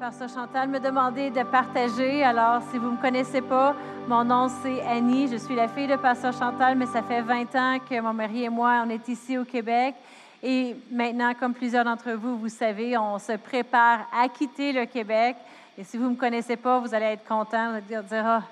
Pasteur 0.00 0.30
Chantal 0.30 0.66
me 0.70 0.80
demandait 0.80 1.28
de 1.28 1.42
partager. 1.42 2.24
Alors, 2.24 2.62
si 2.70 2.78
vous 2.78 2.86
ne 2.86 2.92
me 2.92 3.02
connaissez 3.02 3.42
pas, 3.42 3.76
mon 4.08 4.24
nom 4.24 4.48
c'est 4.62 4.80
Annie. 4.86 5.28
Je 5.28 5.36
suis 5.36 5.54
la 5.54 5.68
fille 5.68 5.88
de 5.88 5.96
Pasteur 5.96 6.32
Chantal, 6.32 6.74
mais 6.78 6.86
ça 6.86 7.02
fait 7.02 7.20
20 7.20 7.54
ans 7.54 7.78
que 7.78 8.00
mon 8.00 8.14
mari 8.14 8.44
et 8.44 8.48
moi, 8.48 8.82
on 8.86 8.88
est 8.88 9.06
ici 9.08 9.36
au 9.36 9.44
Québec. 9.44 9.94
Et 10.42 10.74
maintenant, 10.90 11.34
comme 11.38 11.52
plusieurs 11.52 11.84
d'entre 11.84 12.12
vous, 12.12 12.38
vous 12.38 12.48
savez, 12.48 12.96
on 12.96 13.18
se 13.18 13.32
prépare 13.32 14.08
à 14.18 14.26
quitter 14.30 14.72
le 14.72 14.86
Québec. 14.86 15.36
Et 15.76 15.84
si 15.84 15.98
vous 15.98 16.04
ne 16.04 16.10
me 16.10 16.16
connaissez 16.16 16.56
pas, 16.56 16.78
vous 16.78 16.94
allez 16.94 17.04
être 17.04 17.28
content 17.28 17.74
de 17.74 17.80
dire, 17.80 18.02
dire 18.02 18.24
ah, 18.24 18.42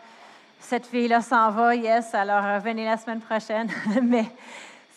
cette 0.61 0.85
fille-là 0.85 1.23
s'en 1.23 1.51
va, 1.51 1.75
yes, 1.75 2.15
alors 2.15 2.61
venez 2.61 2.85
la 2.85 2.99
semaine 2.99 3.21
prochaine. 3.21 3.71
mais 4.03 4.27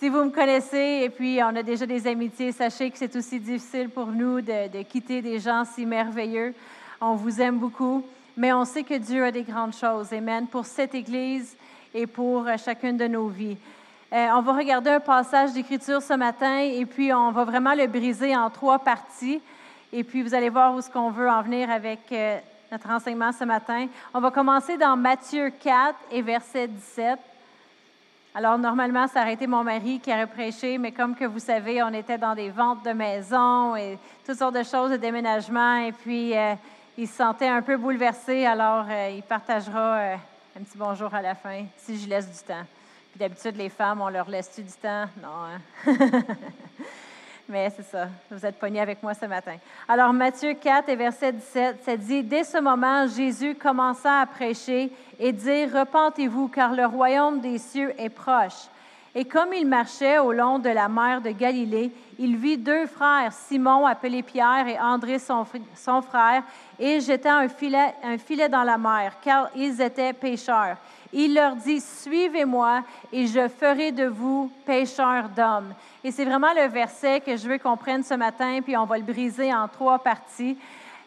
si 0.02 0.10
vous 0.10 0.24
me 0.24 0.32
connaissez 0.32 1.02
et 1.04 1.10
puis 1.12 1.40
on 1.44 1.56
a 1.56 1.62
déjà 1.62 1.86
des 1.86 2.08
amitiés, 2.08 2.52
sachez 2.52 2.90
que 2.90 2.98
c'est 2.98 3.16
aussi 3.16 3.40
difficile 3.40 3.88
pour 3.88 4.08
nous 4.08 4.42
de, 4.42 4.82
quitter 4.82 5.22
des 5.22 5.38
gens 5.38 5.64
si 5.64 5.86
merveilleux. 5.86 6.56
On 7.00 7.14
vous 7.14 7.40
aime 7.40 7.60
beaucoup, 7.60 8.04
mais 8.36 8.52
on 8.52 8.66
sait 8.66 8.82
que 8.82 8.96
Dieu 8.96 9.24
a 9.24 9.30
des 9.30 9.44
grandes 9.44 9.76
choses. 9.76 10.12
Amen. 10.12 10.48
Pour 10.48 10.66
cette 10.66 10.96
Église 10.96 11.56
et 11.94 12.08
pour 12.08 12.48
euh, 12.48 12.58
chacune 12.58 12.98
de 12.98 13.06
nos 13.06 13.28
vies. 13.28 13.58
Euh, 14.12 14.28
on 14.34 14.42
va 14.42 14.54
regarder 14.54 14.90
un 14.90 15.00
passage 15.00 15.54
d'écriture 15.54 16.02
ce 16.02 16.14
matin 16.14 16.58
et 16.58 16.88
puis 16.88 17.14
on 17.14 17.30
va 17.32 17.44
vraiment 17.44 17.76
le 17.76 17.86
briser 17.86 18.36
en 18.36 18.50
trois 18.50 18.80
parties. 18.80 19.40
Et 19.94 20.04
puis 20.04 20.24
vous 20.24 20.34
allez 20.34 20.50
voir 20.50 20.74
où 20.74 20.82
ce 20.82 20.90
qu'on 20.90 21.12
veut 21.12 21.30
en 21.30 21.44
venir 21.44 21.70
avec 21.70 22.00
euh, 22.12 22.40
notre 22.72 22.90
enseignement 22.90 23.32
ce 23.34 23.44
matin. 23.44 23.86
On 24.16 24.20
va 24.20 24.32
commencer 24.32 24.78
dans 24.78 24.98
Matthieu 24.98 25.52
4 25.62 25.96
et 26.12 26.24
verset 26.24 26.70
17. 26.70 27.20
Alors, 28.34 28.58
normalement, 28.58 29.08
ça 29.08 29.24
aurait 29.24 29.34
été 29.34 29.46
mon 29.46 29.62
mari 29.62 30.00
qui 30.00 30.10
aurait 30.10 30.26
prêché, 30.26 30.78
mais 30.78 30.94
comme 30.94 31.16
que 31.16 31.26
vous 31.26 31.40
savez, 31.40 31.84
on 31.84 31.94
était 31.94 32.18
dans 32.18 32.34
des 32.34 32.50
ventes 32.50 32.86
de 32.86 32.92
maisons 32.92 33.76
et 33.76 34.00
toutes 34.26 34.38
sortes 34.38 34.56
de 34.56 34.64
choses 34.64 34.92
de 34.92 34.96
déménagement, 34.96 35.76
et 35.76 35.92
puis 35.92 36.38
euh, 36.38 36.54
il 36.98 37.10
se 37.10 37.16
sentait 37.16 37.50
un 37.50 37.62
peu 37.62 37.76
bouleversé, 37.76 38.46
alors 38.46 38.86
euh, 38.90 39.10
il 39.14 39.24
partagera 39.24 39.96
euh, 39.96 40.16
un 40.58 40.64
petit 40.64 40.78
bonjour 40.78 41.14
à 41.14 41.22
la 41.22 41.36
fin, 41.36 41.66
si 41.76 42.00
je 42.00 42.08
laisse 42.08 42.26
du 42.26 42.48
temps. 42.48 42.64
Puis 43.12 43.20
d'habitude, 43.20 43.58
les 43.58 43.68
femmes, 43.68 44.00
on 44.00 44.08
leur 44.08 44.30
laisse-tu 44.30 44.62
du 44.62 44.72
temps? 44.82 45.08
Non, 45.22 45.46
hein? 45.46 45.94
Mais 47.52 47.70
c'est 47.70 47.84
ça, 47.84 48.08
vous 48.30 48.46
êtes 48.46 48.58
pognés 48.58 48.80
avec 48.80 49.04
moi 49.04 49.14
ce 49.14 49.26
matin. 49.26 49.58
Alors, 49.86 50.14
Matthieu 50.14 50.54
4 50.54 50.88
et 50.88 50.96
verset 50.96 51.34
17, 51.34 51.84
ça 51.84 51.98
dit 51.98 52.24
Dès 52.24 52.46
ce 52.46 52.58
moment, 52.58 53.06
Jésus 53.08 53.56
commença 53.56 54.22
à 54.22 54.26
prêcher 54.26 54.90
et 55.20 55.34
dire 55.34 55.68
Repentez-vous, 55.74 56.48
car 56.48 56.72
le 56.72 56.86
royaume 56.86 57.42
des 57.42 57.58
cieux 57.58 57.94
est 57.98 58.08
proche. 58.08 58.70
Et 59.14 59.26
comme 59.26 59.52
il 59.52 59.68
marchait 59.68 60.18
au 60.20 60.32
long 60.32 60.60
de 60.60 60.70
la 60.70 60.88
mer 60.88 61.20
de 61.20 61.32
Galilée, 61.32 61.92
il 62.18 62.38
vit 62.38 62.58
deux 62.58 62.86
frères, 62.86 63.34
Simon 63.34 63.86
appelé 63.86 64.24
Pierre 64.24 64.70
et 64.70 64.80
André 64.80 65.20
son, 65.20 65.46
son 65.76 66.02
frère, 66.02 66.44
et 66.80 67.02
jetait 67.02 67.28
un 67.28 67.50
filet, 67.50 67.94
un 68.02 68.18
filet 68.18 68.48
dans 68.48 68.64
la 68.64 68.78
mer, 68.78 69.16
car 69.22 69.50
ils 69.58 69.82
étaient 69.82 70.14
pêcheurs. 70.14 70.78
Il 71.14 71.34
leur 71.34 71.56
dit, 71.56 71.82
Suivez-moi 71.82 72.84
et 73.12 73.28
je 73.28 73.48
ferai 73.48 73.92
de 73.92 74.06
vous 74.06 74.52
pêcheurs 74.66 75.30
d'hommes. 75.30 75.74
Et 76.04 76.12
c'est 76.12 76.26
vraiment 76.26 76.54
le 76.54 76.68
verset 76.68 77.20
que 77.20 77.36
je 77.36 77.48
veux 77.48 77.58
qu'on 77.58 77.78
prenne 77.78 78.04
ce 78.04 78.14
matin, 78.14 78.60
puis 78.64 78.78
on 78.78 78.86
va 78.86 78.98
le 78.98 79.04
briser 79.04 79.54
en 79.54 79.68
trois 79.68 80.00
parties. 80.00 80.58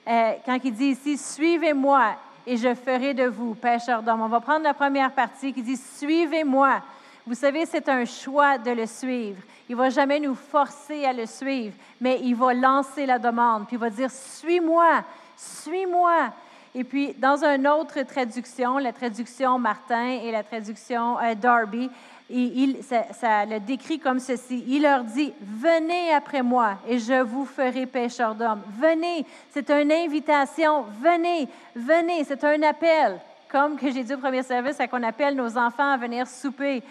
Euh, 0.07 0.33
quand 0.45 0.59
il 0.63 0.75
dit 0.75 0.91
ici, 0.91 1.17
Suivez-moi 1.17 2.17
et 2.47 2.57
je 2.57 2.75
ferai 2.75 3.15
de 3.15 3.25
vous 3.25 3.55
pêcheurs 3.55 4.03
d'hommes. 4.03 4.21
On 4.21 4.29
va 4.29 4.41
prendre 4.41 4.65
la 4.65 4.75
première 4.75 5.13
partie 5.13 5.53
qui 5.53 5.63
dit, 5.63 5.77
Suivez-moi. 5.77 6.83
Vous 7.27 7.35
savez, 7.35 7.65
c'est 7.65 7.89
un 7.89 8.05
choix 8.05 8.59
de 8.59 8.71
le 8.71 8.85
suivre. 8.85 9.43
Il 9.69 9.77
va 9.77 9.89
jamais 9.89 10.21
nous 10.21 10.35
forcer 10.35 11.07
à 11.07 11.13
le 11.15 11.25
suivre, 11.25 11.75
mais 11.99 12.21
il 12.23 12.35
va 12.35 12.53
lancer 12.53 13.07
la 13.07 13.19
demande, 13.19 13.67
puis 13.67 13.77
il 13.77 13.81
va 13.81 13.89
dire, 13.89 14.11
Suis-moi, 14.11 15.03
suis-moi. 15.37 16.33
Et 16.77 16.83
puis, 16.83 17.15
dans 17.15 17.45
une 17.45 17.69
autre 17.69 18.03
traduction, 18.03 18.79
la 18.79 18.93
traduction 18.93 19.59
Martin 19.59 20.09
et 20.09 20.33
la 20.33 20.43
traduction 20.43 21.19
euh, 21.21 21.35
Darby, 21.37 21.89
il, 22.29 22.79
ça, 22.83 23.45
le 23.45 23.61
décrit 23.61 24.01
comme 24.01 24.19
ceci. 24.19 24.65
Il 24.67 24.83
leur 24.83 25.05
dit, 25.05 25.33
venez 25.41 26.13
après 26.13 26.43
moi 26.43 26.79
et 26.89 26.99
je 26.99 27.23
vous 27.23 27.45
ferai 27.45 27.87
pêcheur 27.87 28.35
d'hommes. 28.35 28.63
Venez, 28.81 29.25
c'est 29.51 29.71
une 29.71 29.93
invitation. 29.93 30.85
Venez, 31.01 31.49
venez, 31.77 32.25
c'est 32.25 32.43
un 32.43 32.63
appel. 32.63 33.21
Comme 33.49 33.77
que 33.77 33.91
j'ai 33.93 34.03
dit 34.03 34.15
au 34.15 34.19
premier 34.19 34.43
service, 34.43 34.75
c'est 34.77 34.89
qu'on 34.89 35.03
appelle 35.03 35.37
nos 35.37 35.57
enfants 35.57 35.93
à 35.93 35.97
venir 35.97 36.27
souper. 36.27 36.83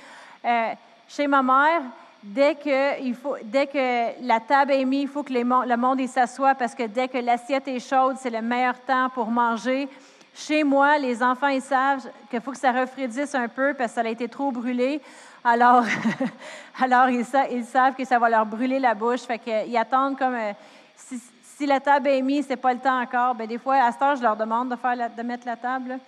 Euh, 0.46 0.74
chez 1.10 1.28
ma 1.28 1.44
mère, 1.44 1.82
dès 2.24 2.56
que, 2.56 3.44
dès 3.44 3.68
que 3.68 4.26
la 4.26 4.40
table 4.40 4.72
est 4.72 4.86
mise, 4.86 5.04
il 5.04 5.08
faut 5.08 5.24
que 5.24 5.34
le 5.34 5.76
monde 5.76 6.08
s'assoie 6.08 6.56
parce 6.56 6.74
que 6.74 6.84
dès 6.84 7.08
que 7.08 7.18
l'assiette 7.18 7.68
est 7.68 7.80
chaude, 7.80 8.16
c'est 8.20 8.30
le 8.30 8.42
meilleur 8.42 8.80
temps 8.80 9.10
pour 9.10 9.28
manger. 9.28 9.90
Chez 10.36 10.64
moi, 10.64 10.98
les 10.98 11.22
enfants, 11.22 11.48
ils 11.48 11.62
savent 11.62 12.10
qu'il 12.30 12.42
faut 12.42 12.52
que 12.52 12.58
ça 12.58 12.72
refroidisse 12.72 13.36
un 13.36 13.48
peu 13.48 13.74
parce 13.76 13.92
que 13.92 14.02
ça 14.02 14.08
a 14.08 14.10
été 14.10 14.28
trop 14.28 14.52
brûlé. 14.52 15.00
Alors, 15.44 15.84
ils, 17.12 17.66
savent 17.66 17.96
que 17.96 18.06
ça 18.06 18.18
va 18.18 18.30
leur 18.30 18.46
brûler 18.46 18.80
la 18.80 18.96
bouche. 18.96 19.22
Fait 19.22 19.38
qu'ils 19.38 19.78
attendent 19.78 20.18
comme... 20.18 20.36
Euh, 20.36 20.54
si, 20.96 21.66
la 21.68 21.80
table 21.80 22.08
est 22.08 22.22
mise, 22.22 22.46
c'est 22.48 22.58
pas 22.58 22.74
le 22.74 22.80
temps 22.80 23.00
encore. 23.00 23.36
Bien, 23.36 23.46
des 23.46 23.60
fois, 23.60 23.76
à 23.76 23.92
ce 23.92 23.98
temps, 24.00 24.16
je 24.16 24.24
leur 24.24 24.36
demande 24.36 24.70
de, 24.70 24.76
faire 24.76 25.10
de 25.16 25.22
mettre 25.22 25.46
la 25.46 25.56
table. 25.56 26.00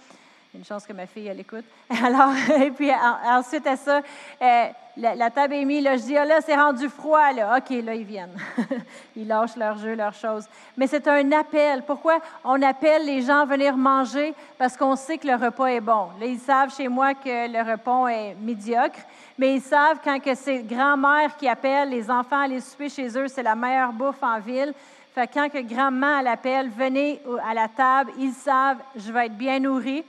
Une 0.56 0.64
chance 0.64 0.86
que 0.86 0.94
ma 0.94 1.06
fille, 1.06 1.28
elle 1.28 1.42
écoute. 1.42 1.66
Alors, 1.90 2.32
et 2.62 2.72
puis 2.72 2.90
ensuite 3.26 3.68
à 3.68 3.76
ça, 3.76 4.02
euh, 4.42 4.66
la, 4.96 5.30
table 5.30 5.56
est 5.56 5.66
mise. 5.66 5.84
Là, 5.84 5.98
je 5.98 6.04
dis, 6.04 6.16
ah, 6.16 6.24
là, 6.24 6.40
c'est 6.40 6.56
rendu 6.56 6.88
froid. 6.88 7.34
Là. 7.34 7.58
OK, 7.58 7.70
là, 7.84 7.94
ils 7.94 8.06
viennent. 8.06 8.38
ils 9.18 9.28
lâchent 9.28 9.58
leur 9.58 9.78
jeu, 9.78 9.96
leurs 9.96 10.14
choses. 10.14 10.46
Mais 10.78 10.88
c'est 10.88 11.06
un 11.10 11.30
appel. 11.34 11.84
Pourquoi 11.86 12.20
on 12.46 12.62
appelle 12.62 13.06
les 13.06 13.22
gens 13.22 13.42
à 13.42 13.46
venir 13.46 13.76
manger? 13.76 14.34
Parce 14.58 14.78
qu'on 14.78 14.96
sait 14.96 15.18
que 15.18 15.28
le 15.28 15.36
repas 15.36 15.66
est 15.66 15.82
bon. 15.82 16.08
Là, 16.22 16.26
ils 16.26 16.40
savent 16.40 16.74
chez 16.74 16.88
moi 16.88 17.14
que 17.14 17.52
le 17.52 17.72
repas 17.72 18.08
est 18.08 18.36
médiocre, 18.36 19.00
mais 19.38 19.56
ils 19.56 19.62
savent 19.62 20.00
quand 20.04 20.20
que 20.20 20.36
c'est 20.36 20.64
grand-mère 20.64 21.36
qui 21.36 21.50
appelle 21.50 21.90
les 21.90 22.10
enfants 22.10 22.40
à 22.40 22.46
aller 22.46 22.62
souper 22.62 22.88
chez 22.88 23.10
eux, 23.18 23.28
c'est 23.28 23.44
la 23.44 23.56
meilleure 23.56 23.92
bouffe 23.92 24.24
en 24.24 24.40
ville. 24.40 24.74
Fait 25.14 25.30
quand 25.34 25.50
que 25.50 25.62
grand-mère 25.62 26.24
l'appelle, 26.24 26.70
venez 26.70 27.22
à 27.46 27.54
la 27.54 27.68
table, 27.68 28.12
ils 28.18 28.34
savent, 28.34 28.80
je 28.96 29.12
vais 29.12 29.26
être 29.26 29.38
bien 29.38 29.60
nourri. 29.60 30.06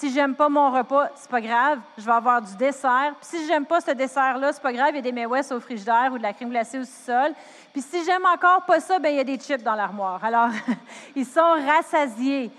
Si 0.00 0.10
j'aime 0.10 0.34
pas 0.34 0.48
mon 0.48 0.70
repas, 0.70 1.10
c'est 1.14 1.30
pas 1.30 1.42
grave, 1.42 1.78
je 1.98 2.02
vais 2.06 2.12
avoir 2.12 2.40
du 2.40 2.56
dessert. 2.56 3.12
Puis 3.20 3.36
si 3.36 3.46
j'aime 3.46 3.66
pas 3.66 3.82
ce 3.82 3.90
dessert-là, 3.90 4.50
c'est 4.50 4.62
pas 4.62 4.72
grave, 4.72 4.92
il 4.92 4.96
y 4.96 4.98
a 5.00 5.02
des 5.02 5.12
May 5.12 5.26
West 5.26 5.52
au 5.52 5.60
frigidaire 5.60 6.08
ou 6.10 6.16
de 6.16 6.22
la 6.22 6.32
crème 6.32 6.48
glacée 6.48 6.78
au 6.78 6.84
sol. 6.84 7.34
Puis 7.70 7.82
si 7.82 8.02
j'aime 8.06 8.24
encore 8.24 8.64
pas 8.64 8.80
ça, 8.80 8.98
ben 8.98 9.10
il 9.10 9.18
y 9.18 9.20
a 9.20 9.24
des 9.24 9.36
chips 9.36 9.62
dans 9.62 9.74
l'armoire. 9.74 10.24
Alors, 10.24 10.48
ils 11.14 11.26
sont 11.26 11.54
rassasiés. 11.66 12.50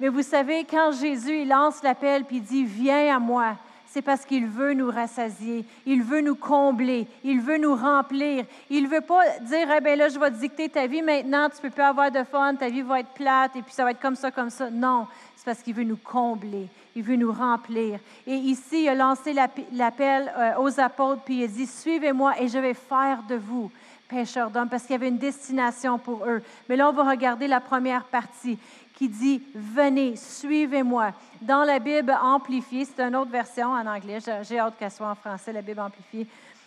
Mais 0.00 0.08
vous 0.08 0.22
savez, 0.22 0.64
quand 0.64 0.92
Jésus 0.92 1.42
il 1.42 1.48
lance 1.48 1.82
l'appel 1.82 2.24
puis 2.24 2.36
il 2.36 2.42
dit 2.42 2.64
Viens 2.64 3.14
à 3.14 3.18
moi, 3.18 3.56
c'est 3.92 4.02
parce 4.02 4.24
qu'il 4.24 4.46
veut 4.46 4.72
nous 4.72 4.88
rassasier, 4.88 5.64
il 5.84 6.02
veut 6.04 6.20
nous 6.20 6.36
combler, 6.36 7.08
il 7.24 7.40
veut 7.40 7.58
nous 7.58 7.74
remplir. 7.74 8.44
Il 8.70 8.84
ne 8.84 8.88
veut 8.88 9.00
pas 9.00 9.38
dire, 9.40 9.66
eh 9.76 9.80
bien 9.80 9.96
là, 9.96 10.08
je 10.08 10.16
vais 10.16 10.30
te 10.30 10.36
dicter 10.36 10.68
ta 10.68 10.86
vie 10.86 11.02
maintenant, 11.02 11.48
tu 11.48 11.56
ne 11.56 11.62
peux 11.62 11.70
plus 11.70 11.82
avoir 11.82 12.08
de 12.12 12.22
fun, 12.22 12.54
ta 12.54 12.68
vie 12.68 12.82
va 12.82 13.00
être 13.00 13.08
plate 13.08 13.56
et 13.56 13.62
puis 13.62 13.72
ça 13.72 13.82
va 13.82 13.90
être 13.90 14.00
comme 14.00 14.14
ça, 14.14 14.30
comme 14.30 14.50
ça. 14.50 14.70
Non, 14.70 15.08
c'est 15.34 15.44
parce 15.44 15.60
qu'il 15.60 15.74
veut 15.74 15.82
nous 15.82 15.96
combler, 15.96 16.68
il 16.94 17.02
veut 17.02 17.16
nous 17.16 17.32
remplir. 17.32 17.98
Et 18.28 18.34
ici, 18.34 18.84
il 18.84 18.88
a 18.90 18.94
lancé 18.94 19.32
l'appel 19.32 20.32
euh, 20.38 20.52
aux 20.60 20.78
apôtres, 20.78 21.22
puis 21.24 21.38
il 21.38 21.44
a 21.44 21.48
dit, 21.48 21.66
suivez-moi 21.66 22.40
et 22.40 22.46
je 22.46 22.58
vais 22.58 22.74
faire 22.74 23.24
de 23.28 23.34
vous 23.34 23.72
pêcheurs 24.10 24.50
d'hommes, 24.50 24.68
parce 24.68 24.82
qu'il 24.82 24.92
y 24.92 24.96
avait 24.96 25.08
une 25.08 25.18
destination 25.18 25.98
pour 25.98 26.26
eux. 26.26 26.42
Mais 26.68 26.76
là, 26.76 26.88
on 26.88 26.92
va 26.92 27.08
regarder 27.08 27.46
la 27.46 27.60
première 27.60 28.04
partie 28.04 28.58
qui 28.96 29.08
dit, 29.08 29.42
venez, 29.54 30.16
suivez-moi. 30.16 31.12
Dans 31.40 31.64
la 31.64 31.78
Bible 31.78 32.14
amplifiée, 32.20 32.84
c'est 32.84 33.00
une 33.02 33.16
autre 33.16 33.30
version 33.30 33.68
en 33.68 33.86
anglais, 33.86 34.18
j'ai 34.42 34.58
hâte 34.58 34.74
qu'elle 34.78 34.90
soit 34.90 35.10
en 35.10 35.14
français, 35.14 35.52
la 35.52 35.62
Bible 35.62 35.80
amplifiée, 35.80 36.26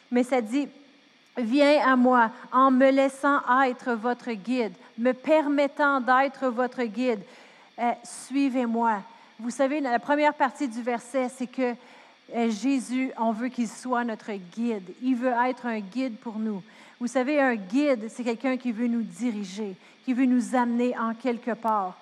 mais 0.10 0.24
ça 0.24 0.42
dit, 0.42 0.68
Viens 1.36 1.82
à 1.88 1.96
moi 1.96 2.30
en 2.52 2.70
me 2.70 2.92
laissant 2.92 3.40
être 3.64 3.94
votre 3.94 4.32
guide, 4.34 4.74
me 5.00 5.14
permettant 5.14 6.00
d'être 6.00 6.48
votre 6.48 6.84
guide. 6.84 7.22
Euh, 7.80 7.92
suivez-moi. 8.04 9.00
Vous 9.40 9.50
savez, 9.50 9.80
la 9.80 9.98
première 9.98 10.36
partie 10.36 10.68
du 10.68 10.84
verset, 10.84 11.30
c'est 11.30 11.48
que 11.48 11.74
euh, 12.36 12.52
Jésus, 12.52 13.12
on 13.18 13.32
veut 13.32 13.48
qu'il 13.48 13.68
soit 13.68 14.04
notre 14.04 14.32
guide. 14.32 14.94
Il 15.02 15.16
veut 15.16 15.34
être 15.48 15.66
un 15.66 15.80
guide 15.80 16.18
pour 16.18 16.38
nous. 16.38 16.62
Vous 17.04 17.10
savez, 17.10 17.38
un 17.38 17.56
guide, 17.56 18.08
c'est 18.08 18.24
quelqu'un 18.24 18.56
qui 18.56 18.72
veut 18.72 18.88
nous 18.88 19.02
diriger, 19.02 19.76
qui 20.06 20.14
veut 20.14 20.24
nous 20.24 20.56
amener 20.56 20.98
en 20.98 21.14
quelque 21.14 21.52
part. 21.52 21.98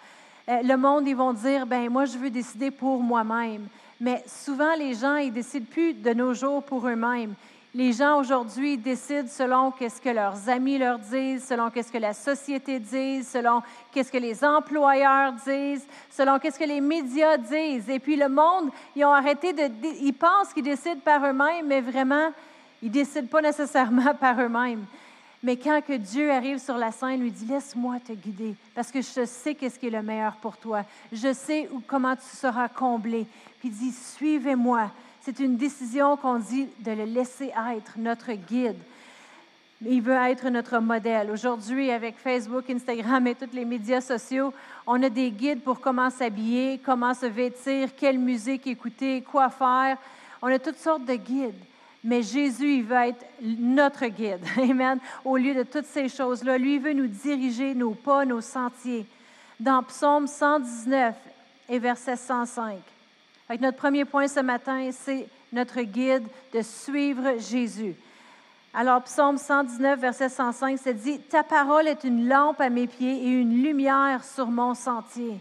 Euh, 0.47 0.61
le 0.61 0.77
monde, 0.77 1.07
ils 1.07 1.15
vont 1.15 1.33
dire, 1.33 1.65
ben 1.65 1.89
moi, 1.89 2.05
je 2.05 2.19
veux 2.19 2.29
décider 2.29 2.69
pour 2.69 3.01
moi-même. 3.01 3.65
Mais 3.99 4.23
souvent, 4.27 4.75
les 4.75 4.93
gens, 4.93 5.15
ils 5.15 5.33
décident 5.33 5.65
plus 5.67 5.95
de 5.95 6.13
nos 6.13 6.35
jours 6.35 6.61
pour 6.61 6.87
eux-mêmes. 6.87 7.33
Les 7.73 7.93
gens 7.93 8.19
aujourd'hui 8.19 8.77
décident 8.77 9.27
selon 9.27 9.71
qu'est-ce 9.71 9.99
que 9.99 10.09
leurs 10.09 10.47
amis 10.47 10.77
leur 10.77 10.99
disent, 10.99 11.45
selon 11.45 11.71
qu'est-ce 11.71 11.91
que 11.91 11.97
la 11.97 12.13
société 12.13 12.79
dit, 12.79 13.23
selon 13.23 13.63
qu'est-ce 13.91 14.11
que 14.11 14.19
les 14.19 14.43
employeurs 14.43 15.33
disent, 15.33 15.87
selon 16.11 16.37
qu'est-ce 16.37 16.59
que 16.59 16.63
les 16.63 16.79
médias 16.79 17.37
disent. 17.37 17.89
Et 17.89 17.97
puis 17.97 18.17
le 18.17 18.29
monde, 18.29 18.69
ils 18.95 19.03
ont 19.03 19.13
arrêté 19.13 19.51
de, 19.51 19.67
ils 19.99 20.13
pensent 20.13 20.53
qu'ils 20.53 20.63
décident 20.63 21.01
par 21.03 21.25
eux-mêmes, 21.25 21.65
mais 21.65 21.81
vraiment, 21.81 22.29
ils 22.81 22.91
décident 22.91 23.27
pas 23.27 23.41
nécessairement 23.41 24.13
par 24.19 24.39
eux-mêmes. 24.41 24.85
Mais 25.43 25.57
quand 25.57 25.81
que 25.81 25.93
Dieu 25.93 26.31
arrive 26.31 26.59
sur 26.59 26.77
la 26.77 26.91
scène, 26.91 27.21
lui 27.21 27.31
dit, 27.31 27.45
laisse-moi 27.45 27.97
te 27.99 28.13
guider, 28.13 28.55
parce 28.75 28.91
que 28.91 29.01
je 29.01 29.25
sais 29.25 29.55
qu'est-ce 29.55 29.79
qui 29.79 29.87
est 29.87 29.91
le 29.91 30.03
meilleur 30.03 30.35
pour 30.35 30.55
toi. 30.57 30.83
Je 31.11 31.33
sais 31.33 31.67
où, 31.71 31.81
comment 31.85 32.15
tu 32.15 32.35
seras 32.35 32.67
comblé. 32.67 33.25
Puis 33.59 33.69
il 33.69 33.73
dit, 33.73 33.91
suivez-moi. 33.91 34.91
C'est 35.21 35.39
une 35.39 35.57
décision 35.57 36.15
qu'on 36.15 36.39
dit 36.39 36.67
de 36.79 36.91
le 36.91 37.05
laisser 37.05 37.51
être 37.75 37.93
notre 37.97 38.33
guide. 38.33 38.77
Il 39.83 40.01
veut 40.01 40.13
être 40.13 40.47
notre 40.49 40.77
modèle. 40.77 41.31
Aujourd'hui, 41.31 41.89
avec 41.89 42.17
Facebook, 42.17 42.69
Instagram 42.69 43.25
et 43.25 43.33
tous 43.33 43.49
les 43.53 43.65
médias 43.65 44.01
sociaux, 44.01 44.53
on 44.85 45.01
a 45.01 45.09
des 45.09 45.31
guides 45.31 45.61
pour 45.61 45.79
comment 45.81 46.11
s'habiller, 46.11 46.79
comment 46.85 47.15
se 47.15 47.25
vêtir, 47.25 47.95
quelle 47.95 48.19
musique 48.19 48.67
écouter, 48.67 49.23
quoi 49.23 49.49
faire. 49.49 49.97
On 50.39 50.47
a 50.47 50.59
toutes 50.59 50.77
sortes 50.77 51.05
de 51.05 51.15
guides. 51.15 51.63
Mais 52.03 52.23
Jésus, 52.23 52.77
il 52.77 52.83
veut 52.83 52.95
être 52.95 53.25
notre 53.41 54.05
guide. 54.07 54.43
Amen. 54.57 54.99
Au 55.23 55.37
lieu 55.37 55.53
de 55.53 55.63
toutes 55.63 55.85
ces 55.85 56.09
choses-là, 56.09 56.57
lui, 56.57 56.79
veut 56.79 56.93
nous 56.93 57.07
diriger 57.07 57.75
nos 57.75 57.91
pas, 57.91 58.25
nos 58.25 58.41
sentiers. 58.41 59.05
Dans 59.59 59.83
Psaume 59.83 60.25
119 60.25 61.15
et 61.69 61.77
verset 61.77 62.15
105. 62.15 62.79
Avec 63.47 63.61
notre 63.61 63.77
premier 63.77 64.05
point 64.05 64.27
ce 64.27 64.39
matin, 64.39 64.89
c'est 64.91 65.27
notre 65.53 65.81
guide 65.81 66.23
de 66.53 66.61
suivre 66.61 67.37
Jésus. 67.37 67.95
Alors, 68.73 69.03
Psaume 69.03 69.37
119, 69.37 69.99
verset 69.99 70.29
105, 70.29 70.79
c'est 70.81 70.93
dit 70.93 71.19
Ta 71.19 71.43
parole 71.43 71.87
est 71.87 72.03
une 72.03 72.29
lampe 72.29 72.61
à 72.61 72.69
mes 72.69 72.87
pieds 72.87 73.25
et 73.25 73.29
une 73.29 73.61
lumière 73.61 74.23
sur 74.23 74.47
mon 74.47 74.73
sentier. 74.73 75.37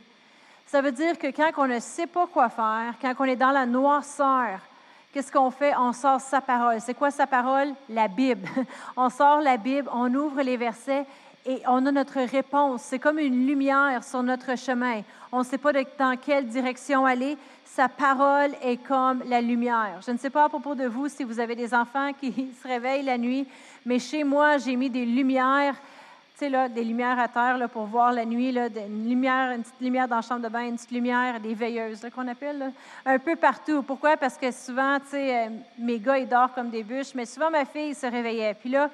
Ça 0.66 0.82
veut 0.82 0.92
dire 0.92 1.18
que 1.18 1.28
quand 1.28 1.50
on 1.56 1.68
ne 1.68 1.78
sait 1.78 2.06
pas 2.06 2.26
quoi 2.26 2.48
faire, 2.48 2.94
quand 3.00 3.14
on 3.20 3.24
est 3.24 3.36
dans 3.36 3.50
la 3.50 3.66
noirceur, 3.66 4.60
qu'est-ce 5.12 5.32
qu'on 5.32 5.50
fait? 5.50 5.74
On 5.76 5.92
sort 5.92 6.20
sa 6.20 6.40
parole. 6.40 6.80
C'est 6.80 6.94
quoi 6.94 7.10
sa 7.10 7.26
parole? 7.26 7.68
La 7.88 8.08
Bible. 8.08 8.48
On 8.96 9.10
sort 9.10 9.40
la 9.40 9.56
Bible, 9.56 9.88
on 9.92 10.12
ouvre 10.14 10.42
les 10.42 10.56
versets 10.56 11.06
et 11.46 11.62
on 11.66 11.86
a 11.86 11.92
notre 11.92 12.20
réponse. 12.20 12.82
C'est 12.82 12.98
comme 12.98 13.18
une 13.18 13.46
lumière 13.46 14.04
sur 14.04 14.22
notre 14.22 14.56
chemin. 14.56 15.02
On 15.32 15.38
ne 15.40 15.44
sait 15.44 15.58
pas 15.58 15.72
dans 15.72 16.16
quelle 16.16 16.46
direction 16.46 17.06
aller. 17.06 17.36
Sa 17.64 17.88
parole 17.88 18.50
est 18.62 18.78
comme 18.78 19.22
la 19.26 19.40
lumière. 19.40 20.00
Je 20.04 20.10
ne 20.10 20.18
sais 20.18 20.30
pas 20.30 20.44
à 20.44 20.48
propos 20.48 20.74
de 20.74 20.86
vous 20.86 21.08
si 21.08 21.24
vous 21.24 21.38
avez 21.38 21.54
des 21.54 21.72
enfants 21.72 22.12
qui 22.12 22.52
se 22.62 22.68
réveillent 22.68 23.04
la 23.04 23.16
nuit, 23.16 23.46
mais 23.86 23.98
chez 23.98 24.24
moi, 24.24 24.58
j'ai 24.58 24.76
mis 24.76 24.90
des 24.90 25.06
lumières, 25.06 25.76
là, 26.48 26.68
des 26.68 26.84
lumières 26.84 27.18
à 27.18 27.28
terre 27.28 27.58
là, 27.58 27.68
pour 27.68 27.84
voir 27.84 28.12
la 28.12 28.24
nuit, 28.24 28.52
là, 28.52 28.68
une, 28.68 29.08
lumière, 29.08 29.52
une 29.52 29.62
petite 29.62 29.80
lumière 29.80 30.08
dans 30.08 30.16
la 30.16 30.22
chambre 30.22 30.42
de 30.42 30.48
bain, 30.48 30.62
une 30.62 30.76
petite 30.76 30.90
lumière, 30.90 31.40
des 31.40 31.54
veilleuses 31.54 32.06
qu'on 32.14 32.26
appelle, 32.28 32.72
un 33.04 33.18
peu 33.18 33.36
partout. 33.36 33.82
Pourquoi? 33.82 34.16
Parce 34.16 34.36
que 34.36 34.50
souvent, 34.50 34.98
euh, 35.12 35.48
mes 35.78 35.98
gars, 35.98 36.18
ils 36.18 36.28
dorment 36.28 36.52
comme 36.54 36.70
des 36.70 36.82
bûches, 36.82 37.14
mais 37.14 37.26
souvent, 37.26 37.50
ma 37.50 37.64
fille 37.64 37.94
se 37.94 38.06
réveillait. 38.06 38.54
Puis 38.54 38.70
là, 38.70 38.88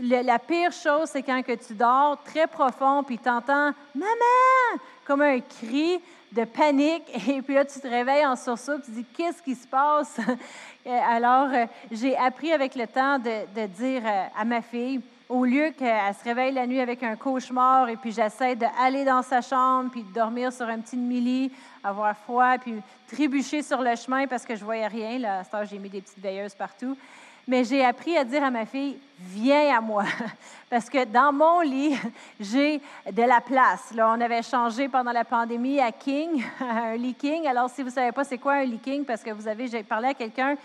la 0.00 0.38
pire 0.38 0.72
chose, 0.72 1.08
c'est 1.10 1.22
quand 1.22 1.42
que 1.42 1.52
tu 1.52 1.74
dors 1.74 2.22
très 2.24 2.46
profond, 2.46 3.02
puis 3.02 3.18
tu 3.18 3.28
entends 3.28 3.72
«Maman!» 3.94 4.82
comme 5.04 5.22
un 5.22 5.40
cri 5.40 6.00
de 6.32 6.44
panique, 6.44 7.04
et 7.28 7.42
puis 7.42 7.54
là, 7.54 7.64
tu 7.64 7.80
te 7.80 7.88
réveilles 7.88 8.26
en 8.26 8.36
sursaut, 8.36 8.76
tu 8.76 8.82
te 8.82 8.90
dis 8.90 9.04
«Qu'est-ce 9.16 9.42
qui 9.42 9.54
se 9.54 9.66
passe?» 9.66 10.18
Alors, 10.86 11.48
euh, 11.52 11.66
j'ai 11.90 12.16
appris 12.16 12.52
avec 12.52 12.74
le 12.74 12.86
temps 12.86 13.18
de, 13.18 13.66
dire 13.66 14.02
euh, 14.04 14.24
à 14.38 14.44
ma 14.44 14.62
fille, 14.62 15.00
au 15.28 15.44
lieu 15.44 15.70
qu'elle 15.76 16.14
se 16.14 16.24
réveille 16.24 16.52
la 16.52 16.66
nuit 16.66 16.80
avec 16.80 17.02
un 17.02 17.16
cauchemar, 17.16 17.88
et 17.88 17.96
puis 17.96 18.12
j'essaie 18.12 18.56
d'aller 18.56 19.04
dans 19.04 19.22
sa 19.22 19.40
chambre, 19.40 19.90
puis 19.90 20.02
de 20.02 20.12
dormir 20.12 20.52
sur 20.52 20.66
un 20.66 20.78
petit 20.78 20.96
mili, 20.96 21.52
avoir 21.84 22.16
froid, 22.16 22.56
puis 22.58 22.74
trébucher 23.06 23.62
sur 23.62 23.82
le 23.82 23.94
chemin 23.96 24.26
parce 24.26 24.44
que 24.44 24.56
je 24.56 24.64
voyais 24.64 24.86
rien. 24.86 25.18
Là, 25.18 25.42
à 25.50 25.64
j'ai 25.64 25.78
mis 25.78 25.90
des 25.90 26.00
petites 26.00 26.20
veilleuses 26.20 26.54
partout 26.54 26.96
mais 27.48 27.64
j'ai 27.64 27.82
appris 27.82 28.14
à 28.14 28.24
dire 28.24 28.44
à 28.44 28.50
ma 28.50 28.66
fille, 28.66 28.98
viens 29.18 29.74
à 29.74 29.80
moi. 29.80 30.04
Parce 30.70 30.90
que 30.90 31.06
dans 31.06 31.32
mon 31.32 31.62
lit, 31.62 31.96
j'ai 32.40 32.78
de 33.10 33.22
la 33.22 33.40
place. 33.40 33.90
Là, 33.94 34.14
on 34.14 34.20
avait 34.20 34.42
changé 34.42 34.86
pendant 34.86 35.12
la 35.12 35.24
pandémie 35.24 35.80
à 35.80 35.90
King, 35.90 36.44
un 36.60 36.94
lit 36.96 37.14
King. 37.14 37.46
Alors, 37.46 37.70
si 37.70 37.80
vous 37.80 37.88
ne 37.88 37.94
savez 37.94 38.12
pas 38.12 38.24
c'est 38.24 38.36
quoi 38.36 38.56
un 38.56 38.64
lit 38.64 38.78
King, 38.78 39.02
parce 39.06 39.22
que 39.22 39.30
vous 39.30 39.48
avez, 39.48 39.66
j'ai 39.66 39.82
parlé 39.82 40.08
à 40.08 40.14
quelqu'un 40.14 40.56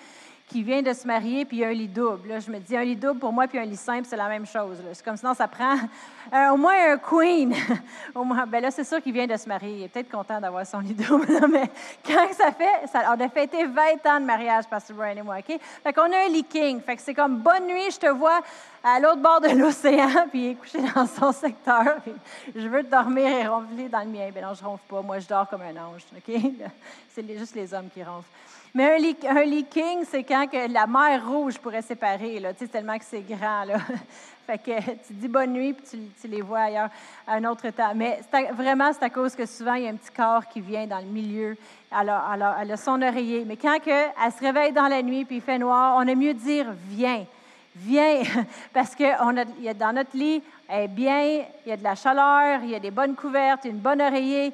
qui 0.53 0.61
vient 0.61 0.83
de 0.83 0.93
se 0.93 1.07
marier, 1.07 1.45
puis 1.45 1.57
il 1.57 1.59
y 1.61 1.63
a 1.63 1.69
un 1.69 1.73
lit 1.73 1.87
double. 1.87 2.29
Là, 2.29 2.39
je 2.39 2.51
me 2.51 2.59
dis, 2.59 2.77
un 2.77 2.83
lit 2.83 2.95
double 2.95 3.19
pour 3.19 3.33
moi, 3.33 3.47
puis 3.47 3.57
un 3.57 3.65
lit 3.65 3.75
simple, 3.75 4.05
c'est 4.07 4.15
la 4.15 4.27
même 4.27 4.45
chose. 4.45 4.77
C'est 4.93 5.03
comme 5.03 5.17
sinon, 5.17 5.33
ça 5.33 5.47
prend 5.47 5.73
euh, 6.33 6.49
au 6.51 6.57
moins 6.57 6.93
un 6.93 6.97
queen. 6.99 7.55
au 8.13 8.23
moins, 8.23 8.45
ben 8.45 8.61
là, 8.61 8.69
c'est 8.69 8.83
sûr 8.83 9.01
qu'il 9.01 9.13
vient 9.13 9.25
de 9.25 9.35
se 9.35 9.49
marier. 9.49 9.77
Il 9.77 9.83
est 9.85 9.87
peut-être 9.87 10.11
content 10.11 10.39
d'avoir 10.39 10.63
son 10.67 10.77
lit 10.77 10.93
double, 10.93 11.25
mais 11.49 11.71
quand 12.05 12.31
ça 12.33 12.51
fait, 12.51 12.85
ça, 12.85 13.15
on 13.17 13.19
a 13.19 13.29
fêté 13.29 13.65
20 13.65 13.81
ans 14.05 14.19
de 14.19 14.25
mariage, 14.25 14.65
Pastor 14.69 14.95
Brian 14.95 15.17
et 15.17 15.23
moi, 15.23 15.37
OK? 15.39 15.59
Fait 15.83 15.91
qu'on 15.91 16.13
a 16.13 16.25
un 16.27 16.29
lit 16.29 16.43
king. 16.43 16.79
Fait 16.81 16.97
que 16.97 17.01
c'est 17.01 17.15
comme, 17.15 17.37
bonne 17.37 17.65
nuit, 17.65 17.89
je 17.89 17.97
te 17.97 18.09
vois 18.11 18.41
à 18.83 18.99
l'autre 18.99 19.21
bord 19.21 19.39
de 19.39 19.49
l'océan, 19.49 20.27
puis 20.29 20.45
il 20.45 20.49
est 20.51 20.55
couché 20.55 20.79
dans 20.93 21.07
son 21.07 21.31
secteur, 21.31 22.01
puis 22.03 22.13
je 22.53 22.67
veux 22.67 22.83
dormir 22.83 23.27
et 23.27 23.47
ronfler 23.47 23.87
dans 23.87 24.01
le 24.01 24.07
mien. 24.07 24.29
Ben 24.33 24.43
non, 24.43 24.53
je 24.53 24.63
ronfle 24.63 24.83
pas. 24.89 25.01
Moi, 25.01 25.19
je 25.19 25.27
dors 25.27 25.47
comme 25.47 25.61
un 25.61 25.77
ange, 25.77 26.03
OK? 26.15 26.35
C'est 27.09 27.37
juste 27.37 27.55
les 27.55 27.73
hommes 27.73 27.89
qui 27.93 28.03
ronflent. 28.03 28.27
Mais 28.75 28.95
un, 29.27 29.43
leaking, 29.43 30.03
c'est 30.03 30.23
quand 30.23 30.47
que 30.47 30.71
la 30.71 30.87
mer 30.87 31.23
rouge 31.27 31.59
pourrait 31.59 31.83
séparer, 31.83 32.39
là, 32.39 32.55
tellement 32.55 32.97
que 32.97 33.05
c'est 33.05 33.21
grand. 33.21 33.65
Là. 33.65 33.77
fait 34.47 34.57
que 34.57 34.91
tu 35.05 35.13
dis 35.13 35.27
bonne 35.27 35.53
nuit, 35.53 35.73
puis 35.73 36.09
tu, 36.19 36.27
les 36.27 36.41
vois 36.41 36.61
ailleurs 36.61 36.89
à 37.27 37.35
un 37.35 37.43
autre 37.43 37.69
temps. 37.69 37.93
Mais 37.95 38.19
vraiment, 38.53 38.91
c'est 38.91 39.05
à 39.05 39.11
cause 39.11 39.35
que 39.35 39.45
souvent, 39.45 39.75
il 39.75 39.83
y 39.83 39.87
a 39.87 39.91
un 39.91 39.95
petit 39.95 40.11
corps 40.11 40.47
qui 40.47 40.59
vient 40.59 40.87
dans 40.87 40.97
le 40.97 41.05
milieu. 41.05 41.55
Alors, 41.91 42.23
elle 42.59 42.71
a 42.71 42.77
son 42.77 42.99
oreiller. 42.99 43.45
Mais 43.45 43.57
quand 43.57 43.77
que, 43.77 43.91
elle 43.91 44.31
se 44.31 44.39
réveille 44.39 44.71
dans 44.71 44.87
la 44.87 45.03
nuit, 45.03 45.23
puis 45.23 45.35
il 45.35 45.41
fait 45.43 45.59
noir, 45.59 45.95
on 45.95 46.07
a 46.07 46.15
mieux 46.15 46.33
dire 46.33 46.65
viens. 46.87 47.27
Viens, 47.75 48.21
parce 48.73 48.95
que 48.95 49.73
dans 49.73 49.93
notre 49.93 50.15
lit, 50.15 50.43
elle 50.67 50.83
est 50.83 50.87
bien, 50.87 51.43
il 51.65 51.69
y 51.69 51.71
a 51.71 51.77
de 51.77 51.83
la 51.83 51.95
chaleur, 51.95 52.59
il 52.63 52.69
y 52.69 52.75
a 52.75 52.79
des 52.79 52.91
bonnes 52.91 53.15
couvertes, 53.15 53.65
une 53.65 53.79
bonne 53.79 54.01
oreiller. 54.01 54.53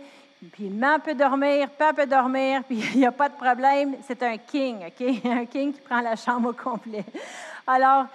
Puis 0.54 0.70
maman 0.70 1.00
peut 1.00 1.16
dormir, 1.16 1.70
papa 1.70 2.04
peut 2.04 2.08
dormir, 2.08 2.64
puis 2.68 2.82
il 2.94 3.00
n'y 3.00 3.06
a 3.06 3.12
pas 3.12 3.28
de 3.28 3.36
problème. 3.36 3.96
C'est 4.08 4.24
un 4.24 4.38
king, 4.38 4.78
OK? 4.88 5.26
Un 5.26 5.46
king 5.46 5.74
qui 5.74 5.82
prend 5.82 6.02
la 6.02 6.16
chambre 6.16 6.50
au 6.50 6.54
complet. 6.54 7.04
Alors, 7.68 8.06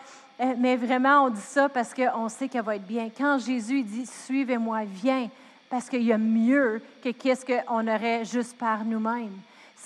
euh, 0.40 0.54
mais 0.58 0.76
vraiment, 0.76 1.24
on 1.24 1.30
dit 1.30 1.40
ça 1.40 1.68
parce 1.68 1.92
qu'on 1.92 2.28
sait 2.28 2.48
qu'elle 2.48 2.64
va 2.64 2.76
être 2.76 2.86
bien. 2.86 3.10
Quand 3.16 3.38
Jésus 3.38 3.82
dit 3.82 4.06
Suivez-moi, 4.06 4.80
viens, 4.86 5.28
parce 5.68 5.88
qu'il 5.88 6.02
y 6.02 6.12
a 6.12 6.18
mieux 6.18 6.82
que 7.02 7.10
qu'est-ce 7.10 7.44
qu'on 7.44 7.86
aurait 7.86 8.24
juste 8.24 8.56
par 8.56 8.84
nous-mêmes. 8.84 9.36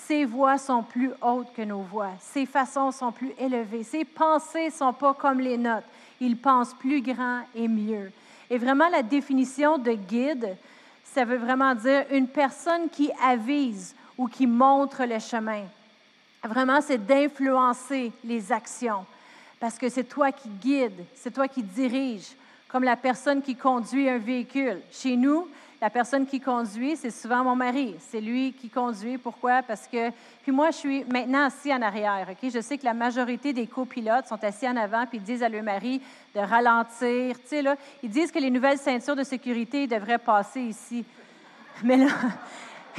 Ses 0.05 0.25
voix 0.25 0.57
sont 0.57 0.83
plus 0.83 1.11
hautes 1.21 1.53
que 1.55 1.61
nos 1.61 1.81
voix. 1.81 2.11
Ses 2.19 2.45
façons 2.45 2.91
sont 2.91 3.11
plus 3.11 3.31
élevées. 3.37 3.83
Ses 3.83 4.05
pensées 4.05 4.69
sont 4.69 4.93
pas 4.93 5.13
comme 5.13 5.39
les 5.39 5.57
nôtres. 5.57 5.87
Il 6.19 6.37
pense 6.37 6.73
plus 6.73 7.01
grand 7.01 7.41
et 7.55 7.67
mieux. 7.67 8.11
Et 8.49 8.57
vraiment, 8.57 8.89
la 8.89 9.03
définition 9.03 9.77
de 9.77 9.91
guide, 9.91 10.57
ça 11.03 11.25
veut 11.25 11.37
vraiment 11.37 11.75
dire 11.75 12.05
une 12.11 12.27
personne 12.27 12.89
qui 12.89 13.11
avise 13.23 13.95
ou 14.17 14.27
qui 14.27 14.47
montre 14.47 15.05
le 15.05 15.19
chemin. 15.19 15.63
Vraiment, 16.43 16.81
c'est 16.81 17.05
d'influencer 17.05 18.11
les 18.23 18.51
actions 18.51 19.05
parce 19.59 19.77
que 19.77 19.89
c'est 19.89 20.05
toi 20.05 20.31
qui 20.31 20.49
guide, 20.49 21.05
c'est 21.15 21.33
toi 21.33 21.47
qui 21.47 21.61
dirige, 21.61 22.29
comme 22.69 22.83
la 22.83 22.95
personne 22.95 23.41
qui 23.41 23.55
conduit 23.55 24.07
un 24.09 24.17
véhicule. 24.17 24.81
Chez 24.91 25.17
nous, 25.17 25.47
la 25.81 25.89
personne 25.89 26.25
qui 26.25 26.39
conduit, 26.39 26.97
c'est 26.97 27.11
souvent 27.11 27.43
mon 27.43 27.55
mari. 27.55 27.95
C'est 27.99 28.19
lui 28.19 28.53
qui 28.53 28.69
conduit. 28.69 29.17
Pourquoi? 29.17 29.61
Parce 29.63 29.87
que, 29.87 30.09
puis 30.43 30.51
moi, 30.51 30.71
je 30.71 30.77
suis 30.77 31.03
maintenant 31.05 31.45
assis 31.45 31.73
en 31.73 31.81
arrière. 31.81 32.27
Ok? 32.29 32.49
Je 32.53 32.59
sais 32.59 32.77
que 32.77 32.85
la 32.85 32.93
majorité 32.93 33.53
des 33.53 33.65
copilotes 33.65 34.27
sont 34.27 34.43
assis 34.43 34.67
en 34.67 34.75
avant 34.75 35.05
puis 35.05 35.19
ils 35.19 35.23
disent 35.23 35.43
à 35.43 35.49
leur 35.49 35.63
mari 35.63 36.01
de 36.35 36.39
ralentir. 36.41 37.35
Là, 37.63 37.75
ils 38.03 38.09
disent 38.09 38.31
que 38.31 38.39
les 38.39 38.51
nouvelles 38.51 38.77
ceintures 38.77 39.15
de 39.15 39.23
sécurité 39.23 39.87
devraient 39.87 40.17
passer 40.17 40.61
ici. 40.61 41.05
Mais 41.83 41.97
là, 41.97 42.07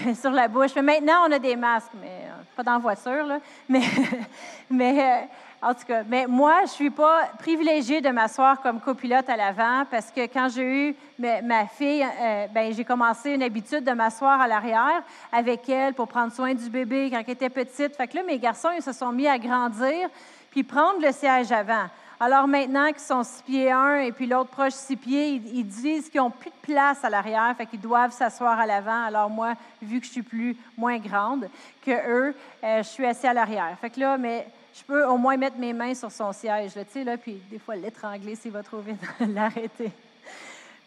sur 0.14 0.30
la 0.30 0.48
bouche. 0.48 0.74
Mais 0.76 0.82
maintenant, 0.82 1.26
on 1.28 1.32
a 1.32 1.38
des 1.38 1.56
masques, 1.56 1.92
mais 2.00 2.24
euh, 2.24 2.42
pas 2.56 2.62
dans 2.62 2.72
la 2.72 2.78
voiture, 2.78 3.26
là. 3.26 3.40
Mais, 3.68 3.82
mais 4.70 5.00
euh, 5.00 5.26
en 5.62 5.74
tout 5.74 5.84
cas, 5.86 6.02
mais 6.08 6.26
moi, 6.26 6.60
je 6.62 6.70
suis 6.70 6.90
pas 6.90 7.26
privilégiée 7.38 8.00
de 8.00 8.08
m'asseoir 8.08 8.62
comme 8.62 8.80
copilote 8.80 9.28
à 9.28 9.36
l'avant 9.36 9.84
parce 9.90 10.10
que 10.10 10.22
quand 10.22 10.48
j'ai 10.48 10.62
eu 10.88 10.96
ma, 11.18 11.66
fille, 11.66 12.02
euh, 12.02 12.46
ben, 12.48 12.72
j'ai 12.72 12.84
commencé 12.84 13.32
une 13.32 13.42
habitude 13.42 13.84
de 13.84 13.92
m'asseoir 13.92 14.40
à 14.40 14.48
l'arrière 14.48 15.02
avec 15.30 15.68
elle 15.68 15.92
pour 15.92 16.08
prendre 16.08 16.32
soin 16.32 16.54
du 16.54 16.70
bébé 16.70 17.10
quand 17.10 17.20
elle 17.26 17.32
était 17.34 17.50
petite. 17.50 17.94
Fait 17.94 18.08
que 18.08 18.16
là, 18.16 18.22
mes 18.22 18.38
garçons, 18.38 18.70
ils 18.74 18.82
se 18.82 18.92
sont 18.92 19.12
mis 19.12 19.28
à 19.28 19.38
grandir 19.38 20.08
puis 20.50 20.62
prendre 20.62 21.00
le 21.00 21.12
siège 21.12 21.52
avant. 21.52 21.88
Alors 22.18 22.46
maintenant 22.48 22.88
qu'ils 22.88 23.00
sont 23.00 23.22
six 23.22 23.42
pieds 23.42 23.70
un 23.70 24.00
et 24.00 24.12
puis 24.12 24.26
l'autre 24.26 24.50
proche 24.50 24.72
six 24.72 24.96
pieds, 24.96 25.42
ils, 25.52 25.64
disent 25.64 26.08
qu'ils 26.08 26.20
n'ont 26.20 26.30
plus 26.30 26.50
de 26.50 26.74
place 26.74 27.04
à 27.04 27.10
l'arrière, 27.10 27.54
fait 27.56 27.66
qu'ils 27.66 27.80
doivent 27.80 28.12
s'asseoir 28.12 28.58
à 28.58 28.66
l'avant. 28.66 29.04
Alors 29.04 29.30
moi, 29.30 29.54
vu 29.80 30.00
que 30.00 30.06
je 30.06 30.10
suis 30.10 30.22
plus 30.22 30.56
moins 30.76 30.98
grande 30.98 31.48
que 31.84 31.90
eux, 31.90 32.34
euh, 32.64 32.82
je 32.82 32.88
suis 32.88 33.06
assise 33.06 33.24
à 33.26 33.32
l'arrière. 33.32 33.74
Fait 33.80 33.88
que 33.88 34.00
là, 34.00 34.18
mais 34.18 34.46
je 34.80 34.84
peux 34.84 35.04
au 35.04 35.18
moins 35.18 35.36
mettre 35.36 35.58
mes 35.58 35.72
mains 35.72 35.94
sur 35.94 36.10
son 36.10 36.32
siège, 36.32 36.72
tu 36.72 36.80
sais, 36.90 37.04
là, 37.04 37.16
puis 37.16 37.40
des 37.50 37.58
fois 37.58 37.76
l'étrangler 37.76 38.34
s'il 38.34 38.50
va 38.50 38.62
trop 38.62 38.78
vite, 38.78 39.00
l'arrêter. 39.20 39.90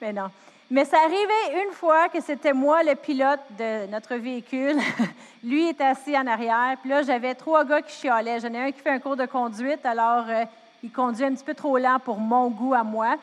Mais 0.02 0.12
non. 0.12 0.30
Mais 0.72 0.86
ça 0.86 0.98
arrivait 0.98 1.64
une 1.64 1.74
fois 1.74 2.10
que 2.10 2.20
c'était 2.20 2.54
moi 2.54 2.82
le 2.84 2.96
pilote 2.96 3.42
de 3.60 3.86
notre 3.92 4.16
véhicule. 4.16 4.78
Lui 5.44 5.68
était 5.68 5.84
assis 5.84 6.18
en 6.18 6.26
arrière. 6.26 6.78
Puis 6.82 6.90
là, 6.90 7.04
j'avais 7.04 7.36
trois 7.36 7.64
gars 7.64 7.82
qui 7.82 7.94
chialaient. 7.94 8.40
J'en 8.40 8.54
ai 8.54 8.60
un 8.60 8.72
qui 8.72 8.80
fait 8.80 8.90
un 8.90 9.00
cours 9.00 9.16
de 9.16 9.26
conduite, 9.26 9.86
alors 9.86 10.26
euh, 10.28 10.46
il 10.82 10.92
conduit 10.92 11.26
un 11.26 11.34
petit 11.34 11.44
peu 11.44 11.54
trop 11.54 11.78
lent 11.78 12.00
pour 12.04 12.18
mon 12.18 12.50
goût 12.50 12.74
à 12.74 12.84
moi. 12.84 13.18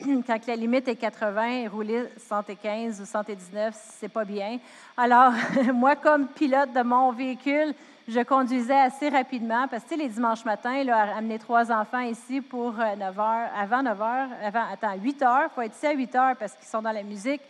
quand 0.26 0.46
la 0.46 0.54
limite 0.54 0.86
est 0.86 0.96
80, 0.96 1.68
rouler 1.70 2.04
115 2.16 3.00
ou 3.00 3.04
119, 3.04 3.74
c'est 3.98 4.08
pas 4.08 4.24
bien. 4.24 4.58
Alors, 4.96 5.32
moi, 5.74 5.96
comme 5.96 6.28
pilote 6.28 6.72
de 6.72 6.82
mon 6.82 7.10
véhicule, 7.12 7.74
je 8.06 8.20
conduisais 8.20 8.78
assez 8.78 9.08
rapidement 9.08 9.66
parce 9.68 9.84
que 9.84 9.96
les 9.96 10.08
dimanches 10.08 10.44
matins, 10.44 10.84
là, 10.84 11.16
amener 11.16 11.38
trois 11.38 11.72
enfants 11.72 12.00
ici 12.00 12.40
pour 12.40 12.74
9 12.74 12.78
euh, 12.80 13.20
heures, 13.20 13.50
avant 13.56 13.82
9 13.82 14.00
heures, 14.00 14.28
avant, 14.44 14.64
attends, 14.72 14.94
8 14.94 15.22
heures, 15.22 15.48
il 15.50 15.54
faut 15.54 15.62
être 15.62 15.76
ici 15.76 15.86
à 15.86 15.92
8 15.92 16.14
heures 16.14 16.36
parce 16.36 16.52
qu'ils 16.52 16.68
sont 16.68 16.80
dans 16.80 16.92
la 16.92 17.02
musique. 17.02 17.42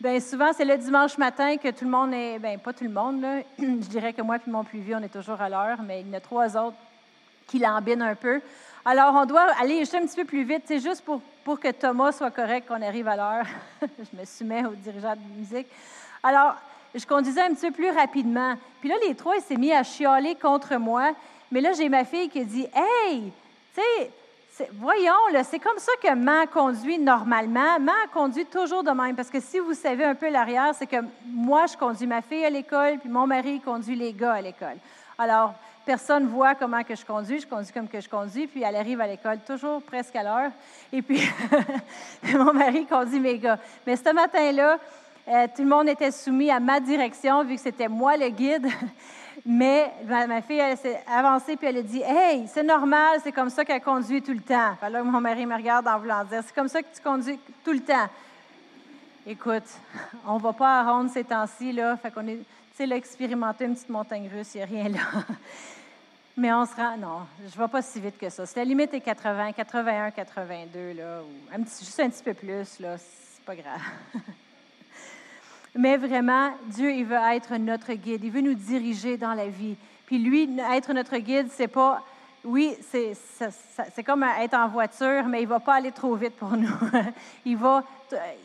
Bien, 0.00 0.18
souvent, 0.20 0.52
c'est 0.54 0.64
le 0.64 0.78
dimanche 0.78 1.18
matin 1.18 1.56
que 1.58 1.68
tout 1.68 1.84
le 1.84 1.90
monde 1.90 2.14
est, 2.14 2.38
bien, 2.38 2.56
pas 2.58 2.72
tout 2.72 2.84
le 2.84 2.90
monde, 2.90 3.20
là. 3.20 3.40
je 3.58 3.88
dirais 3.88 4.14
que 4.14 4.22
moi 4.22 4.36
et 4.36 4.50
mon 4.50 4.64
plus 4.64 4.80
vieux, 4.80 4.96
on 4.96 5.02
est 5.02 5.12
toujours 5.12 5.40
à 5.40 5.50
l'heure, 5.50 5.78
mais 5.86 6.00
il 6.00 6.08
y 6.08 6.10
en 6.10 6.14
a 6.14 6.20
trois 6.20 6.56
autres 6.56 6.76
qui 7.46 7.58
l'embinent 7.58 8.02
un 8.02 8.14
peu. 8.14 8.40
Alors, 8.86 9.14
on 9.14 9.24
doit 9.24 9.46
aller 9.58 9.78
juste 9.78 9.94
un 9.94 10.04
petit 10.06 10.16
peu 10.16 10.26
plus 10.26 10.44
vite, 10.44 10.64
c'est 10.66 10.78
juste 10.78 11.02
pour, 11.02 11.22
pour 11.42 11.58
que 11.58 11.70
Thomas 11.70 12.12
soit 12.12 12.30
correct 12.30 12.68
qu'on 12.68 12.82
arrive 12.82 13.08
à 13.08 13.16
l'heure. 13.16 13.46
je 13.82 14.18
me 14.18 14.26
soumets 14.26 14.66
au 14.66 14.74
dirigeant 14.74 15.14
de 15.14 15.38
musique. 15.38 15.66
Alors, 16.22 16.54
je 16.94 17.06
conduisais 17.06 17.40
un 17.40 17.54
petit 17.54 17.68
peu 17.68 17.72
plus 17.72 17.90
rapidement. 17.90 18.56
Puis 18.80 18.90
là, 18.90 18.96
les 19.06 19.14
trois, 19.14 19.36
ils 19.36 19.42
s'est 19.42 19.56
mis 19.56 19.72
à 19.72 19.82
chialer 19.82 20.34
contre 20.34 20.76
moi. 20.76 21.12
Mais 21.50 21.62
là, 21.62 21.72
j'ai 21.72 21.88
ma 21.88 22.04
fille 22.04 22.28
qui 22.28 22.44
dit 22.44 22.66
Hey, 22.74 23.32
tu 23.74 23.80
sais, 24.52 24.68
voyons, 24.74 25.12
c'est 25.44 25.58
comme 25.58 25.78
ça 25.78 25.92
que 26.02 26.14
Ma 26.14 26.46
conduit 26.46 26.98
normalement. 26.98 27.80
Ma 27.80 28.06
conduit 28.12 28.44
toujours 28.44 28.84
de 28.84 28.90
même. 28.90 29.16
Parce 29.16 29.30
que 29.30 29.40
si 29.40 29.60
vous 29.60 29.72
savez 29.72 30.04
un 30.04 30.14
peu 30.14 30.28
l'arrière, 30.28 30.74
c'est 30.74 30.86
que 30.86 31.02
moi, 31.26 31.64
je 31.66 31.76
conduis 31.78 32.06
ma 32.06 32.20
fille 32.20 32.44
à 32.44 32.50
l'école, 32.50 32.98
puis 32.98 33.08
mon 33.08 33.26
mari 33.26 33.60
conduit 33.60 33.96
les 33.96 34.12
gars 34.12 34.34
à 34.34 34.40
l'école. 34.42 34.76
Alors, 35.18 35.54
personne 35.84 36.26
voit 36.26 36.54
comment 36.54 36.82
que 36.82 36.94
je 36.94 37.04
conduis. 37.04 37.40
Je 37.40 37.46
conduis 37.46 37.72
comme 37.72 37.88
que 37.88 38.00
je 38.00 38.08
conduis, 38.08 38.46
puis 38.46 38.62
elle 38.62 38.76
arrive 38.76 39.00
à 39.00 39.06
l'école 39.06 39.38
toujours 39.46 39.82
presque 39.82 40.16
à 40.16 40.22
l'heure. 40.22 40.50
Et 40.92 41.02
puis, 41.02 41.20
mon 42.34 42.52
mari 42.52 42.86
conduit 42.86 43.20
mes 43.20 43.38
gars. 43.38 43.58
Mais 43.86 43.96
ce 43.96 44.12
matin-là, 44.12 44.78
euh, 45.26 45.46
tout 45.54 45.62
le 45.62 45.68
monde 45.68 45.88
était 45.88 46.10
soumis 46.10 46.50
à 46.50 46.60
ma 46.60 46.80
direction, 46.80 47.44
vu 47.44 47.56
que 47.56 47.60
c'était 47.60 47.88
moi 47.88 48.16
le 48.16 48.28
guide. 48.28 48.66
Mais 49.46 49.92
ma, 50.06 50.40
fille, 50.40 50.58
elle 50.58 50.78
s'est 50.78 51.02
avancée 51.06 51.56
puis 51.56 51.66
elle 51.66 51.78
a 51.78 51.82
dit 51.82 52.02
Hey, 52.02 52.46
c'est 52.46 52.62
normal, 52.62 53.18
c'est 53.22 53.32
comme 53.32 53.50
ça 53.50 53.64
qu'elle 53.64 53.82
conduit 53.82 54.22
tout 54.22 54.32
le 54.32 54.40
temps. 54.40 54.76
là, 54.80 55.02
mon 55.02 55.20
mari 55.20 55.44
me 55.44 55.54
regarde 55.54 55.86
en 55.86 55.98
voulant 55.98 56.24
dire 56.24 56.40
C'est 56.46 56.54
comme 56.54 56.68
ça 56.68 56.82
que 56.82 56.94
tu 56.94 57.02
conduis 57.02 57.38
tout 57.64 57.72
le 57.72 57.80
temps. 57.80 58.08
Écoute, 59.26 59.64
on 60.26 60.36
va 60.36 60.52
pas 60.52 60.80
à 60.80 61.08
ces 61.08 61.24
temps-ci, 61.24 61.72
là. 61.72 61.96
Fait 61.96 62.10
qu'on 62.10 62.26
est, 62.28 62.40
sais, 62.74 62.86
là, 62.86 62.96
une 62.96 63.74
petite 63.74 63.88
montagne 63.88 64.28
russe, 64.34 64.54
il 64.54 64.58
n'y 64.58 64.62
a 64.62 64.66
rien 64.66 64.88
là. 64.88 65.00
Mais 66.36 66.52
on 66.52 66.66
se 66.66 66.74
rend. 66.74 66.96
Non, 66.96 67.26
je 67.38 67.56
ne 67.56 67.64
vais 67.64 67.70
pas 67.70 67.82
si 67.82 68.00
vite 68.00 68.18
que 68.18 68.28
ça. 68.28 68.44
Si 68.44 68.56
la 68.56 68.64
limite 68.64 68.92
est 68.92 69.00
80, 69.00 69.52
81, 69.52 70.10
82, 70.10 70.92
là, 70.94 71.20
juste 71.56 72.00
un 72.00 72.10
petit 72.10 72.24
peu 72.24 72.34
plus, 72.34 72.80
là, 72.80 72.96
c'est 72.98 73.44
pas 73.44 73.54
grave. 73.54 73.80
Mais 75.76 75.96
vraiment, 75.96 76.50
Dieu, 76.66 76.92
il 76.92 77.04
veut 77.04 77.18
être 77.32 77.56
notre 77.56 77.92
guide. 77.92 78.24
Il 78.24 78.30
veut 78.30 78.40
nous 78.40 78.54
diriger 78.54 79.16
dans 79.16 79.34
la 79.34 79.48
vie. 79.48 79.76
Puis 80.06 80.18
lui, 80.18 80.48
être 80.72 80.92
notre 80.92 81.16
guide, 81.18 81.48
c'est 81.50 81.68
pas, 81.68 82.04
oui, 82.44 82.76
c'est 82.82 84.02
comme 84.04 84.24
être 84.24 84.54
en 84.54 84.68
voiture, 84.68 85.24
mais 85.24 85.42
il 85.42 85.48
va 85.48 85.60
pas 85.60 85.74
aller 85.74 85.92
trop 85.92 86.14
vite 86.14 86.36
pour 86.36 86.56
nous. 86.56 86.68
il, 87.44 87.56
va, 87.56 87.82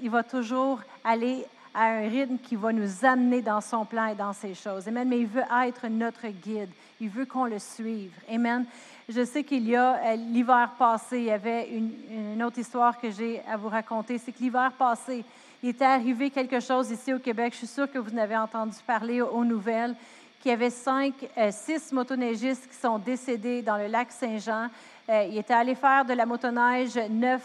il 0.01 0.09
va 0.09 0.23
toujours 0.23 0.79
aller 1.03 1.45
à 1.73 1.85
un 1.85 2.09
rythme 2.09 2.37
qui 2.37 2.55
va 2.55 2.73
nous 2.73 3.05
amener 3.05 3.41
dans 3.41 3.61
son 3.61 3.85
plan 3.85 4.07
et 4.07 4.15
dans 4.15 4.33
ses 4.33 4.53
choses. 4.53 4.87
Amen. 4.87 5.07
Mais 5.07 5.19
il 5.19 5.27
veut 5.27 5.43
être 5.65 5.87
notre 5.87 6.27
guide. 6.27 6.69
Il 6.99 7.09
veut 7.09 7.25
qu'on 7.25 7.45
le 7.45 7.59
suive. 7.59 8.11
Amen. 8.29 8.65
Je 9.07 9.25
sais 9.25 9.43
qu'il 9.43 9.67
y 9.67 9.75
a 9.75 9.95
euh, 9.95 10.15
l'hiver 10.15 10.71
passé, 10.77 11.17
il 11.17 11.23
y 11.23 11.31
avait 11.31 11.67
une, 11.69 12.43
autre 12.43 12.59
histoire 12.59 12.99
que 12.99 13.09
j'ai 13.09 13.41
à 13.51 13.57
vous 13.57 13.69
raconter. 13.69 14.19
C'est 14.19 14.31
que 14.31 14.39
l'hiver 14.39 14.71
passé, 14.77 15.25
il 15.63 15.69
était 15.69 15.85
arrivé 15.85 16.29
quelque 16.29 16.59
chose 16.59 16.91
ici 16.91 17.11
au 17.11 17.17
Québec. 17.17 17.53
Je 17.53 17.57
suis 17.57 17.67
sûre 17.67 17.91
que 17.91 17.97
vous 17.97 18.13
en 18.13 18.17
avez 18.19 18.37
entendu 18.37 18.75
parler 18.85 19.19
aux 19.19 19.43
nouvelles, 19.43 19.95
qu'il 20.39 20.51
y 20.51 20.53
avait 20.53 20.69
cinq, 20.69 21.13
euh, 21.37 21.49
six 21.51 21.91
motoneigistes 21.91 22.69
qui 22.69 22.77
sont 22.77 22.99
décédés 22.99 23.63
dans 23.63 23.77
le 23.77 23.87
lac 23.87 24.11
Saint-Jean. 24.11 24.69
Euh, 25.09 25.27
il 25.27 25.39
était 25.39 25.55
allé 25.55 25.73
faire 25.73 26.05
de 26.05 26.13
la 26.13 26.27
motoneige 26.27 26.95
neuf, 27.09 27.41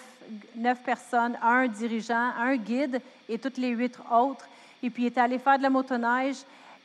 neuf 0.57 0.83
personnes, 0.83 1.39
un 1.43 1.67
dirigeant, 1.69 2.33
un 2.39 2.57
guide 2.57 3.01
et 3.29 3.39
toutes 3.39 3.59
les 3.59 3.71
huit 3.71 3.99
autres. 4.13 4.47
Et 4.83 4.91
puis, 4.91 5.05
il 5.05 5.07
était 5.07 5.21
allé 5.21 5.39
faire 5.39 5.59
de 5.59 5.63
la 5.63 5.71
motoneige. 5.71 6.37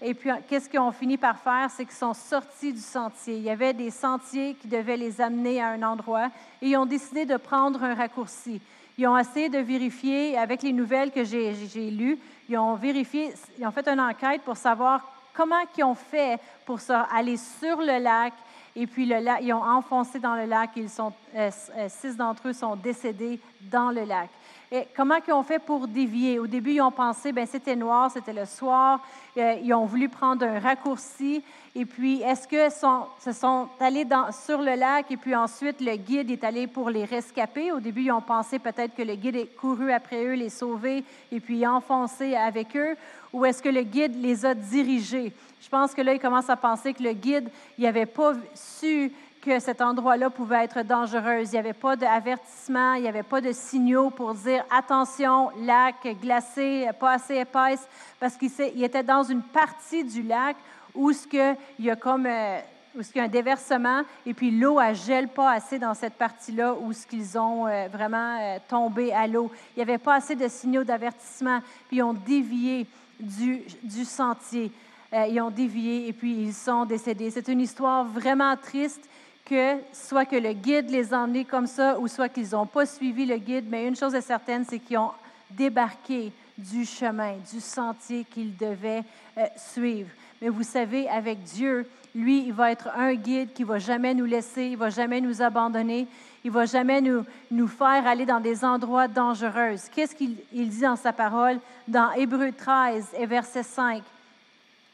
Et 0.02 0.14
puis, 0.14 0.30
qu'est-ce 0.48 0.70
qu'ils 0.70 0.80
ont 0.80 0.92
fini 0.92 1.18
par 1.18 1.38
faire? 1.40 1.70
C'est 1.70 1.84
qu'ils 1.84 1.94
sont 1.94 2.14
sortis 2.14 2.72
du 2.72 2.80
sentier. 2.80 3.36
Il 3.36 3.44
y 3.44 3.50
avait 3.50 3.74
des 3.74 3.92
sentiers 3.92 4.56
qui 4.56 4.68
devaient 4.68 4.96
les 4.96 5.20
amener 5.20 5.62
à 5.62 5.70
un 5.70 5.84
endroit 5.84 6.28
et 6.62 6.70
ils 6.70 6.78
ont 6.78 6.86
décidé 6.86 7.26
de 7.26 7.36
prendre 7.36 7.84
un 7.84 7.96
raccourci. 7.96 8.62
Ils 8.98 9.08
ont 9.08 9.18
essayé 9.18 9.50
de 9.50 9.60
vérifier, 9.60 10.38
avec 10.38 10.62
les 10.62 10.74
nouvelles 10.74 11.12
que 11.12 11.24
j'ai 11.24 11.54
lues, 11.90 12.18
ils 12.50 12.58
ont 12.58 12.76
vérifié, 12.76 13.34
ils 13.58 13.66
ont 13.66 13.72
fait 13.72 13.88
une 13.88 14.00
enquête 14.00 14.42
pour 14.42 14.58
savoir 14.58 15.19
comment 15.40 15.64
ils 15.78 15.84
ont 15.86 15.96
fait 15.96 16.38
pour 16.66 16.80
aller 17.10 17.38
sur 17.38 17.78
le 17.78 17.98
lac. 18.04 18.34
Et 18.76 18.86
puis, 18.86 19.10
ils 19.42 19.54
ont 19.54 19.64
enfoncé 19.64 20.20
dans 20.20 20.36
le 20.36 20.44
lac. 20.44 20.72
Ils 20.76 20.90
euh, 21.00 21.50
euh, 21.78 21.88
six 21.88 22.18
d'entre 22.18 22.50
eux 22.50 22.54
sont 22.54 22.76
décédés 22.76 23.40
dans 23.62 23.90
le 23.90 24.04
lac. 24.04 24.30
Et 24.72 24.88
comment 24.96 25.16
ils 25.28 25.34
ont 25.34 25.42
fait 25.42 25.58
pour 25.58 25.88
dévier? 25.88 26.38
Au 26.38 26.46
début, 26.46 26.74
ils 26.74 26.82
ont 26.82 26.92
pensé, 26.92 27.32
ben 27.32 27.48
c'était 27.48 27.76
noir, 27.76 28.12
c'était 28.12 28.34
le 28.34 28.46
soir. 28.46 29.02
Euh, 29.36 29.56
ils 29.64 29.74
ont 29.74 29.86
voulu 29.86 30.10
prendre 30.10 30.46
un 30.46 30.60
raccourci. 30.60 31.44
Et 31.76 31.86
puis, 31.86 32.22
est-ce 32.22 32.48
que 32.48 32.70
sont, 32.70 33.06
se 33.20 33.32
sont 33.32 33.68
allés 33.80 34.06
sur 34.32 34.62
le 34.62 34.76
lac? 34.76 35.10
Et 35.10 35.18
puis 35.18 35.36
ensuite 35.36 35.82
le 35.82 35.96
guide 35.96 36.30
est 36.30 36.44
allé 36.44 36.68
pour 36.68 36.92
les 36.92 37.06
rescaper? 37.06 37.72
Au 37.72 37.80
début, 37.80 38.04
ils 38.04 38.12
ont 38.12 38.22
pensé 38.22 38.60
peut-être 38.60 38.96
que 38.96 39.02
le 39.02 39.16
guide 39.16 39.38
est 39.38 39.56
couru 39.56 39.92
après 39.92 40.24
eux, 40.24 40.34
les 40.34 40.50
sauver 40.50 41.04
et 41.32 41.40
puis 41.40 41.66
enfoncé 41.66 42.36
avec 42.36 42.76
eux. 42.76 42.96
Ou 43.34 43.46
est-ce 43.46 43.64
que 43.64 43.70
le 43.70 43.82
guide 43.82 44.22
les 44.22 44.46
a 44.46 44.54
dirigés? 44.54 45.34
Je 45.62 45.70
pense 45.70 45.94
que 45.94 46.02
là, 46.02 46.14
ils 46.14 46.20
commencent 46.20 46.50
à 46.50 46.56
penser 46.56 46.94
que 46.94 47.04
le 47.04 47.14
guide, 47.14 47.50
il 47.78 47.86
n'avait 47.86 48.06
pas 48.06 48.34
su 48.54 49.12
que 49.42 49.60
cet 49.60 49.82
endroit-là 49.82 50.30
pouvait 50.30 50.64
être 50.64 50.82
dangereux. 50.82 51.44
Il 51.44 51.50
n'y 51.50 51.58
avait 51.58 51.74
pas 51.74 51.96
d'avertissement, 51.96 52.94
il 52.94 53.04
n'y 53.04 53.08
avait 53.08 53.24
pas 53.24 53.42
de 53.42 53.52
signaux 53.52 54.10
pour 54.10 54.34
dire 54.34 54.64
attention, 54.70 55.50
lac 55.62 56.08
glacé, 56.22 56.90
pas 57.00 57.14
assez 57.14 57.36
épaisse, 57.36 57.88
parce 58.20 58.36
qu'il 58.36 58.84
était 58.84 59.04
dans 59.04 59.24
une 59.24 59.42
partie 59.42 60.04
du 60.04 60.24
lac 60.24 60.58
où 60.96 61.12
ce 61.12 61.28
que 61.28 61.54
il 61.78 61.86
y 61.86 61.92
a 61.92 61.96
comme 61.96 62.26
euh, 62.26 62.60
où 62.98 63.04
ce 63.04 63.12
qu'il 63.12 63.20
y 63.20 63.22
a 63.22 63.26
un 63.26 63.30
déversement 63.30 64.02
et 64.26 64.34
puis 64.34 64.52
l'eau 64.52 64.82
ne 64.82 64.94
gèle 64.94 65.28
pas 65.28 65.52
assez 65.52 65.78
dans 65.78 65.94
cette 65.94 66.16
partie-là 66.16 66.74
où 66.74 66.92
ce 66.92 67.06
qu'ils 67.06 67.38
ont 67.38 67.68
euh, 67.68 67.88
vraiment 67.88 68.40
euh, 68.40 68.58
tombé 68.68 69.14
à 69.14 69.28
l'eau. 69.28 69.52
Il 69.76 69.80
n'y 69.80 69.84
avait 69.84 70.00
pas 70.00 70.16
assez 70.16 70.36
de 70.36 70.48
signaux 70.48 70.84
d'avertissement, 70.84 71.60
puis 71.88 71.98
ils 71.98 72.04
ont 72.04 72.14
dévié 72.14 72.88
du, 73.20 73.62
du 73.84 74.06
sentier. 74.06 74.72
ils 75.12 75.42
ont 75.42 75.52
dévié 75.52 76.08
et 76.08 76.14
puis 76.14 76.32
ils 76.32 76.54
sont 76.54 76.86
décédés. 76.86 77.30
C'est 77.32 77.50
une 77.50 77.60
histoire 77.60 78.06
vraiment 78.06 78.56
triste 78.56 79.10
que 79.50 79.78
soit 79.92 80.26
que 80.26 80.36
le 80.36 80.54
guide 80.54 80.92
les 80.92 81.12
a 81.12 81.20
emmenés 81.20 81.44
comme 81.44 81.66
ça 81.66 82.00
ou 82.00 82.08
soit 82.08 82.30
qu'ils 82.30 82.52
n'ont 82.52 82.68
pas 82.68 82.86
suivi 82.86 83.26
le 83.26 83.38
guide, 83.38 83.66
mais 83.68 83.88
une 83.88 83.96
chose 83.96 84.14
est 84.14 84.22
certaine, 84.22 84.64
c'est 84.64 84.78
qu'ils 84.78 85.00
ont 85.00 85.12
débarqué 85.50 86.32
du 86.56 86.86
chemin, 86.86 87.34
du 87.52 87.60
sentier 87.60 88.26
qu'ils 88.30 88.56
devaient 88.56 89.04
euh, 89.38 89.46
suivre. 89.56 90.10
Mais 90.42 90.50
vous 90.50 90.64
savez, 90.64 91.10
avec 91.10 91.42
Dieu, 91.42 91.88
lui, 92.14 92.46
il 92.46 92.54
va 92.54 92.72
être 92.72 92.90
un 92.96 93.16
guide 93.16 93.54
qui 93.54 93.64
va 93.64 93.80
jamais 93.80 94.14
nous 94.14 94.26
laisser, 94.26 94.66
il 94.66 94.78
va 94.78 94.90
jamais 94.90 95.20
nous 95.20 95.42
abandonner, 95.42 96.08
il 96.44 96.52
va 96.52 96.66
jamais 96.66 97.02
nous, 97.02 97.26
nous 97.50 97.68
faire 97.68 98.06
aller 98.06 98.26
dans 98.26 98.40
des 98.40 98.64
endroits 98.64 99.08
dangereux. 99.08 99.76
Qu'est-ce 99.94 100.16
qu'il 100.16 100.38
dit 100.52 100.82
dans 100.82 100.96
sa 100.96 101.12
parole? 101.12 101.60
Dans 101.88 102.12
Hébreu 102.12 102.52
13 102.52 103.08
et 103.18 103.26
verset 103.26 103.64
5? 103.64 104.04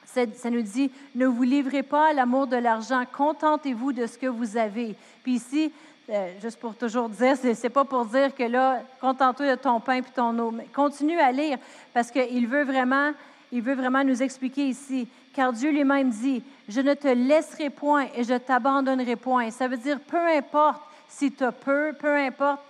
Ça 0.05 0.49
nous 0.49 0.61
dit, 0.61 0.91
ne 1.15 1.25
vous 1.25 1.43
livrez 1.43 1.83
pas 1.83 2.09
à 2.09 2.13
l'amour 2.13 2.47
de 2.47 2.55
l'argent, 2.55 3.03
contentez-vous 3.11 3.93
de 3.93 4.05
ce 4.05 4.17
que 4.17 4.27
vous 4.27 4.57
avez. 4.57 4.95
Puis 5.23 5.33
ici, 5.33 5.71
euh, 6.09 6.31
juste 6.39 6.59
pour 6.59 6.75
toujours 6.75 7.09
dire, 7.09 7.35
c'est, 7.35 7.63
n'est 7.63 7.69
pas 7.69 7.83
pour 7.83 8.05
dire 8.05 8.33
que 8.35 8.43
là, 8.43 8.81
contente-toi 9.01 9.55
de 9.55 9.61
ton 9.61 9.79
pain 9.79 9.95
et 9.95 10.03
ton 10.03 10.37
eau, 10.37 10.51
mais 10.51 10.67
continue 10.73 11.19
à 11.19 11.31
lire 11.31 11.57
parce 11.93 12.11
qu'il 12.11 12.47
veut 12.47 12.63
vraiment, 12.63 13.11
il 13.51 13.61
veut 13.61 13.73
vraiment 13.73 14.03
nous 14.03 14.21
expliquer 14.21 14.67
ici. 14.67 15.07
Car 15.33 15.51
Dieu 15.51 15.71
lui-même 15.71 16.11
dit, 16.11 16.43
je 16.69 16.79
ne 16.79 16.93
te 16.93 17.07
laisserai 17.07 17.69
point 17.69 18.07
et 18.15 18.23
je 18.23 18.35
t'abandonnerai 18.35 19.15
point. 19.15 19.49
Ça 19.49 19.67
veut 19.67 19.77
dire, 19.77 19.99
peu 19.99 20.27
importe 20.27 20.81
si 21.09 21.31
tu 21.31 21.43
as 21.43 21.51
peu, 21.51 21.93
peu 21.99 22.15
importe 22.15 22.61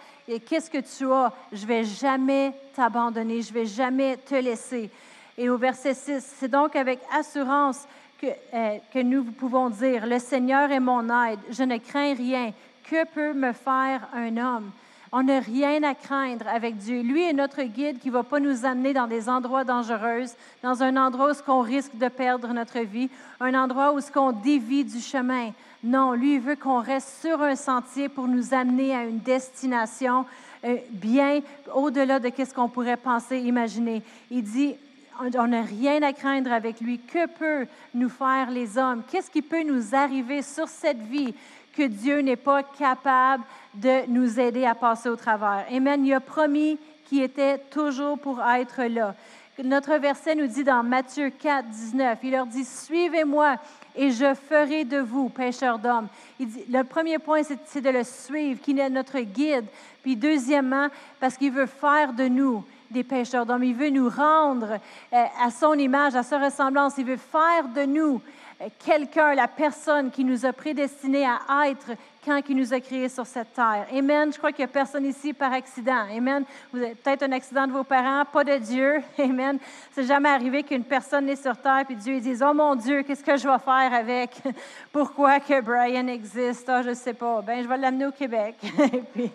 qu'est-ce 0.45 0.69
que 0.69 0.79
tu 0.79 1.11
as, 1.11 1.31
je 1.51 1.65
vais 1.65 1.83
jamais 1.83 2.53
t'abandonner, 2.75 3.41
je 3.41 3.53
vais 3.53 3.65
jamais 3.65 4.17
te 4.17 4.35
laisser. 4.35 4.89
Et 5.37 5.49
au 5.49 5.57
verset 5.57 5.93
6, 5.93 6.35
c'est 6.39 6.47
donc 6.47 6.75
avec 6.75 6.99
assurance 7.11 7.85
que, 8.21 8.27
euh, 8.27 8.77
que 8.93 8.99
nous 8.99 9.23
pouvons 9.23 9.69
dire, 9.69 10.05
le 10.05 10.19
Seigneur 10.19 10.71
est 10.71 10.79
mon 10.79 11.03
aide, 11.25 11.39
je 11.49 11.63
ne 11.63 11.77
crains 11.77 12.13
rien. 12.13 12.53
Que 12.89 13.05
peut 13.05 13.33
me 13.33 13.51
faire 13.51 14.07
un 14.13 14.37
homme? 14.37 14.71
On 15.11 15.23
n'a 15.23 15.39
rien 15.39 15.81
à 15.83 15.95
craindre 15.95 16.45
avec 16.47 16.77
Dieu. 16.77 17.01
Lui 17.01 17.23
est 17.23 17.33
notre 17.33 17.63
guide 17.63 17.99
qui 17.99 18.09
ne 18.09 18.13
va 18.13 18.23
pas 18.23 18.39
nous 18.39 18.65
amener 18.65 18.93
dans 18.93 19.07
des 19.07 19.29
endroits 19.29 19.63
dangereux, 19.63 20.25
dans 20.61 20.83
un 20.83 20.97
endroit 20.97 21.31
où 21.31 21.51
on 21.51 21.61
risque 21.61 21.95
de 21.95 22.07
perdre 22.09 22.49
notre 22.49 22.79
vie, 22.79 23.09
un 23.39 23.53
endroit 23.53 23.93
où 23.93 23.99
on 24.15 24.31
dévie 24.31 24.83
du 24.83 24.99
chemin. 24.99 25.51
Non, 25.83 26.13
lui 26.13 26.37
veut 26.37 26.55
qu'on 26.55 26.79
reste 26.79 27.21
sur 27.21 27.41
un 27.41 27.55
sentier 27.55 28.09
pour 28.09 28.27
nous 28.27 28.53
amener 28.53 28.95
à 28.95 29.03
une 29.03 29.19
destination 29.19 30.25
euh, 30.65 30.77
bien 30.89 31.41
au-delà 31.73 32.19
de 32.19 32.31
ce 32.37 32.53
qu'on 32.53 32.69
pourrait 32.69 32.97
penser, 32.97 33.37
imaginer. 33.39 34.01
Il 34.31 34.43
dit, 34.43 34.75
on 35.19 35.47
n'a 35.47 35.61
rien 35.61 36.01
à 36.03 36.13
craindre 36.13 36.51
avec 36.51 36.81
lui. 36.81 36.99
Que 36.99 37.27
peut 37.27 37.67
nous 37.93 38.09
faire 38.09 38.49
les 38.49 38.77
hommes? 38.77 39.03
Qu'est-ce 39.09 39.29
qui 39.31 39.41
peut 39.41 39.63
nous 39.63 39.95
arriver 39.95 40.41
sur 40.41 40.67
cette 40.67 41.01
vie 41.01 41.33
que 41.75 41.83
Dieu 41.83 42.19
n'est 42.19 42.35
pas 42.35 42.63
capable 42.63 43.43
de 43.73 44.07
nous 44.07 44.39
aider 44.39 44.65
à 44.65 44.75
passer 44.75 45.09
au 45.09 45.15
travers? 45.15 45.65
Amen. 45.71 46.05
Il 46.05 46.13
a 46.13 46.19
promis 46.19 46.77
qu'il 47.05 47.21
était 47.21 47.57
toujours 47.57 48.17
pour 48.17 48.41
être 48.43 48.83
là. 48.83 49.15
Notre 49.63 49.95
verset 49.95 50.35
nous 50.35 50.47
dit 50.47 50.65
dans 50.65 50.83
Matthieu 50.83 51.29
4, 51.29 51.69
19, 51.69 52.19
il 52.23 52.31
leur 52.31 52.45
dit, 52.45 52.65
Suivez-moi 52.65 53.55
et 53.95 54.11
je 54.11 54.33
ferai 54.33 54.83
de 54.83 54.97
vous 54.97 55.29
pécheurs 55.29 55.79
d'hommes. 55.79 56.09
Le 56.39 56.83
premier 56.83 57.19
point, 57.19 57.41
c'est 57.65 57.79
de 57.79 57.89
le 57.89 58.03
suivre, 58.03 58.59
qui 58.61 58.77
est 58.77 58.89
notre 58.89 59.19
guide. 59.21 59.65
Puis 60.03 60.17
deuxièmement, 60.17 60.89
parce 61.21 61.37
qu'il 61.37 61.51
veut 61.51 61.67
faire 61.67 62.11
de 62.11 62.27
nous 62.27 62.65
des 62.91 63.03
pécheurs 63.03 63.45
d'hommes. 63.45 63.63
Il 63.63 63.75
veut 63.75 63.89
nous 63.89 64.09
rendre 64.09 64.79
euh, 65.13 65.23
à 65.41 65.51
son 65.51 65.73
image, 65.73 66.15
à 66.15 66.23
sa 66.23 66.39
ressemblance. 66.39 66.93
Il 66.97 67.05
veut 67.05 67.17
faire 67.17 67.67
de 67.67 67.83
nous 67.85 68.21
euh, 68.61 68.67
quelqu'un, 68.85 69.35
la 69.35 69.47
personne 69.47 70.11
qui 70.11 70.23
nous 70.23 70.45
a 70.45 70.53
prédestinés 70.53 71.25
à 71.25 71.69
être 71.69 71.91
quand 72.25 72.41
il 72.49 72.55
nous 72.55 72.73
a 72.73 72.79
créés 72.79 73.09
sur 73.09 73.25
cette 73.25 73.53
terre. 73.53 73.85
Amen. 73.93 74.31
Je 74.31 74.37
crois 74.37 74.51
qu'il 74.51 74.65
n'y 74.65 74.69
a 74.69 74.73
personne 74.73 75.05
ici 75.05 75.33
par 75.33 75.53
accident. 75.53 76.05
Amen. 76.15 76.43
Vous 76.73 76.81
avez 76.81 76.95
peut-être 76.95 77.23
un 77.23 77.31
accident 77.33 77.67
de 77.67 77.73
vos 77.73 77.83
parents, 77.83 78.23
pas 78.25 78.43
de 78.43 78.57
Dieu. 78.57 79.01
Amen. 79.19 79.59
C'est 79.91 80.05
jamais 80.05 80.29
arrivé 80.29 80.63
qu'une 80.63 80.83
personne 80.83 81.29
est 81.29 81.41
sur 81.41 81.55
terre 81.57 81.83
puis 81.85 81.95
Dieu 81.95 82.19
dise, 82.19 82.43
oh 82.47 82.53
mon 82.53 82.75
Dieu, 82.75 83.03
qu'est-ce 83.03 83.23
que 83.23 83.37
je 83.37 83.47
vais 83.47 83.59
faire 83.59 83.93
avec? 83.93 84.31
Pourquoi 84.91 85.39
que 85.39 85.61
Brian 85.61 86.07
existe? 86.07 86.67
Ah, 86.67 86.81
je 86.81 86.89
ne 86.89 86.95
sais 86.95 87.13
pas. 87.13 87.41
Ben, 87.41 87.61
je 87.61 87.67
vais 87.67 87.77
l'amener 87.77 88.07
au 88.07 88.11
Québec. 88.11 88.55
puis, 89.13 89.31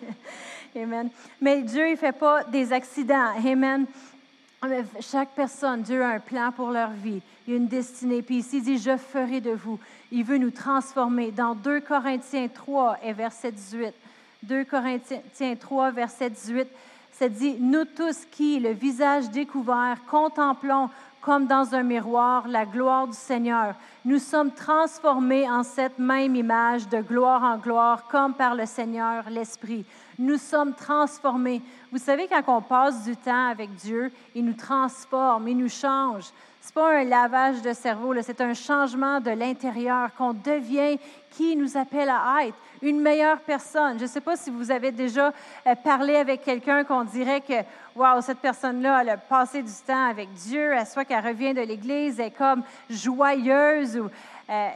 Amen. 0.75 1.09
Mais 1.39 1.61
Dieu, 1.61 1.87
il 1.87 1.91
ne 1.91 1.97
fait 1.97 2.11
pas 2.11 2.43
des 2.45 2.71
accidents. 2.73 3.33
Amen. 3.45 3.85
Chaque 4.99 5.29
personne, 5.29 5.81
Dieu 5.81 6.03
a 6.03 6.09
un 6.09 6.19
plan 6.19 6.51
pour 6.51 6.69
leur 6.69 6.91
vie. 6.91 7.21
Une 7.47 7.67
destinée. 7.67 8.21
Puis 8.21 8.37
ici, 8.37 8.57
il 8.57 8.63
dit, 8.63 8.77
je 8.77 8.95
ferai 8.95 9.41
de 9.41 9.51
vous. 9.51 9.79
Il 10.11 10.23
veut 10.23 10.37
nous 10.37 10.51
transformer. 10.51 11.31
Dans 11.31 11.55
2 11.55 11.81
Corinthiens 11.81 12.47
3 12.47 12.99
et 13.03 13.13
verset 13.13 13.51
18. 13.51 13.93
2 14.43 14.65
Corinthiens 14.65 15.55
3, 15.59 15.91
verset 15.91 16.29
18, 16.29 16.67
ça 17.11 17.29
dit, 17.29 17.57
nous 17.59 17.85
tous 17.85 18.25
qui, 18.31 18.59
le 18.59 18.71
visage 18.71 19.29
découvert, 19.29 19.97
contemplons 20.09 20.89
comme 21.21 21.45
dans 21.45 21.75
un 21.75 21.83
miroir 21.83 22.47
la 22.47 22.65
gloire 22.65 23.07
du 23.07 23.17
Seigneur. 23.17 23.75
Nous 24.03 24.17
sommes 24.17 24.51
transformés 24.51 25.49
en 25.49 25.63
cette 25.63 25.99
même 25.99 26.35
image 26.35 26.89
de 26.89 27.01
gloire 27.01 27.43
en 27.43 27.57
gloire, 27.57 28.07
comme 28.07 28.33
par 28.33 28.55
le 28.55 28.65
Seigneur 28.65 29.29
l'Esprit. 29.29 29.85
Nous 30.17 30.37
sommes 30.37 30.73
transformés. 30.73 31.61
Vous 31.91 31.99
savez, 31.99 32.27
quand 32.27 32.43
on 32.47 32.61
passe 32.61 33.03
du 33.03 33.15
temps 33.15 33.49
avec 33.49 33.73
Dieu, 33.75 34.11
il 34.33 34.45
nous 34.45 34.53
transforme, 34.53 35.47
il 35.47 35.57
nous 35.57 35.69
change. 35.69 36.25
Ce 36.61 36.67
n'est 36.67 36.73
pas 36.73 36.99
un 36.99 37.03
lavage 37.03 37.61
de 37.61 37.73
cerveau, 37.73 38.13
c'est 38.21 38.39
un 38.39 38.53
changement 38.53 39.19
de 39.19 39.31
l'intérieur, 39.31 40.13
qu'on 40.15 40.33
devient 40.33 40.99
qui 41.31 41.55
nous 41.55 41.75
appelle 41.75 42.09
à 42.09 42.45
être 42.45 42.57
une 42.81 42.99
meilleure 42.99 43.39
personne. 43.39 43.97
Je 43.97 44.03
ne 44.03 44.07
sais 44.09 44.21
pas 44.21 44.35
si 44.35 44.49
vous 44.49 44.69
avez 44.69 44.91
déjà 44.91 45.33
euh, 45.65 45.75
parlé 45.75 46.15
avec 46.15 46.43
quelqu'un 46.43 46.83
qu'on 46.83 47.03
dirait 47.03 47.41
que, 47.41 47.53
waouh, 47.95 48.21
cette 48.21 48.39
personne-là, 48.39 49.01
elle 49.01 49.09
a 49.09 49.17
passé 49.17 49.61
du 49.61 49.71
temps 49.85 50.09
avec 50.09 50.31
Dieu, 50.33 50.73
soit 50.85 51.05
qu'elle 51.05 51.25
revient 51.25 51.53
de 51.53 51.61
l'Église, 51.61 52.19
elle 52.19 52.27
est 52.27 52.31
comme 52.31 52.63
joyeuse 52.89 53.97
ou 53.97 54.09
euh, 54.49 54.69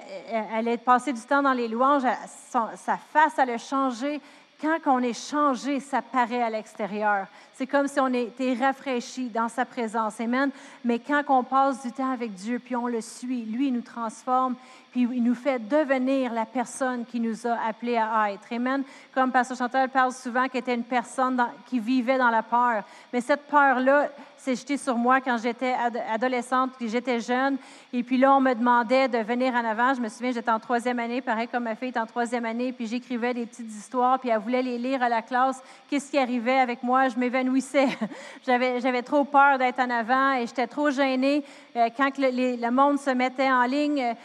elle 0.53 0.69
a 0.69 0.77
passé 0.77 1.11
du 1.13 1.21
temps 1.21 1.41
dans 1.41 1.53
les 1.53 1.67
louanges, 1.67 2.03
sa 2.49 2.97
face, 2.97 3.33
elle 3.37 3.49
a 3.51 3.57
changé 3.57 4.21
quand 4.61 4.79
on 4.85 4.99
est 4.99 5.29
changé, 5.29 5.79
ça 5.79 6.01
paraît 6.01 6.41
à 6.41 6.49
l'extérieur. 6.49 7.27
C'est 7.53 7.67
comme 7.67 7.87
si 7.87 7.99
on 7.99 8.13
était 8.13 8.53
rafraîchi 8.53 9.29
dans 9.29 9.49
sa 9.49 9.65
présence. 9.65 10.19
Amen. 10.19 10.49
Mais 10.83 10.99
quand 10.99 11.23
on 11.29 11.43
passe 11.43 11.85
du 11.85 11.91
temps 11.91 12.11
avec 12.11 12.33
Dieu, 12.33 12.59
puis 12.59 12.75
on 12.75 12.87
le 12.87 13.01
suit, 13.01 13.43
lui, 13.43 13.67
il 13.67 13.73
nous 13.73 13.81
transforme, 13.81 14.55
puis 14.91 15.07
il 15.11 15.23
nous 15.23 15.35
fait 15.35 15.59
devenir 15.59 16.33
la 16.33 16.45
personne 16.45 17.05
qui 17.05 17.19
nous 17.19 17.45
a 17.45 17.57
appelés 17.67 17.97
à 17.97 18.31
être. 18.31 18.51
Amen. 18.51 18.83
Comme 19.13 19.31
Pasteur 19.31 19.57
Chantal 19.57 19.89
parle 19.89 20.13
souvent, 20.13 20.47
qui 20.47 20.57
était 20.57 20.75
une 20.75 20.83
personne 20.83 21.41
qui 21.65 21.79
vivait 21.79 22.17
dans 22.17 22.29
la 22.29 22.43
peur. 22.43 22.83
Mais 23.11 23.21
cette 23.21 23.47
peur-là, 23.47 24.09
s'est 24.45 24.55
jeté 24.55 24.77
sur 24.77 24.95
moi 24.95 25.21
quand 25.21 25.37
j'étais 25.37 25.73
adolescente, 26.13 26.73
puis 26.77 26.87
j'étais 26.87 27.19
jeune. 27.19 27.57
Et 27.91 28.03
puis 28.03 28.17
là, 28.17 28.35
on 28.35 28.39
me 28.39 28.53
demandait 28.53 29.07
de 29.07 29.17
venir 29.17 29.55
en 29.55 29.65
avant. 29.65 29.95
Je 29.95 30.01
me 30.01 30.07
souviens, 30.07 30.31
j'étais 30.31 30.51
en 30.51 30.59
troisième 30.59 30.99
année, 30.99 31.19
pareil 31.19 31.47
comme 31.47 31.63
ma 31.63 31.75
fille 31.75 31.87
est 31.87 31.97
en 31.97 32.05
troisième 32.05 32.45
année, 32.45 32.71
puis 32.71 32.85
j'écrivais 32.85 33.33
des 33.33 33.47
petites 33.47 33.71
histoires, 33.71 34.19
puis 34.19 34.29
elle 34.29 34.39
voulait 34.39 34.61
les 34.61 34.77
lire 34.77 35.01
à 35.01 35.09
la 35.09 35.23
classe. 35.23 35.63
Qu'est-ce 35.89 36.11
qui 36.11 36.19
arrivait 36.19 36.59
avec 36.59 36.83
moi? 36.83 37.09
Je 37.09 37.17
m'évanouissais. 37.17 37.87
j'avais, 38.45 39.01
trop 39.01 39.23
peur 39.23 39.57
d'être 39.57 39.79
en 39.79 39.89
avant 39.89 40.33
et 40.33 40.45
j'étais 40.45 40.67
trop 40.67 40.91
gênée. 40.91 41.43
Euh, 41.75 41.89
quand 41.97 42.11
le, 42.19 42.69
monde 42.69 42.99
se 42.99 43.09
mettait 43.09 43.51
en 43.51 43.63
ligne, 43.63 44.15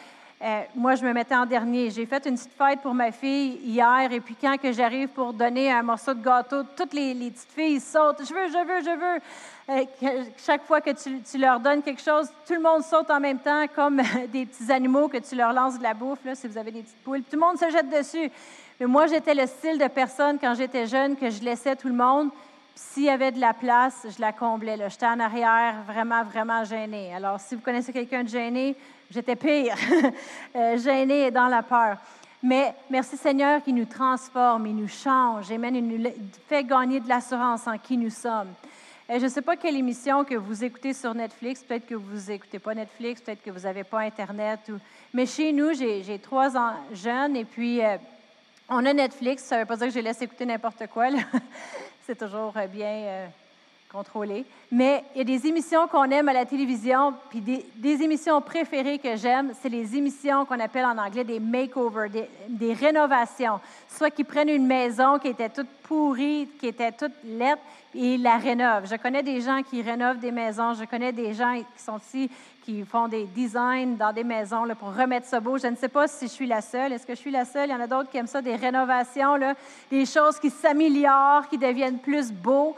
euh, 0.42 0.62
moi, 0.74 0.94
je 0.94 1.04
me 1.04 1.12
mettais 1.12 1.34
en 1.34 1.44
dernier. 1.44 1.90
J'ai 1.90 2.06
fait 2.06 2.26
une 2.26 2.34
petite 2.34 2.52
fête 2.56 2.80
pour 2.80 2.94
ma 2.94 3.12
fille 3.12 3.60
hier, 3.62 4.10
et 4.10 4.20
puis 4.20 4.34
quand 4.40 4.56
que 4.56 4.72
j'arrive 4.72 5.08
pour 5.08 5.34
donner 5.34 5.70
un 5.70 5.82
morceau 5.82 6.14
de 6.14 6.24
gâteau, 6.24 6.62
toutes 6.74 6.94
les, 6.94 7.14
petites 7.14 7.52
filles 7.54 7.78
sautent. 7.78 8.22
Je 8.26 8.32
veux, 8.32 8.46
je 8.46 8.66
veux, 8.66 8.80
je 8.80 8.98
veux. 8.98 9.20
Euh, 9.68 10.24
chaque 10.38 10.64
fois 10.64 10.80
que 10.80 10.90
tu, 10.92 11.38
leur 11.38 11.60
donnes 11.60 11.82
quelque 11.82 12.00
chose, 12.00 12.28
tout 12.46 12.54
le 12.54 12.60
monde 12.60 12.82
saute 12.82 13.10
en 13.10 13.20
même 13.20 13.38
temps, 13.38 13.66
comme 13.74 14.00
des 14.32 14.46
petits 14.46 14.72
animaux 14.72 15.08
que 15.08 15.18
tu 15.18 15.36
leur 15.36 15.52
lances 15.52 15.76
de 15.76 15.82
la 15.82 15.92
bouffe, 15.92 16.24
là, 16.24 16.34
si 16.34 16.48
vous 16.48 16.56
avez 16.56 16.70
des 16.70 16.82
petites 16.82 17.04
poules. 17.04 17.20
Tout 17.22 17.36
le 17.36 17.40
monde 17.40 17.58
se 17.58 17.70
jette 17.70 17.90
dessus. 17.90 18.30
Mais 18.80 18.86
moi, 18.86 19.06
j'étais 19.08 19.34
le 19.34 19.46
style 19.46 19.76
de 19.76 19.88
personne 19.88 20.38
quand 20.40 20.54
j'étais 20.54 20.86
jeune 20.86 21.16
que 21.16 21.28
je 21.28 21.42
laissais 21.42 21.76
tout 21.76 21.88
le 21.88 21.94
monde. 21.94 22.30
S'il 22.82 23.04
y 23.04 23.10
avait 23.10 23.30
de 23.30 23.38
la 23.38 23.52
place, 23.52 24.06
je 24.08 24.20
la 24.20 24.32
comblais. 24.32 24.76
J'étais 24.88 25.06
en 25.06 25.20
arrière, 25.20 25.82
vraiment, 25.86 26.24
vraiment 26.24 26.64
gênée. 26.64 27.14
Alors, 27.14 27.38
si 27.38 27.54
vous 27.54 27.60
connaissez 27.60 27.92
quelqu'un 27.92 28.24
de 28.24 28.28
gêné, 28.28 28.74
j'étais 29.10 29.36
pire. 29.36 29.76
Euh, 30.56 30.76
gênée 30.78 31.26
et 31.26 31.30
dans 31.30 31.46
la 31.46 31.62
peur. 31.62 31.98
Mais 32.42 32.74
merci 32.88 33.16
Seigneur 33.16 33.62
qui 33.62 33.72
nous 33.72 33.84
transforme, 33.84 34.66
il 34.66 34.74
nous 34.74 34.88
change, 34.88 35.48
et 35.52 35.54
il 35.54 35.86
nous 35.86 36.10
fait 36.48 36.64
gagner 36.64 36.98
de 36.98 37.08
l'assurance 37.08 37.68
en 37.68 37.78
qui 37.78 37.96
nous 37.96 38.10
sommes. 38.10 38.52
Euh, 39.08 39.18
je 39.18 39.24
ne 39.24 39.28
sais 39.28 39.42
pas 39.42 39.56
quelle 39.56 39.76
émission 39.76 40.24
que 40.24 40.34
vous 40.34 40.64
écoutez 40.64 40.92
sur 40.92 41.14
Netflix. 41.14 41.62
Peut-être 41.62 41.86
que 41.86 41.94
vous 41.94 42.30
n'écoutez 42.30 42.58
pas 42.58 42.74
Netflix, 42.74 43.20
peut-être 43.20 43.42
que 43.42 43.50
vous 43.50 43.60
n'avez 43.60 43.84
pas 43.84 44.00
Internet. 44.00 44.72
Mais 45.14 45.26
chez 45.26 45.52
nous, 45.52 45.72
j'ai 45.74 46.18
trois 46.18 46.56
ans 46.56 46.72
jeunes 46.92 47.36
et 47.36 47.44
puis 47.44 47.84
euh, 47.84 47.96
on 48.68 48.84
a 48.84 48.92
Netflix. 48.92 49.44
Ça 49.44 49.56
ne 49.56 49.60
veut 49.60 49.66
pas 49.66 49.76
dire 49.76 49.86
que 49.86 49.94
je 49.94 50.00
laisse 50.00 50.20
écouter 50.20 50.46
n'importe 50.46 50.86
quoi. 50.88 51.10
C'est 52.06 52.18
toujours 52.18 52.52
euh, 52.56 52.66
bien 52.66 53.30
contrôlé. 53.90 54.44
Mais 54.70 55.04
il 55.14 55.18
y 55.18 55.20
a 55.22 55.24
des 55.24 55.46
émissions 55.46 55.88
qu'on 55.88 56.04
aime 56.04 56.28
à 56.28 56.32
la 56.32 56.46
télévision, 56.46 57.14
puis 57.28 57.40
des, 57.40 58.02
émissions 58.02 58.40
préférées 58.40 58.98
que 58.98 59.16
j'aime, 59.16 59.52
c'est 59.60 59.68
les 59.68 59.96
émissions 59.96 60.44
qu'on 60.44 60.60
appelle 60.60 60.84
en 60.84 60.96
anglais 60.96 61.24
des 61.24 61.40
makeovers, 61.40 62.10
des, 62.48 62.72
rénovations. 62.72 63.60
Soit 63.88 64.10
qu'ils 64.10 64.24
prennent 64.24 64.48
une 64.48 64.66
maison 64.66 65.18
qui 65.18 65.28
était 65.28 65.48
toute 65.48 65.68
pourrie, 65.82 66.48
qui 66.58 66.68
était 66.68 66.92
toute 66.92 67.12
lettre, 67.24 67.62
et 67.94 68.14
ils 68.14 68.22
la 68.22 68.36
rénovent. 68.36 68.88
Je 68.88 68.96
connais 68.96 69.22
des 69.22 69.40
gens 69.40 69.62
qui 69.62 69.82
rénovent 69.82 70.20
des 70.20 70.30
maisons, 70.30 70.74
je 70.74 70.84
connais 70.84 71.12
des 71.12 71.34
gens 71.34 71.54
qui 71.56 71.82
sont 71.82 71.98
ici, 71.98 72.30
qui 72.70 72.84
font 72.84 73.08
des 73.08 73.24
designs 73.24 73.96
dans 73.96 74.12
des 74.12 74.22
maisons 74.22 74.64
là, 74.64 74.74
pour 74.74 74.94
remettre 74.94 75.26
ça 75.26 75.40
beau. 75.40 75.58
Je 75.58 75.66
ne 75.66 75.76
sais 75.76 75.88
pas 75.88 76.06
si 76.06 76.26
je 76.26 76.32
suis 76.32 76.46
la 76.46 76.60
seule. 76.60 76.92
Est-ce 76.92 77.04
que 77.04 77.14
je 77.14 77.18
suis 77.18 77.30
la 77.30 77.44
seule? 77.44 77.68
Il 77.68 77.72
y 77.72 77.74
en 77.74 77.80
a 77.80 77.86
d'autres 77.86 78.10
qui 78.10 78.16
aiment 78.16 78.28
ça, 78.28 78.40
des 78.40 78.54
rénovations, 78.54 79.34
là, 79.34 79.54
des 79.90 80.06
choses 80.06 80.38
qui 80.38 80.50
s'améliorent, 80.50 81.48
qui 81.48 81.58
deviennent 81.58 81.98
plus 81.98 82.30
beaux. 82.30 82.76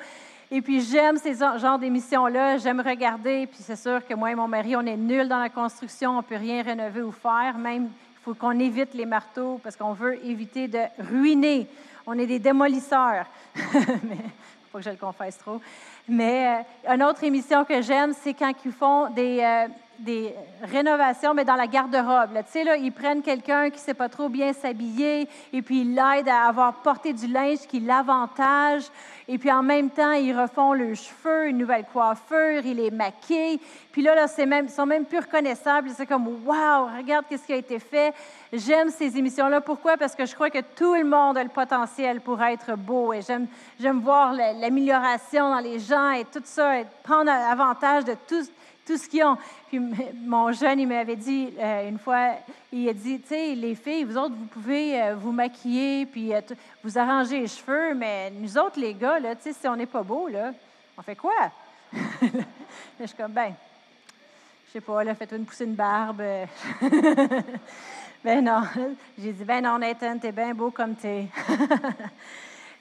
Et 0.50 0.62
puis, 0.62 0.80
j'aime 0.80 1.18
ces 1.18 1.34
genres 1.34 1.78
d'émissions-là. 1.78 2.58
J'aime 2.58 2.80
regarder. 2.80 3.46
Puis, 3.46 3.60
c'est 3.60 3.76
sûr 3.76 4.06
que 4.06 4.14
moi 4.14 4.30
et 4.30 4.34
mon 4.34 4.48
mari, 4.48 4.76
on 4.76 4.86
est 4.86 4.96
nuls 4.96 5.28
dans 5.28 5.40
la 5.40 5.50
construction. 5.50 6.12
On 6.12 6.16
ne 6.18 6.22
peut 6.22 6.36
rien 6.36 6.62
rénover 6.62 7.02
ou 7.02 7.12
faire. 7.12 7.58
Même, 7.58 7.84
il 7.84 8.22
faut 8.24 8.34
qu'on 8.34 8.58
évite 8.58 8.94
les 8.94 9.06
marteaux 9.06 9.60
parce 9.62 9.76
qu'on 9.76 9.92
veut 9.92 10.24
éviter 10.24 10.68
de 10.68 10.80
ruiner. 10.98 11.66
On 12.06 12.18
est 12.18 12.26
des 12.26 12.38
démolisseurs. 12.38 13.26
Mais, 13.54 14.24
faut 14.72 14.78
que 14.78 14.84
je 14.84 14.90
le 14.90 14.96
confesse 14.96 15.36
trop. 15.36 15.60
Mais 16.08 16.64
euh, 16.88 16.94
une 16.94 17.02
autre 17.02 17.22
émission 17.22 17.64
que 17.64 17.82
j'aime, 17.82 18.14
c'est 18.14 18.32
quand 18.32 18.52
ils 18.64 18.72
font 18.72 19.10
des, 19.10 19.40
euh, 19.40 19.68
des 20.02 20.34
rénovations, 20.62 21.32
mais 21.32 21.44
dans 21.44 21.54
la 21.54 21.66
garde-robe. 21.66 22.30
Tu 22.34 22.52
sais, 22.52 22.64
là, 22.64 22.76
ils 22.76 22.92
prennent 22.92 23.22
quelqu'un 23.22 23.70
qui 23.70 23.76
ne 23.76 23.82
sait 23.82 23.94
pas 23.94 24.08
trop 24.08 24.28
bien 24.28 24.52
s'habiller 24.52 25.28
et 25.52 25.62
puis 25.62 25.82
ils 25.82 25.94
l'aident 25.94 26.28
à 26.28 26.48
avoir 26.48 26.74
porté 26.74 27.12
du 27.12 27.28
linge 27.28 27.60
qui 27.68 27.78
l'avantage. 27.78 28.82
Et 29.28 29.38
puis 29.38 29.52
en 29.52 29.62
même 29.62 29.90
temps, 29.90 30.12
ils 30.12 30.36
refont 30.36 30.72
le 30.72 30.94
cheveux, 30.94 31.48
une 31.48 31.58
nouvelle 31.58 31.84
coiffure, 31.92 32.64
ils 32.64 32.76
les 32.76 32.90
maquillent. 32.90 33.60
Puis 33.92 34.02
là, 34.02 34.16
là 34.16 34.26
c'est 34.26 34.46
même, 34.46 34.64
ils 34.66 34.70
sont 34.70 34.86
même 34.86 35.04
plus 35.04 35.20
reconnaissables. 35.20 35.90
C'est 35.96 36.06
comme, 36.06 36.26
wow, 36.44 36.86
regarde 36.96 37.24
ce 37.30 37.36
qui 37.36 37.52
a 37.52 37.56
été 37.56 37.78
fait. 37.78 38.12
J'aime 38.52 38.90
ces 38.90 39.16
émissions-là. 39.16 39.60
Pourquoi? 39.60 39.96
Parce 39.96 40.16
que 40.16 40.26
je 40.26 40.34
crois 40.34 40.50
que 40.50 40.62
tout 40.76 40.94
le 40.94 41.04
monde 41.04 41.38
a 41.38 41.44
le 41.44 41.48
potentiel 41.48 42.20
pour 42.20 42.42
être 42.42 42.76
beau. 42.76 43.12
Et 43.12 43.22
j'aime, 43.22 43.46
j'aime 43.78 44.00
voir 44.00 44.32
l'amélioration 44.32 45.48
dans 45.48 45.60
les 45.60 45.78
gens 45.78 46.10
et 46.10 46.24
tout 46.24 46.42
ça, 46.44 46.80
et 46.80 46.86
prendre 47.04 47.30
avantage 47.30 48.04
de 48.04 48.16
tout 48.26 48.44
tout 48.86 48.96
ce 48.96 49.08
qu'ils 49.08 49.24
ont. 49.24 49.36
Puis 49.68 49.80
mon 50.24 50.52
jeune, 50.52 50.80
il 50.80 50.88
m'avait 50.88 51.16
dit 51.16 51.52
euh, 51.58 51.88
une 51.88 51.98
fois, 51.98 52.32
il 52.72 52.88
a 52.88 52.92
dit, 52.92 53.20
tu 53.20 53.28
sais, 53.28 53.54
les 53.54 53.74
filles, 53.74 54.04
vous 54.04 54.16
autres, 54.16 54.34
vous 54.34 54.46
pouvez 54.46 55.00
euh, 55.00 55.14
vous 55.14 55.32
maquiller, 55.32 56.06
puis 56.06 56.34
euh, 56.34 56.40
vous 56.82 56.98
arranger 56.98 57.40
les 57.40 57.48
cheveux, 57.48 57.94
mais 57.94 58.30
nous 58.30 58.58
autres, 58.58 58.80
les 58.80 58.94
gars, 58.94 59.18
là, 59.18 59.34
tu 59.36 59.42
sais, 59.42 59.52
si 59.52 59.68
on 59.68 59.76
n'est 59.76 59.86
pas 59.86 60.02
beau, 60.02 60.28
là, 60.28 60.52
on 60.96 61.02
fait 61.02 61.16
quoi? 61.16 61.50
je 61.92 63.06
suis 63.06 63.16
comme, 63.16 63.32
ben, 63.32 63.54
je 64.66 64.72
sais 64.72 64.80
pas, 64.80 65.04
là, 65.04 65.14
faites-vous 65.14 65.36
une 65.36 65.44
pousser 65.44 65.64
une 65.64 65.74
barbe. 65.74 66.22
ben 68.24 68.42
non. 68.42 68.62
J'ai 69.18 69.32
dit, 69.32 69.44
ben 69.44 69.62
non, 69.62 69.78
Nathan, 69.78 70.18
t'es 70.18 70.32
bien 70.32 70.54
beau 70.54 70.70
comme 70.70 70.94
t'es. 70.94 71.26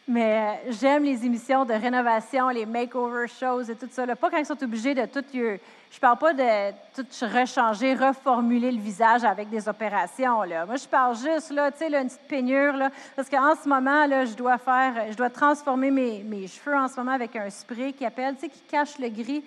Mais 0.07 0.63
j'aime 0.69 1.03
les 1.03 1.25
émissions 1.25 1.63
de 1.63 1.73
rénovation, 1.73 2.49
les 2.49 2.65
makeover 2.65 3.27
shows 3.27 3.61
et 3.61 3.75
tout 3.75 3.87
ça. 3.91 4.05
Pas 4.15 4.29
quand 4.31 4.37
ils 4.37 4.45
sont 4.45 4.61
obligés 4.63 4.95
de 4.95 5.05
tout. 5.05 5.23
Je 5.31 5.99
parle 5.99 6.17
pas 6.17 6.33
de 6.33 6.71
tout 6.95 7.05
rechanger, 7.21 7.93
reformuler 7.93 8.71
le 8.71 8.79
visage 8.81 9.23
avec 9.23 9.49
des 9.49 9.69
opérations. 9.69 10.41
Là. 10.41 10.65
Moi, 10.65 10.77
je 10.77 10.87
parle 10.87 11.15
juste, 11.15 11.51
là, 11.51 11.71
tu 11.71 11.79
sais, 11.79 11.87
une 11.87 12.07
petite 12.07 12.27
peignure. 12.27 12.75
Là, 12.77 12.89
parce 13.15 13.29
qu'en 13.29 13.53
ce 13.55 13.69
moment, 13.69 14.07
là, 14.07 14.25
je 14.25 14.33
dois 14.33 14.57
faire, 14.57 15.11
je 15.11 15.15
dois 15.15 15.29
transformer 15.29 15.91
mes, 15.91 16.23
mes, 16.23 16.47
cheveux 16.47 16.75
en 16.75 16.87
ce 16.87 16.95
moment 16.95 17.11
avec 17.11 17.35
un 17.35 17.49
spray 17.49 17.93
qui 17.93 18.03
appelle, 18.03 18.35
tu 18.35 18.41
sais, 18.41 18.49
qui 18.49 18.61
cache 18.61 18.97
le 18.97 19.09
gris. 19.09 19.43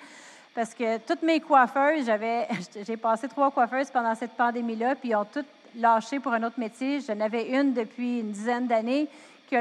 Parce 0.55 0.73
que 0.73 0.99
toutes 0.99 1.23
mes 1.23 1.41
coiffeuses, 1.41 2.07
j'avais, 2.07 2.47
j'ai 2.87 2.97
passé 2.97 3.27
trois 3.27 3.51
coiffeuses 3.51 3.91
pendant 3.91 4.15
cette 4.15 4.33
pandémie-là, 4.33 4.95
puis 4.95 5.11
ils 5.11 5.17
ont 5.17 5.25
toutes 5.25 5.47
lâché 5.77 6.21
pour 6.21 6.33
un 6.33 6.43
autre 6.45 6.61
métier. 6.61 7.01
J'en 7.01 7.19
avais 7.19 7.49
une 7.49 7.73
depuis 7.73 8.21
une 8.21 8.31
dizaine 8.31 8.69
d'années 8.69 9.09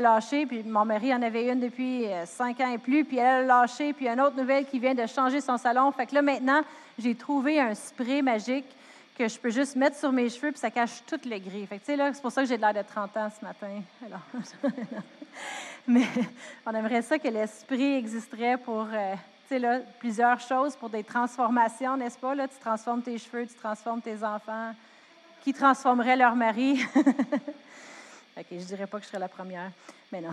lâché, 0.02 0.46
puis 0.46 0.64
mon 0.64 0.86
mari 0.86 1.14
en 1.14 1.22
avait 1.22 1.48
une 1.48 1.60
depuis 1.60 2.06
euh, 2.06 2.26
cinq 2.26 2.60
ans 2.60 2.72
et 2.72 2.78
plus, 2.78 3.04
puis 3.04 3.18
elle 3.18 3.26
a 3.26 3.42
lâché, 3.42 3.94
puis 3.94 4.08
une 4.08 4.22
autre 4.22 4.36
nouvelle 4.36 4.66
qui 4.66 4.80
vient 4.80 4.94
de 4.96 5.06
changer 5.06 5.42
son 5.42 5.58
salon. 5.58 5.92
Fait 5.92 6.06
que 6.06 6.16
là, 6.16 6.22
maintenant, 6.22 6.62
j'ai 6.98 7.16
trouvé 7.16 7.60
un 7.60 7.74
spray 7.74 8.22
magique 8.22 8.66
que 9.18 9.28
je 9.28 9.40
peux 9.40 9.50
juste 9.50 9.76
mettre 9.76 9.98
sur 9.98 10.12
mes 10.12 10.30
cheveux, 10.30 10.52
puis 10.52 10.60
ça 10.60 10.72
cache 10.72 11.04
tout 11.06 11.20
le 11.26 11.38
gris. 11.38 11.68
Fait 11.68 11.78
que, 11.78 11.82
tu 11.82 11.86
sais, 11.88 11.96
là, 11.96 12.14
c'est 12.14 12.22
pour 12.22 12.32
ça 12.32 12.42
que 12.42 12.48
j'ai 12.48 12.58
l'air 12.58 12.74
de 12.74 12.82
30 12.82 13.18
ans 13.18 13.30
ce 13.30 13.46
matin. 13.46 13.82
Mais 15.88 16.08
on 16.66 16.74
aimerait 16.74 17.02
ça 17.02 17.20
que 17.20 17.28
l'esprit 17.28 17.96
existerait 17.96 18.58
pour, 18.58 18.88
euh, 18.92 19.14
tu 19.14 19.50
sais, 19.50 19.60
là, 19.60 19.80
plusieurs 20.00 20.40
choses, 20.40 20.76
pour 20.76 20.90
des 20.90 21.04
transformations, 21.04 21.98
n'est-ce 21.98 22.18
pas? 22.18 22.34
Là, 22.34 22.48
tu 22.48 22.58
transformes 22.60 23.02
tes 23.02 23.18
cheveux, 23.18 23.46
tu 23.46 23.56
transformes 23.56 24.02
tes 24.02 24.24
enfants. 24.24 24.74
Qui 25.44 25.54
transformerait 25.54 26.16
leur 26.16 26.36
mari? 26.36 26.84
OK, 28.36 28.46
je 28.52 28.56
ne 28.56 28.62
dirais 28.62 28.88
pas 28.88 28.98
que 28.98 29.04
je 29.04 29.10
serais 29.10 29.20
la 29.20 29.28
première, 29.28 29.72
mais 30.12 30.22
non. 30.22 30.32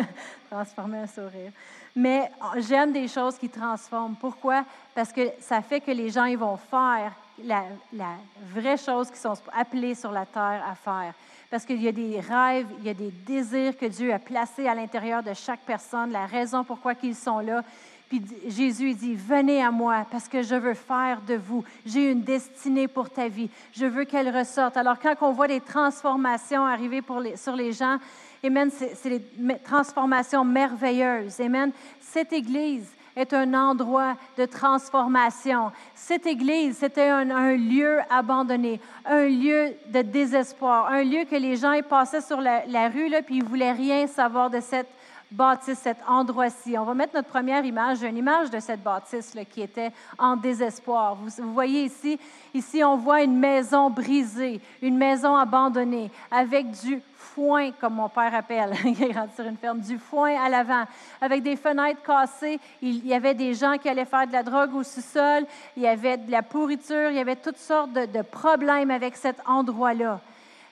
Transformer 0.50 0.98
un 0.98 1.06
sourire. 1.06 1.52
Mais 1.94 2.30
oh, 2.42 2.58
j'aime 2.58 2.92
des 2.92 3.06
choses 3.06 3.38
qui 3.38 3.48
transforment. 3.48 4.16
Pourquoi? 4.16 4.64
Parce 4.94 5.12
que 5.12 5.30
ça 5.40 5.62
fait 5.62 5.80
que 5.80 5.92
les 5.92 6.10
gens 6.10 6.24
ils 6.24 6.38
vont 6.38 6.56
faire 6.56 7.12
la, 7.44 7.64
la 7.92 8.14
vraie 8.52 8.76
chose 8.76 9.08
qu'ils 9.08 9.20
sont 9.20 9.36
appelés 9.52 9.94
sur 9.94 10.10
la 10.10 10.26
terre 10.26 10.62
à 10.68 10.74
faire. 10.74 11.14
Parce 11.48 11.64
qu'il 11.64 11.80
y 11.80 11.86
a 11.86 11.92
des 11.92 12.18
rêves, 12.18 12.66
il 12.78 12.84
y 12.84 12.88
a 12.88 12.94
des 12.94 13.12
désirs 13.12 13.76
que 13.76 13.86
Dieu 13.86 14.12
a 14.12 14.18
placés 14.18 14.66
à 14.66 14.74
l'intérieur 14.74 15.22
de 15.22 15.32
chaque 15.32 15.60
personne, 15.60 16.10
la 16.10 16.26
raison 16.26 16.64
pourquoi 16.64 16.94
ils 17.02 17.14
sont 17.14 17.38
là. 17.38 17.62
Puis 18.08 18.22
Jésus 18.46 18.94
dit, 18.94 19.14
venez 19.14 19.62
à 19.62 19.70
moi 19.70 20.06
parce 20.10 20.28
que 20.28 20.42
je 20.42 20.54
veux 20.54 20.74
faire 20.74 21.20
de 21.26 21.34
vous. 21.34 21.64
J'ai 21.84 22.12
une 22.12 22.22
destinée 22.22 22.86
pour 22.86 23.10
ta 23.10 23.28
vie. 23.28 23.50
Je 23.72 23.86
veux 23.86 24.04
qu'elle 24.04 24.34
ressorte. 24.34 24.76
Alors 24.76 24.98
quand 24.98 25.14
on 25.22 25.32
voit 25.32 25.48
des 25.48 25.60
transformations 25.60 26.64
arriver 26.64 27.02
sur 27.36 27.56
les 27.56 27.72
gens, 27.72 27.98
Amen, 28.44 28.70
c'est 28.70 29.08
des 29.08 29.58
transformations 29.64 30.44
merveilleuses. 30.44 31.40
Amen. 31.40 31.72
Cette 32.00 32.32
Église 32.32 32.86
est 33.16 33.32
un 33.32 33.54
endroit 33.54 34.14
de 34.36 34.44
transformation. 34.44 35.72
Cette 35.94 36.26
Église, 36.26 36.76
c'était 36.76 37.08
un, 37.08 37.56
lieu 37.56 37.98
abandonné, 38.10 38.80
un 39.04 39.26
lieu 39.26 39.72
de 39.88 40.02
désespoir, 40.02 40.92
un 40.92 41.02
lieu 41.02 41.24
que 41.24 41.34
les 41.34 41.56
gens 41.56 41.72
passaient 41.88 42.20
sur 42.20 42.40
la, 42.40 42.66
la 42.66 42.88
rue, 42.88 43.08
là, 43.08 43.22
puis 43.22 43.36
ils 43.36 43.44
voulaient 43.44 43.72
rien 43.72 44.06
savoir 44.06 44.50
de 44.50 44.60
cette 44.60 44.90
bâtisse, 45.30 45.78
cet 45.78 45.98
endroit-ci. 46.06 46.76
On 46.78 46.84
va 46.84 46.94
mettre 46.94 47.14
notre 47.14 47.28
première 47.28 47.64
image, 47.64 48.02
une 48.02 48.16
image 48.16 48.50
de 48.50 48.60
cette 48.60 48.82
bâtisse 48.82 49.34
qui 49.50 49.62
était 49.62 49.92
en 50.18 50.36
désespoir. 50.36 51.16
Vous, 51.16 51.52
voyez 51.52 51.84
ici, 51.84 52.18
ici 52.54 52.84
on 52.84 52.96
voit 52.96 53.22
une 53.22 53.38
maison 53.38 53.90
brisée, 53.90 54.60
une 54.82 54.96
maison 54.96 55.36
abandonnée, 55.36 56.10
avec 56.30 56.70
du 56.70 57.02
foin, 57.14 57.72
comme 57.72 57.94
mon 57.94 58.08
père 58.08 58.34
appelle, 58.34 58.72
il 58.84 58.96
sur 59.34 59.44
une 59.44 59.56
ferme, 59.56 59.80
du 59.80 59.98
foin 59.98 60.34
à 60.42 60.48
l'avant, 60.48 60.84
avec 61.20 61.42
des 61.42 61.56
fenêtres 61.56 62.02
cassées. 62.02 62.60
Il 62.80 63.06
y 63.06 63.14
avait 63.14 63.34
des 63.34 63.54
gens 63.54 63.76
qui 63.78 63.88
allaient 63.88 64.04
faire 64.04 64.26
de 64.26 64.32
la 64.32 64.42
drogue 64.42 64.74
au 64.74 64.82
sous-sol, 64.82 65.44
il 65.76 65.82
y 65.82 65.88
avait 65.88 66.16
de 66.16 66.30
la 66.30 66.42
pourriture, 66.42 67.10
il 67.10 67.16
y 67.16 67.20
avait 67.20 67.36
toutes 67.36 67.58
sortes 67.58 67.92
de, 67.92 68.06
de 68.06 68.22
problèmes 68.22 68.90
avec 68.90 69.16
cet 69.16 69.36
endroit-là. 69.46 70.20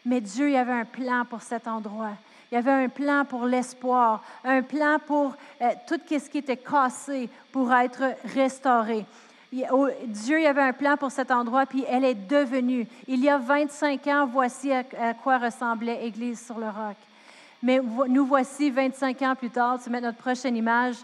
Mais 0.06 0.20
Dieu 0.20 0.50
il 0.50 0.56
avait 0.56 0.72
un 0.72 0.84
plan 0.84 1.24
pour 1.28 1.40
cet 1.40 1.66
endroit. 1.66 2.12
Il 2.50 2.54
y 2.54 2.58
avait 2.58 2.84
un 2.84 2.88
plan 2.88 3.24
pour 3.24 3.46
l'espoir, 3.46 4.22
un 4.44 4.62
plan 4.62 4.98
pour 5.04 5.34
euh, 5.60 5.70
tout 5.86 6.00
ce 6.08 6.28
qui 6.28 6.38
était 6.38 6.56
cassé 6.56 7.28
pour 7.52 7.72
être 7.72 8.14
restauré. 8.34 9.04
Dieu 10.06 10.40
y 10.40 10.46
avait 10.46 10.62
un 10.62 10.72
plan 10.72 10.96
pour 10.96 11.12
cet 11.12 11.30
endroit, 11.30 11.66
puis 11.66 11.84
elle 11.88 12.04
est 12.04 12.14
devenue. 12.14 12.86
Il 13.06 13.20
y 13.20 13.28
a 13.28 13.38
25 13.38 14.06
ans, 14.08 14.26
voici 14.26 14.72
à, 14.72 14.82
quoi 15.14 15.38
ressemblait 15.38 16.04
Église 16.06 16.44
sur 16.44 16.58
le 16.58 16.66
roc. 16.66 16.96
Mais 17.62 17.80
nous 18.08 18.26
voici 18.26 18.70
25 18.70 19.22
ans 19.22 19.34
plus 19.34 19.50
tard, 19.50 19.78
tu 19.82 19.90
mets 19.90 20.00
notre 20.00 20.18
prochaine 20.18 20.56
image. 20.56 20.96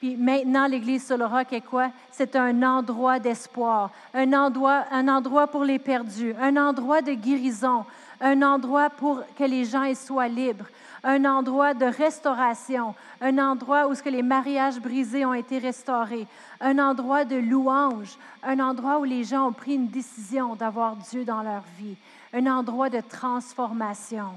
Puis 0.00 0.16
maintenant, 0.16 0.66
l'Église 0.66 1.06
sur 1.06 1.16
le 1.16 1.24
roc 1.24 1.50
est 1.52 1.62
quoi? 1.62 1.90
C'est 2.12 2.36
un 2.36 2.62
endroit 2.62 3.18
d'espoir, 3.18 3.90
un 4.12 4.32
endroit, 4.34 4.84
un 4.90 5.08
endroit 5.08 5.46
pour 5.46 5.64
les 5.64 5.78
perdus, 5.78 6.34
un 6.38 6.56
endroit 6.56 7.00
de 7.00 7.14
guérison, 7.14 7.84
un 8.20 8.42
endroit 8.42 8.90
pour 8.90 9.22
que 9.36 9.44
les 9.44 9.64
gens 9.64 9.90
soient 9.94 10.28
libres, 10.28 10.66
un 11.04 11.24
endroit 11.26 11.74
de 11.74 11.84
restauration, 11.84 12.94
un 13.20 13.38
endroit 13.38 13.86
où 13.86 13.94
ce 13.94 14.02
que 14.02 14.08
les 14.08 14.22
mariages 14.22 14.80
brisés 14.80 15.24
ont 15.24 15.34
été 15.34 15.58
restaurés, 15.58 16.26
un 16.60 16.78
endroit 16.78 17.24
de 17.24 17.36
louange, 17.36 18.16
un 18.42 18.58
endroit 18.58 18.98
où 18.98 19.04
les 19.04 19.22
gens 19.22 19.48
ont 19.48 19.52
pris 19.52 19.74
une 19.74 19.88
décision 19.88 20.56
d'avoir 20.56 20.96
Dieu 20.96 21.24
dans 21.24 21.42
leur 21.42 21.62
vie, 21.78 21.96
un 22.32 22.46
endroit 22.46 22.88
de 22.88 23.00
transformation. 23.00 24.30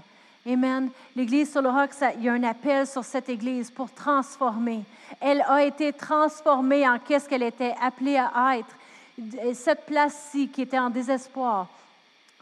Amen. 0.45 0.89
L'Église 1.15 1.51
sur 1.51 1.61
le 1.61 1.69
il 2.17 2.23
y 2.23 2.29
a 2.29 2.33
un 2.33 2.43
appel 2.43 2.87
sur 2.87 3.03
cette 3.03 3.27
Église 3.27 3.69
pour 3.69 3.91
transformer. 3.91 4.83
Elle 5.19 5.43
a 5.47 5.63
été 5.63 5.91
transformée 5.91 6.87
en 6.87 6.99
qu'est-ce 6.99 7.27
qu'elle 7.27 7.43
était 7.43 7.75
appelée 7.81 8.17
à 8.17 8.57
être. 8.57 8.75
Cette 9.53 9.85
place-ci 9.85 10.47
qui 10.47 10.61
était 10.61 10.79
en 10.79 10.89
désespoir, 10.89 11.67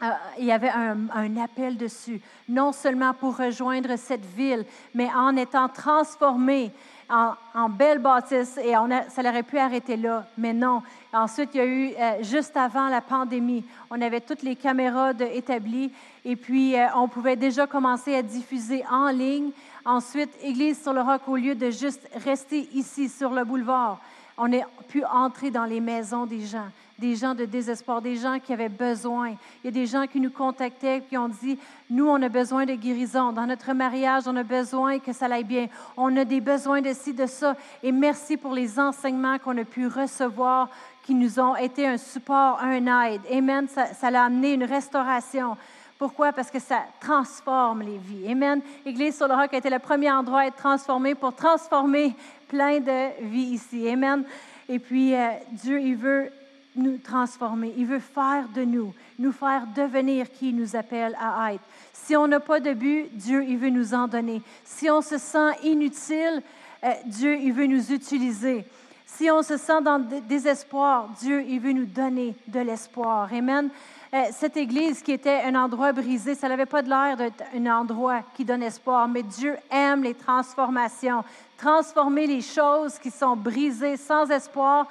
euh, 0.02 0.10
il 0.38 0.44
y 0.44 0.52
avait 0.52 0.68
un, 0.68 1.36
appel 1.38 1.78
dessus, 1.78 2.20
non 2.50 2.72
seulement 2.72 3.14
pour 3.14 3.38
rejoindre 3.38 3.96
cette 3.96 4.26
ville, 4.26 4.66
mais 4.94 5.08
en 5.14 5.34
étant 5.36 5.70
transformé 5.70 6.70
en, 7.08 7.68
belle 7.70 8.00
bâtisse, 8.00 8.58
et 8.58 8.76
on 8.76 8.90
ça 9.08 9.22
aurait 9.22 9.42
pu 9.42 9.58
arrêter 9.58 9.96
là, 9.96 10.26
mais 10.36 10.52
non. 10.52 10.82
Ensuite, 11.14 11.50
il 11.54 11.56
y 11.56 11.60
a 11.60 11.66
eu, 11.66 11.94
euh, 11.98 12.22
juste 12.22 12.56
avant 12.58 12.88
la 12.88 13.00
pandémie, 13.00 13.64
on 13.90 14.00
avait 14.02 14.20
toutes 14.20 14.42
les 14.42 14.56
caméras 14.56 15.12
établies, 15.32 15.90
et 16.26 16.36
puis 16.36 16.76
euh, 16.76 16.88
on 16.94 17.08
pouvait 17.08 17.36
déjà 17.36 17.66
commencer 17.66 18.14
à 18.14 18.22
diffuser 18.22 18.84
en 18.90 19.08
ligne. 19.08 19.50
Ensuite, 19.86 20.30
Église 20.42 20.82
sur 20.82 20.92
le 20.92 21.00
roc, 21.00 21.22
au 21.26 21.36
lieu 21.36 21.54
de 21.54 21.70
juste 21.70 22.06
rester 22.22 22.68
ici 22.74 23.08
sur 23.08 23.30
le 23.30 23.44
boulevard, 23.44 24.00
on 24.36 24.52
a 24.52 24.62
pu 24.88 25.02
entrer 25.06 25.50
dans 25.50 25.64
les 25.64 25.80
maisons 25.80 26.26
des 26.26 26.44
gens 26.44 26.68
des 26.98 27.14
gens 27.14 27.34
de 27.34 27.44
désespoir, 27.44 28.00
des 28.00 28.16
gens 28.16 28.38
qui 28.38 28.52
avaient 28.52 28.68
besoin. 28.68 29.30
Il 29.62 29.66
y 29.66 29.68
a 29.68 29.70
des 29.70 29.86
gens 29.86 30.06
qui 30.06 30.20
nous 30.20 30.30
contactaient, 30.30 31.02
qui 31.02 31.16
ont 31.16 31.28
dit, 31.28 31.58
nous, 31.90 32.08
on 32.08 32.20
a 32.22 32.28
besoin 32.28 32.64
de 32.64 32.74
guérison. 32.74 33.32
Dans 33.32 33.46
notre 33.46 33.72
mariage, 33.74 34.24
on 34.26 34.36
a 34.36 34.42
besoin 34.42 34.98
que 34.98 35.12
ça 35.12 35.26
aille 35.26 35.44
bien. 35.44 35.68
On 35.96 36.16
a 36.16 36.24
des 36.24 36.40
besoins 36.40 36.80
de 36.80 36.92
ci, 36.92 37.12
de 37.12 37.26
ça. 37.26 37.56
Et 37.82 37.92
merci 37.92 38.36
pour 38.36 38.54
les 38.54 38.78
enseignements 38.78 39.38
qu'on 39.38 39.58
a 39.58 39.64
pu 39.64 39.86
recevoir, 39.86 40.70
qui 41.02 41.14
nous 41.14 41.38
ont 41.38 41.54
été 41.54 41.86
un 41.86 41.98
support, 41.98 42.58
un 42.62 43.04
aide. 43.04 43.20
Amen. 43.30 43.68
Ça, 43.68 43.86
ça 43.92 44.08
a 44.08 44.24
amené 44.24 44.54
une 44.54 44.64
restauration. 44.64 45.56
Pourquoi? 45.98 46.32
Parce 46.32 46.50
que 46.50 46.58
ça 46.58 46.84
transforme 47.00 47.82
les 47.82 47.98
vies. 47.98 48.30
Amen. 48.30 48.60
Église 48.84 49.16
sur 49.16 49.28
le 49.28 49.34
roc 49.34 49.52
a 49.52 49.56
été 49.56 49.70
le 49.70 49.78
premier 49.78 50.10
endroit 50.10 50.40
à 50.40 50.46
être 50.46 50.56
transformé 50.56 51.14
pour 51.14 51.34
transformer 51.34 52.14
plein 52.48 52.80
de 52.80 53.24
vies 53.24 53.54
ici. 53.54 53.88
Amen. 53.88 54.24
Et 54.68 54.78
puis, 54.78 55.14
euh, 55.14 55.28
Dieu, 55.52 55.80
il 55.80 55.96
veut 55.96 56.30
nous 56.76 56.98
transformer. 56.98 57.74
Il 57.76 57.86
veut 57.86 58.00
faire 58.00 58.48
de 58.54 58.62
nous, 58.64 58.92
nous 59.18 59.32
faire 59.32 59.66
devenir 59.74 60.30
qui 60.30 60.50
il 60.50 60.56
nous 60.56 60.76
appelle 60.76 61.16
à 61.20 61.54
être. 61.54 61.64
Si 61.92 62.14
on 62.16 62.28
n'a 62.28 62.40
pas 62.40 62.60
de 62.60 62.72
but, 62.72 63.08
Dieu, 63.12 63.44
il 63.44 63.58
veut 63.58 63.70
nous 63.70 63.94
en 63.94 64.06
donner. 64.06 64.42
Si 64.64 64.88
on 64.90 65.00
se 65.00 65.18
sent 65.18 65.52
inutile, 65.64 66.42
euh, 66.84 66.92
Dieu, 67.06 67.36
il 67.36 67.52
veut 67.52 67.66
nous 67.66 67.92
utiliser. 67.92 68.64
Si 69.06 69.30
on 69.30 69.42
se 69.42 69.56
sent 69.56 69.82
dans 69.82 69.98
le 69.98 70.20
désespoir, 70.20 71.08
Dieu, 71.20 71.42
il 71.48 71.58
veut 71.58 71.72
nous 71.72 71.86
donner 71.86 72.34
de 72.46 72.60
l'espoir. 72.60 73.28
Amen. 73.32 73.70
Euh, 74.14 74.22
cette 74.30 74.56
église 74.56 75.02
qui 75.02 75.12
était 75.12 75.42
un 75.42 75.54
endroit 75.54 75.92
brisé, 75.92 76.34
ça 76.34 76.48
n'avait 76.48 76.66
pas 76.66 76.82
de 76.82 76.88
l'air 76.88 77.16
d'être 77.16 77.42
un 77.54 77.66
endroit 77.66 78.20
qui 78.34 78.44
donne 78.44 78.62
espoir, 78.62 79.08
mais 79.08 79.22
Dieu 79.22 79.56
aime 79.70 80.02
les 80.02 80.14
transformations. 80.14 81.24
Transformer 81.56 82.26
les 82.26 82.40
choses 82.40 82.98
qui 82.98 83.10
sont 83.10 83.36
brisées 83.36 83.96
sans 83.96 84.30
espoir 84.30 84.86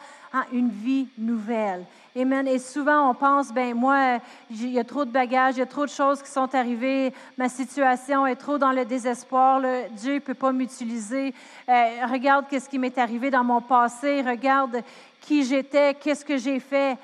une 0.52 0.70
vie 0.70 1.08
nouvelle. 1.18 1.86
Et 2.16 2.60
souvent, 2.60 3.10
on 3.10 3.14
pense, 3.14 3.54
ben 3.54 3.74
moi, 3.74 4.20
il 4.50 4.70
y 4.70 4.80
a 4.80 4.86
trop 4.86 5.04
de 5.04 5.12
bagages, 5.12 5.56
il 5.58 5.60
y 5.60 5.64
a 5.64 5.66
trop 5.66 5.86
de 5.86 5.92
choses 5.92 6.22
qui 6.22 6.30
sont 6.30 6.56
arrivées, 6.56 7.14
ma 7.38 7.50
situation 7.50 8.26
est 8.26 8.38
trop 8.38 8.58
dans 8.58 8.72
le 8.72 8.86
désespoir, 8.86 9.62
Dieu 9.92 10.14
ne 10.16 10.20
peut 10.20 10.34
pas 10.34 10.54
m'utiliser. 10.54 11.34
Euh, 11.68 12.06
regarde 12.10 12.46
qu'est-ce 12.50 12.70
qui 12.70 12.80
m'est 12.80 12.98
arrivé 12.98 13.30
dans 13.30 13.44
mon 13.44 13.60
passé, 13.60 14.22
regarde 14.22 14.82
qui 15.20 15.44
j'étais, 15.44 15.94
qu'est-ce 15.96 16.24
que 16.24 16.38
j'ai 16.38 16.62
fait. 16.62 16.98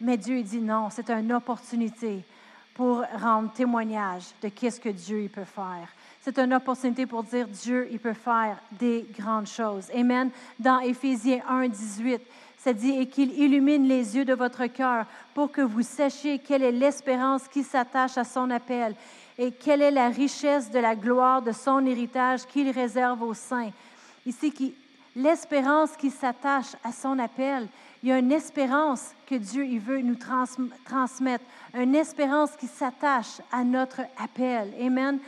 Mais 0.00 0.16
Dieu 0.16 0.42
dit 0.42 0.60
non, 0.60 0.88
c'est 0.90 1.10
une 1.10 1.34
opportunité 1.34 2.24
pour 2.74 3.04
rendre 3.20 3.52
témoignage 3.52 4.24
de 4.42 4.48
qu'est-ce 4.48 4.80
que 4.80 4.88
Dieu 4.88 5.30
peut 5.32 5.44
faire. 5.44 5.88
C'est 6.24 6.38
une 6.38 6.54
opportunité 6.54 7.04
pour 7.04 7.22
dire 7.22 7.46
Dieu, 7.46 7.86
il 7.92 7.98
peut 7.98 8.14
faire 8.14 8.56
des 8.72 9.04
grandes 9.14 9.46
choses. 9.46 9.90
Amen. 9.94 10.30
Dans 10.58 10.78
Éphésiens 10.78 11.42
1, 11.46 11.68
18, 11.68 12.22
ça 12.56 12.72
dit, 12.72 12.92
et 12.98 13.06
qu'il 13.06 13.38
illumine 13.38 13.86
les 13.86 14.16
yeux 14.16 14.24
de 14.24 14.32
votre 14.32 14.64
cœur 14.68 15.04
pour 15.34 15.52
que 15.52 15.60
vous 15.60 15.82
sachiez 15.82 16.38
quelle 16.38 16.62
est 16.62 16.72
l'espérance 16.72 17.46
qui 17.46 17.62
s'attache 17.62 18.16
à 18.16 18.24
son 18.24 18.48
appel 18.48 18.94
et 19.36 19.52
quelle 19.52 19.82
est 19.82 19.90
la 19.90 20.08
richesse 20.08 20.70
de 20.70 20.78
la 20.78 20.96
gloire 20.96 21.42
de 21.42 21.52
son 21.52 21.84
héritage 21.84 22.46
qu'il 22.46 22.70
réserve 22.70 23.22
aux 23.22 23.34
saints. 23.34 23.72
Ici, 24.24 24.74
l'espérance 25.14 25.94
qui 25.94 26.08
s'attache 26.08 26.74
à 26.82 26.90
son 26.90 27.18
appel. 27.18 27.68
Il 28.02 28.08
y 28.08 28.12
a 28.12 28.18
une 28.18 28.32
espérance 28.32 29.12
que 29.26 29.34
Dieu 29.34 29.66
il 29.66 29.80
veut 29.80 30.00
nous 30.00 30.16
transmettre, 30.86 31.44
une 31.74 31.94
espérance 31.94 32.56
qui 32.56 32.66
s'attache 32.66 33.42
à 33.52 33.62
notre 33.62 34.00
appel. 34.18 34.72
Amen. 34.80 35.18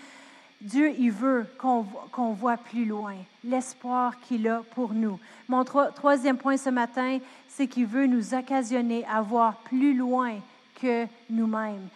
Dieu, 0.60 0.92
il 0.98 1.12
veut 1.12 1.46
qu'on 1.58 2.32
voit 2.32 2.56
plus 2.56 2.86
loin, 2.86 3.14
l'espoir 3.44 4.18
qu'il 4.20 4.48
a 4.48 4.62
pour 4.74 4.94
nous. 4.94 5.18
Mon 5.48 5.64
troisième 5.64 6.38
point 6.38 6.56
ce 6.56 6.70
matin, 6.70 7.18
c'est 7.48 7.66
qu'il 7.66 7.86
veut 7.86 8.06
nous 8.06 8.34
occasionner 8.34 9.04
à 9.06 9.20
voir 9.20 9.56
plus 9.56 9.94
loin 9.94 10.32
que 10.80 11.06
nous-mêmes. 11.28 11.88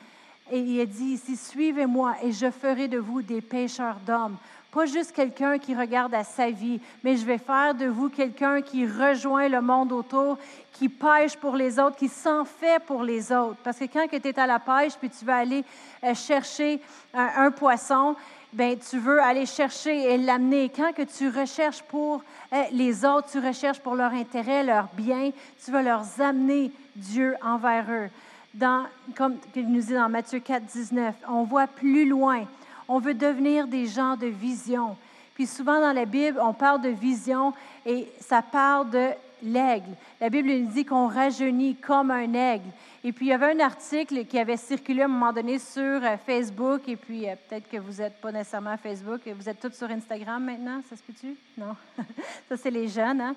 Et 0.50 0.60
il 0.60 0.80
a 0.80 0.86
dit 0.86 1.12
ici, 1.12 1.36
suivez-moi 1.36 2.16
et 2.22 2.32
je 2.32 2.50
ferai 2.50 2.88
de 2.88 2.98
vous 2.98 3.22
des 3.22 3.40
pêcheurs 3.40 3.96
d'hommes. 4.06 4.36
Pas 4.70 4.86
juste 4.86 5.12
quelqu'un 5.12 5.58
qui 5.58 5.74
regarde 5.74 6.14
à 6.14 6.22
sa 6.22 6.50
vie, 6.50 6.80
mais 7.02 7.16
je 7.16 7.24
vais 7.24 7.38
faire 7.38 7.74
de 7.74 7.86
vous 7.86 8.08
quelqu'un 8.08 8.60
qui 8.60 8.86
rejoint 8.86 9.48
le 9.48 9.60
monde 9.60 9.90
autour, 9.90 10.38
qui 10.72 10.88
pêche 10.88 11.36
pour 11.36 11.56
les 11.56 11.78
autres, 11.80 11.96
qui 11.96 12.08
s'en 12.08 12.44
fait 12.44 12.80
pour 12.84 13.02
les 13.02 13.32
autres. 13.32 13.56
Parce 13.64 13.78
que 13.78 13.84
quand 13.84 14.06
tu 14.08 14.28
es 14.28 14.38
à 14.38 14.46
la 14.46 14.60
pêche, 14.60 14.92
puis 14.94 15.10
tu 15.10 15.24
vas 15.24 15.38
aller 15.38 15.64
euh, 16.04 16.14
chercher 16.14 16.80
un 17.12 17.50
poisson, 17.50 18.14
ben, 18.52 18.76
tu 18.78 18.98
veux 18.98 19.20
aller 19.20 19.46
chercher 19.46 20.12
et 20.12 20.18
l'amener. 20.18 20.70
Quand 20.74 20.92
que 20.92 21.02
tu 21.02 21.28
recherches 21.28 21.82
pour 21.82 22.22
euh, 22.52 22.62
les 22.72 23.04
autres, 23.04 23.30
tu 23.30 23.38
recherches 23.38 23.78
pour 23.78 23.94
leur 23.94 24.12
intérêt, 24.12 24.64
leur 24.64 24.88
bien, 24.94 25.30
tu 25.64 25.70
veux 25.70 25.82
leur 25.82 26.02
amener 26.20 26.72
Dieu 26.96 27.34
envers 27.42 27.86
eux. 27.90 28.08
Dans, 28.52 28.86
comme 29.16 29.36
il 29.54 29.70
nous 29.70 29.80
dit 29.80 29.94
dans 29.94 30.08
Matthieu 30.08 30.40
4, 30.40 30.64
19, 30.64 31.14
on 31.28 31.44
voit 31.44 31.68
plus 31.68 32.08
loin. 32.08 32.44
On 32.88 32.98
veut 32.98 33.14
devenir 33.14 33.68
des 33.68 33.86
gens 33.86 34.16
de 34.16 34.26
vision. 34.26 34.96
Puis 35.34 35.46
souvent 35.46 35.80
dans 35.80 35.92
la 35.92 36.04
Bible, 36.04 36.38
on 36.42 36.52
parle 36.52 36.80
de 36.80 36.88
vision 36.88 37.52
et 37.86 38.10
ça 38.20 38.42
parle 38.42 38.90
de 38.90 39.10
l'aigle. 39.42 39.90
La 40.20 40.28
Bible 40.28 40.50
nous 40.50 40.70
dit 40.70 40.84
qu'on 40.84 41.08
rajeunit 41.08 41.76
comme 41.76 42.10
un 42.10 42.32
aigle. 42.34 42.70
Et 43.02 43.12
puis, 43.12 43.26
il 43.26 43.28
y 43.30 43.32
avait 43.32 43.52
un 43.52 43.60
article 43.60 44.26
qui 44.26 44.38
avait 44.38 44.58
circulé 44.58 45.02
à 45.02 45.04
un 45.06 45.08
moment 45.08 45.32
donné 45.32 45.58
sur 45.58 45.80
euh, 45.80 46.16
Facebook, 46.18 46.82
et 46.86 46.96
puis 46.96 47.26
euh, 47.26 47.34
peut-être 47.48 47.68
que 47.68 47.78
vous 47.78 48.02
n'êtes 48.02 48.20
pas 48.20 48.30
nécessairement 48.30 48.76
Facebook, 48.76 49.22
et 49.26 49.32
vous 49.32 49.48
êtes 49.48 49.58
tous 49.58 49.72
sur 49.72 49.88
Instagram 49.90 50.44
maintenant, 50.44 50.82
ça 50.88 50.96
se 50.96 51.02
peut-tu? 51.02 51.34
Non. 51.56 51.74
ça, 52.48 52.56
c'est 52.58 52.70
les 52.70 52.88
jeunes, 52.88 53.22
hein? 53.22 53.34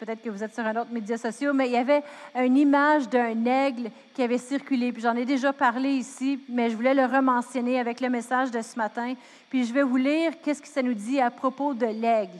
Peut-être 0.00 0.22
que 0.22 0.30
vous 0.30 0.42
êtes 0.42 0.54
sur 0.54 0.64
un 0.64 0.74
autre 0.76 0.90
média 0.90 1.18
social, 1.18 1.52
mais 1.52 1.66
il 1.66 1.72
y 1.72 1.76
avait 1.76 2.02
une 2.34 2.56
image 2.56 3.06
d'un 3.10 3.44
aigle 3.44 3.90
qui 4.14 4.22
avait 4.22 4.38
circulé. 4.38 4.92
Puis 4.92 5.02
j'en 5.02 5.14
ai 5.14 5.26
déjà 5.26 5.52
parlé 5.52 5.90
ici, 5.90 6.40
mais 6.48 6.70
je 6.70 6.76
voulais 6.76 6.94
le 6.94 7.04
rementionner 7.04 7.78
avec 7.78 8.00
le 8.00 8.08
message 8.08 8.50
de 8.50 8.62
ce 8.62 8.78
matin. 8.78 9.12
Puis 9.50 9.66
je 9.66 9.74
vais 9.74 9.82
vous 9.82 9.98
lire 9.98 10.32
qu'est-ce 10.42 10.62
que 10.62 10.68
ça 10.68 10.80
nous 10.80 10.94
dit 10.94 11.20
à 11.20 11.30
propos 11.30 11.74
de 11.74 11.84
l'aigle. 11.84 12.38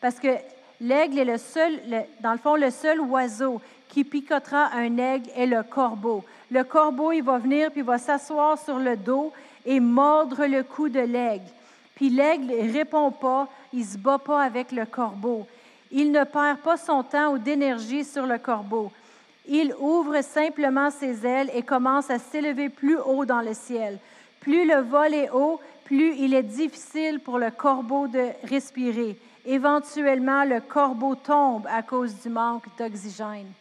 Parce 0.00 0.18
que 0.18 0.28
l'aigle 0.80 1.18
est 1.18 1.24
le 1.26 1.36
seul, 1.36 1.78
dans 2.20 2.32
le 2.32 2.38
fond, 2.38 2.56
le 2.56 2.70
seul 2.70 2.98
oiseau 3.02 3.60
qui 3.90 4.02
picotera 4.02 4.70
un 4.74 4.96
aigle 4.96 5.28
est 5.36 5.46
le 5.46 5.62
corbeau. 5.62 6.24
Le 6.50 6.64
corbeau, 6.64 7.12
il 7.12 7.22
va 7.22 7.36
venir, 7.36 7.70
puis 7.70 7.80
il 7.80 7.86
va 7.86 7.98
s'asseoir 7.98 8.58
sur 8.58 8.78
le 8.78 8.96
dos 8.96 9.30
et 9.66 9.78
mordre 9.78 10.46
le 10.46 10.62
cou 10.62 10.88
de 10.88 11.00
l'aigle. 11.00 11.44
Puis 11.96 12.08
l'aigle 12.08 12.46
ne 12.46 12.72
répond 12.72 13.10
pas, 13.10 13.46
il 13.74 13.80
ne 13.80 13.84
se 13.84 13.98
bat 13.98 14.18
pas 14.18 14.42
avec 14.42 14.72
le 14.72 14.86
corbeau. 14.86 15.46
Il 15.96 16.10
ne 16.10 16.24
perd 16.24 16.58
pas 16.58 16.76
son 16.76 17.04
temps 17.04 17.32
ou 17.32 17.38
d'énergie 17.38 18.04
sur 18.04 18.26
le 18.26 18.38
corbeau. 18.38 18.90
Il 19.46 19.72
ouvre 19.78 20.22
simplement 20.22 20.90
ses 20.90 21.24
ailes 21.24 21.52
et 21.54 21.62
commence 21.62 22.10
à 22.10 22.18
s'élever 22.18 22.68
plus 22.68 22.98
haut 22.98 23.24
dans 23.24 23.42
le 23.42 23.54
ciel. 23.54 24.00
Plus 24.40 24.66
le 24.66 24.80
vol 24.80 25.14
est 25.14 25.30
haut, 25.30 25.60
plus 25.84 26.16
il 26.16 26.34
est 26.34 26.42
difficile 26.42 27.20
pour 27.20 27.38
le 27.38 27.52
corbeau 27.52 28.08
de 28.08 28.30
respirer. 28.42 29.16
Éventuellement, 29.46 30.44
le 30.44 30.60
corbeau 30.60 31.14
tombe 31.14 31.68
à 31.70 31.82
cause 31.82 32.20
du 32.20 32.28
manque 32.28 32.64
d'oxygène. 32.76 33.52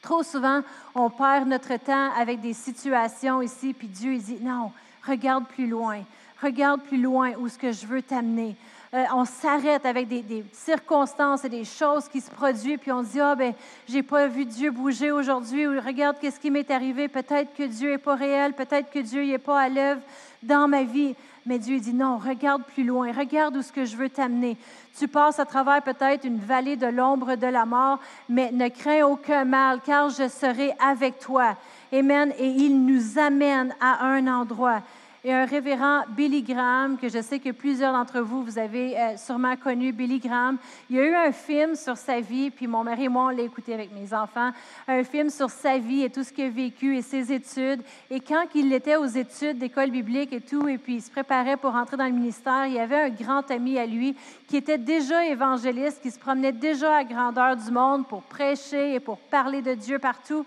Trop 0.00 0.22
souvent, 0.22 0.62
on 0.94 1.10
perd 1.10 1.46
notre 1.48 1.76
temps 1.76 2.12
avec 2.18 2.40
des 2.40 2.54
situations 2.54 3.42
ici, 3.42 3.74
puis 3.74 3.88
Dieu 3.88 4.16
dit, 4.16 4.38
non, 4.40 4.72
regarde 5.06 5.44
plus 5.48 5.66
loin, 5.66 5.98
regarde 6.40 6.80
plus 6.80 7.02
loin 7.02 7.32
où 7.38 7.48
ce 7.48 7.58
que 7.58 7.72
je 7.72 7.86
veux 7.86 8.00
t'amener. 8.00 8.56
Euh, 8.94 9.04
on 9.14 9.26
s'arrête 9.26 9.84
avec 9.84 10.08
des, 10.08 10.44
circonstances 10.52 11.44
et 11.44 11.50
des 11.50 11.64
choses 11.64 12.08
qui 12.08 12.22
se 12.22 12.30
produisent, 12.30 12.78
puis 12.80 12.90
on 12.90 13.02
dit, 13.02 13.20
ah 13.20 13.34
ben, 13.34 13.52
j'ai 13.86 14.02
pas 14.02 14.26
vu 14.28 14.46
Dieu 14.46 14.70
bouger 14.70 15.10
aujourd'hui, 15.10 15.66
ou 15.66 15.78
regarde 15.78 16.16
qu'est-ce 16.18 16.40
qui 16.40 16.50
m'est 16.50 16.70
arrivé, 16.70 17.06
peut-être 17.08 17.52
que 17.54 17.64
Dieu 17.64 17.92
est 17.92 17.98
pas 17.98 18.14
réel, 18.14 18.54
peut-être 18.54 18.90
que 18.90 19.00
Dieu 19.00 19.24
n'est 19.24 19.38
pas 19.38 19.60
à 19.60 19.68
l'œuvre 19.68 20.00
dans 20.42 20.68
ma 20.68 20.84
vie. 20.84 21.14
Mais 21.44 21.58
Dieu 21.58 21.78
dit 21.80 21.94
non, 21.94 22.18
regarde 22.18 22.62
plus 22.64 22.84
loin, 22.84 23.12
regarde 23.12 23.56
où 23.56 23.62
ce 23.62 23.72
que 23.72 23.84
je 23.84 23.96
veux 23.96 24.08
t'amener. 24.08 24.56
Tu 24.98 25.08
passes 25.08 25.38
à 25.38 25.46
travers 25.46 25.82
peut-être 25.82 26.24
une 26.24 26.38
vallée 26.38 26.76
de 26.76 26.86
l'ombre 26.86 27.36
de 27.36 27.46
la 27.46 27.64
mort, 27.64 28.00
mais 28.28 28.50
ne 28.52 28.68
crains 28.68 29.04
aucun 29.04 29.44
mal, 29.44 29.80
car 29.80 30.10
je 30.10 30.28
serai 30.28 30.74
avec 30.78 31.18
toi. 31.18 31.56
Amen. 31.92 32.34
Et 32.38 32.48
il 32.48 32.84
nous 32.84 33.18
amène 33.18 33.74
à 33.80 34.04
un 34.04 34.26
endroit 34.26 34.82
et 35.24 35.32
un 35.32 35.44
révérend 35.44 36.04
Billy 36.16 36.42
Graham, 36.42 36.96
que 36.96 37.08
je 37.08 37.20
sais 37.20 37.38
que 37.38 37.50
plusieurs 37.50 37.92
d'entre 37.92 38.20
vous, 38.20 38.42
vous 38.42 38.58
avez 38.58 38.98
euh, 38.98 39.16
sûrement 39.16 39.56
connu 39.56 39.92
Billy 39.92 40.20
Graham. 40.20 40.58
Il 40.88 40.96
y 40.96 41.00
a 41.00 41.04
eu 41.04 41.14
un 41.14 41.32
film 41.32 41.74
sur 41.74 41.96
sa 41.96 42.20
vie, 42.20 42.50
puis 42.50 42.66
mon 42.66 42.84
mari 42.84 43.04
et 43.04 43.08
moi, 43.08 43.24
on 43.24 43.28
l'a 43.28 43.42
écouté 43.42 43.74
avec 43.74 43.92
mes 43.92 44.14
enfants, 44.14 44.50
un 44.86 45.04
film 45.04 45.28
sur 45.28 45.50
sa 45.50 45.78
vie 45.78 46.02
et 46.02 46.10
tout 46.10 46.22
ce 46.22 46.32
qu'il 46.32 46.44
a 46.44 46.50
vécu 46.50 46.96
et 46.96 47.02
ses 47.02 47.32
études. 47.32 47.82
Et 48.10 48.20
quand 48.20 48.44
il 48.54 48.72
était 48.72 48.96
aux 48.96 49.06
études 49.06 49.58
d'école 49.58 49.90
biblique 49.90 50.32
et 50.32 50.40
tout, 50.40 50.68
et 50.68 50.78
puis 50.78 50.96
il 50.96 51.02
se 51.02 51.10
préparait 51.10 51.56
pour 51.56 51.74
entrer 51.74 51.96
dans 51.96 52.06
le 52.06 52.12
ministère, 52.12 52.66
il 52.66 52.74
y 52.74 52.80
avait 52.80 53.02
un 53.02 53.10
grand 53.10 53.50
ami 53.50 53.78
à 53.78 53.86
lui 53.86 54.16
qui 54.46 54.56
était 54.56 54.78
déjà 54.78 55.26
évangéliste, 55.26 56.00
qui 56.00 56.10
se 56.10 56.18
promenait 56.18 56.52
déjà 56.52 56.96
à 56.96 57.04
grandeur 57.04 57.56
du 57.56 57.70
monde 57.70 58.06
pour 58.06 58.22
prêcher 58.22 58.94
et 58.94 59.00
pour 59.00 59.18
parler 59.18 59.62
de 59.62 59.74
Dieu 59.74 59.98
partout. 59.98 60.46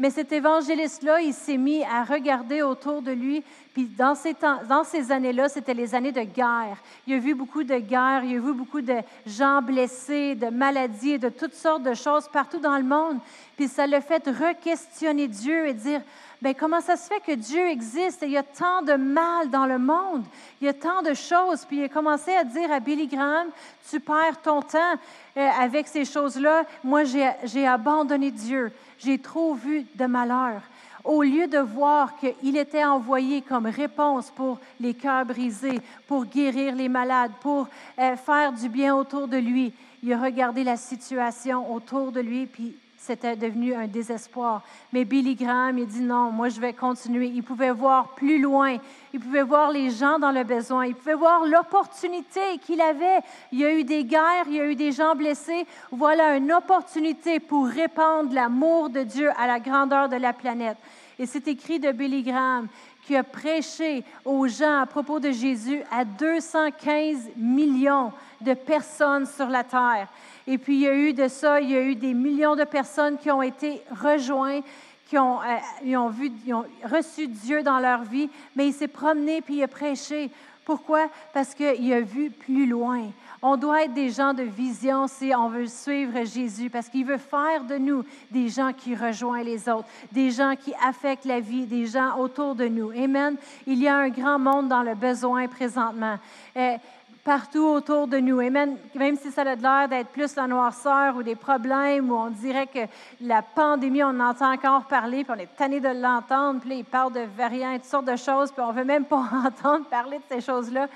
Mais 0.00 0.08
cet 0.08 0.32
évangéliste-là, 0.32 1.20
il 1.20 1.34
s'est 1.34 1.58
mis 1.58 1.84
à 1.84 2.04
regarder 2.04 2.62
autour 2.62 3.02
de 3.02 3.12
lui. 3.12 3.44
Puis 3.74 3.84
dans 3.84 4.14
ces, 4.14 4.34
dans 4.66 4.82
ces 4.82 5.12
années-là, 5.12 5.50
c'était 5.50 5.74
les 5.74 5.94
années 5.94 6.10
de 6.10 6.22
guerre. 6.22 6.78
Il 7.06 7.12
a 7.12 7.18
vu 7.18 7.34
beaucoup 7.34 7.62
de 7.62 7.76
guerres, 7.76 8.24
il 8.24 8.38
a 8.38 8.40
vu 8.40 8.54
beaucoup 8.54 8.80
de 8.80 8.96
gens 9.26 9.60
blessés, 9.60 10.36
de 10.36 10.46
maladies 10.46 11.18
de 11.18 11.28
toutes 11.28 11.52
sortes 11.52 11.82
de 11.82 11.92
choses 11.92 12.26
partout 12.28 12.60
dans 12.60 12.78
le 12.78 12.82
monde. 12.82 13.18
Puis 13.58 13.68
ça 13.68 13.86
l'a 13.86 14.00
fait 14.00 14.26
re-questionner 14.26 15.28
Dieu 15.28 15.66
et 15.66 15.74
dire, 15.74 16.00
ben 16.42 16.54
comment 16.54 16.80
ça 16.80 16.96
se 16.96 17.08
fait 17.08 17.20
que 17.20 17.32
Dieu 17.32 17.68
existe? 17.68 18.22
Et 18.22 18.26
il 18.26 18.32
y 18.32 18.36
a 18.36 18.42
tant 18.42 18.82
de 18.82 18.94
mal 18.94 19.50
dans 19.50 19.66
le 19.66 19.78
monde, 19.78 20.24
il 20.60 20.66
y 20.66 20.68
a 20.68 20.74
tant 20.74 21.02
de 21.02 21.14
choses. 21.14 21.64
Puis 21.66 21.78
il 21.78 21.84
a 21.84 21.88
commencé 21.88 22.32
à 22.32 22.44
dire 22.44 22.72
à 22.72 22.80
Billy 22.80 23.06
Graham, 23.06 23.48
tu 23.90 24.00
perds 24.00 24.40
ton 24.42 24.62
temps 24.62 24.94
euh, 25.36 25.48
avec 25.60 25.88
ces 25.88 26.04
choses-là. 26.04 26.64
Moi, 26.82 27.04
j'ai 27.04 27.66
abandonné 27.66 28.30
Dieu 28.30 28.72
j'ai 29.00 29.18
trop 29.18 29.54
vu 29.54 29.86
de 29.94 30.06
malheur. 30.06 30.62
Au 31.02 31.22
lieu 31.22 31.46
de 31.46 31.58
voir 31.58 32.16
qu'il 32.18 32.56
était 32.56 32.84
envoyé 32.84 33.40
comme 33.40 33.66
réponse 33.66 34.30
pour 34.30 34.58
les 34.78 34.92
cœurs 34.92 35.24
brisés, 35.24 35.80
pour 36.06 36.26
guérir 36.26 36.74
les 36.76 36.90
malades, 36.90 37.32
pour 37.40 37.68
euh, 37.98 38.16
faire 38.16 38.52
du 38.52 38.68
bien 38.68 38.94
autour 38.94 39.26
de 39.26 39.38
lui, 39.38 39.72
il 40.02 40.12
a 40.12 40.20
regardé 40.20 40.62
la 40.62 40.76
situation 40.76 41.72
autour 41.72 42.12
de 42.12 42.20
lui, 42.20 42.46
puis 42.46 42.76
c'était 43.00 43.34
devenu 43.34 43.74
un 43.74 43.86
désespoir. 43.86 44.62
Mais 44.92 45.06
Billy 45.06 45.34
Graham, 45.34 45.78
il 45.78 45.86
dit 45.86 46.02
non, 46.02 46.30
moi 46.30 46.50
je 46.50 46.60
vais 46.60 46.74
continuer. 46.74 47.28
Il 47.28 47.42
pouvait 47.42 47.70
voir 47.70 48.14
plus 48.14 48.38
loin. 48.38 48.76
Il 49.14 49.20
pouvait 49.20 49.42
voir 49.42 49.70
les 49.70 49.88
gens 49.90 50.18
dans 50.18 50.30
le 50.30 50.44
besoin. 50.44 50.84
Il 50.84 50.94
pouvait 50.94 51.14
voir 51.14 51.46
l'opportunité 51.46 52.58
qu'il 52.60 52.80
avait. 52.82 53.20
Il 53.52 53.60
y 53.60 53.64
a 53.64 53.72
eu 53.72 53.84
des 53.84 54.04
guerres, 54.04 54.44
il 54.46 54.54
y 54.54 54.60
a 54.60 54.66
eu 54.66 54.76
des 54.76 54.92
gens 54.92 55.16
blessés. 55.16 55.66
Voilà 55.90 56.36
une 56.36 56.52
opportunité 56.52 57.40
pour 57.40 57.66
répandre 57.66 58.34
l'amour 58.34 58.90
de 58.90 59.02
Dieu 59.02 59.30
à 59.38 59.46
la 59.46 59.60
grandeur 59.60 60.10
de 60.10 60.16
la 60.16 60.34
planète. 60.34 60.76
Et 61.18 61.24
c'est 61.24 61.48
écrit 61.48 61.80
de 61.80 61.92
Billy 61.92 62.22
Graham 62.22 62.68
qui 63.06 63.16
a 63.16 63.24
prêché 63.24 64.04
aux 64.26 64.46
gens 64.46 64.82
à 64.82 64.86
propos 64.86 65.20
de 65.20 65.30
Jésus 65.30 65.82
à 65.90 66.04
215 66.04 67.30
millions 67.36 68.12
de 68.42 68.52
personnes 68.54 69.26
sur 69.26 69.46
la 69.46 69.64
terre. 69.64 70.08
Et 70.50 70.58
puis, 70.58 70.74
il 70.74 70.80
y 70.80 70.88
a 70.88 70.94
eu 70.96 71.12
de 71.12 71.28
ça, 71.28 71.60
il 71.60 71.70
y 71.70 71.76
a 71.76 71.80
eu 71.80 71.94
des 71.94 72.12
millions 72.12 72.56
de 72.56 72.64
personnes 72.64 73.16
qui 73.18 73.30
ont 73.30 73.40
été 73.40 73.80
rejoints, 74.02 74.62
qui 75.06 75.16
ont, 75.16 75.38
euh, 75.40 76.08
vu, 76.10 76.32
ont 76.52 76.64
reçu 76.82 77.28
Dieu 77.28 77.62
dans 77.62 77.78
leur 77.78 78.02
vie, 78.02 78.28
mais 78.56 78.66
il 78.66 78.72
s'est 78.72 78.88
promené 78.88 79.42
puis 79.42 79.58
il 79.58 79.62
a 79.62 79.68
prêché. 79.68 80.28
Pourquoi? 80.64 81.08
Parce 81.32 81.54
qu'il 81.54 81.92
a 81.92 82.00
vu 82.00 82.30
plus 82.30 82.66
loin. 82.66 83.12
On 83.42 83.56
doit 83.56 83.84
être 83.84 83.94
des 83.94 84.10
gens 84.10 84.34
de 84.34 84.42
vision 84.42 85.06
si 85.06 85.32
on 85.34 85.48
veut 85.48 85.68
suivre 85.68 86.24
Jésus, 86.24 86.68
parce 86.68 86.88
qu'il 86.88 87.06
veut 87.06 87.16
faire 87.16 87.62
de 87.64 87.76
nous 87.78 88.04
des 88.32 88.48
gens 88.48 88.72
qui 88.72 88.96
rejoignent 88.96 89.44
les 89.44 89.68
autres, 89.68 89.88
des 90.10 90.30
gens 90.30 90.54
qui 90.56 90.74
affectent 90.84 91.26
la 91.26 91.38
vie, 91.38 91.64
des 91.64 91.86
gens 91.86 92.18
autour 92.18 92.56
de 92.56 92.66
nous. 92.66 92.90
Amen. 92.90 93.36
Il 93.68 93.78
y 93.78 93.86
a 93.86 93.96
un 93.96 94.08
grand 94.08 94.40
monde 94.40 94.68
dans 94.68 94.82
le 94.82 94.96
besoin 94.96 95.46
présentement. 95.46 96.18
Euh, 96.56 96.76
partout 97.24 97.64
autour 97.64 98.06
de 98.06 98.18
nous. 98.18 98.40
Amen. 98.40 98.76
Même 98.94 99.16
si 99.16 99.30
ça 99.30 99.42
a 99.42 99.54
l'air 99.54 99.88
d'être 99.88 100.08
plus 100.08 100.34
la 100.36 100.46
noirceur 100.46 101.16
ou 101.16 101.22
des 101.22 101.36
problèmes, 101.36 102.10
où 102.10 102.16
on 102.16 102.30
dirait 102.30 102.66
que 102.66 102.80
la 103.20 103.42
pandémie, 103.42 104.02
on 104.02 104.18
entend 104.20 104.52
encore 104.52 104.84
parler, 104.84 105.24
puis 105.24 105.32
on 105.36 105.40
est 105.40 105.56
tanné 105.56 105.80
de 105.80 105.88
l'entendre, 105.88 106.60
puis 106.60 106.78
ils 106.78 106.84
parlent 106.84 107.12
de 107.12 107.26
variants 107.36 107.72
et 107.72 107.78
toutes 107.78 107.88
sortes 107.88 108.06
de 108.06 108.16
choses, 108.16 108.50
puis 108.50 108.62
on 108.62 108.72
ne 108.72 108.78
veut 108.78 108.84
même 108.84 109.04
pas 109.04 109.24
entendre 109.46 109.86
parler 109.86 110.18
de 110.18 110.34
ces 110.36 110.40
choses-là. 110.40 110.88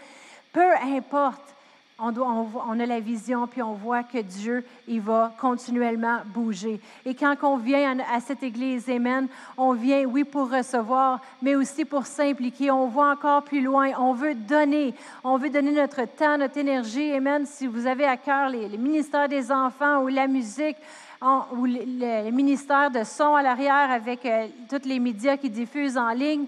Peu 0.52 0.72
importe. 0.96 1.53
On, 1.96 2.10
doit, 2.10 2.26
on, 2.26 2.80
a 2.80 2.86
la 2.86 2.98
vision, 2.98 3.46
puis 3.46 3.62
on 3.62 3.74
voit 3.74 4.02
que 4.02 4.18
Dieu, 4.18 4.64
il 4.88 5.00
va 5.00 5.32
continuellement 5.40 6.18
bouger. 6.26 6.80
Et 7.06 7.14
quand 7.14 7.36
on 7.44 7.56
vient 7.56 7.98
à, 8.12 8.18
cette 8.18 8.42
Église, 8.42 8.90
Amen, 8.90 9.28
on 9.56 9.74
vient, 9.74 10.04
oui, 10.04 10.24
pour 10.24 10.50
recevoir, 10.50 11.20
mais 11.40 11.54
aussi 11.54 11.84
pour 11.84 12.06
s'impliquer. 12.06 12.72
On 12.72 12.88
voit 12.88 13.12
encore 13.12 13.44
plus 13.44 13.60
loin. 13.60 13.92
On 13.96 14.12
veut 14.12 14.34
donner. 14.34 14.92
On 15.22 15.36
veut 15.36 15.50
donner 15.50 15.70
notre 15.70 16.04
temps, 16.06 16.36
notre 16.36 16.58
énergie. 16.58 17.12
Amen. 17.12 17.46
Si 17.46 17.68
vous 17.68 17.86
avez 17.86 18.06
à 18.06 18.16
cœur 18.16 18.48
les, 18.48 18.76
ministères 18.76 19.28
des 19.28 19.52
enfants 19.52 20.02
ou 20.02 20.08
la 20.08 20.26
musique, 20.26 20.76
ou 21.22 21.64
le, 21.64 22.30
ministère 22.32 22.90
de 22.90 23.04
son 23.04 23.36
à 23.36 23.42
l'arrière 23.42 23.90
avec 23.92 24.26
euh, 24.26 24.48
tous 24.68 24.86
les 24.86 24.98
médias 24.98 25.36
qui 25.36 25.48
diffusent 25.48 25.96
en 25.96 26.10
ligne, 26.10 26.46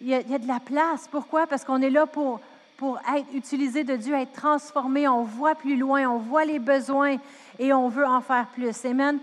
il 0.00 0.08
y 0.08 0.14
a 0.14 0.38
de 0.38 0.48
la 0.48 0.60
place. 0.60 1.08
Pourquoi? 1.08 1.46
Parce 1.46 1.64
qu'on 1.64 1.80
est 1.80 1.90
là 1.90 2.06
pour 2.06 2.40
pour 2.76 2.98
être 3.16 3.32
utilisé 3.34 3.84
de 3.84 3.96
Dieu, 3.96 4.14
être 4.14 4.32
transformé. 4.32 5.08
On 5.08 5.22
voit 5.22 5.54
plus 5.54 5.76
loin, 5.76 6.08
on 6.08 6.18
voit 6.18 6.44
les 6.44 6.58
besoins 6.58 7.16
et 7.58 7.72
on 7.72 7.88
veut 7.88 8.06
en 8.06 8.20
faire 8.20 8.46
plus. 8.48 8.84
Amen. 8.84 9.18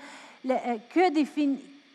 Euh, 0.49 0.77
que 0.93 1.09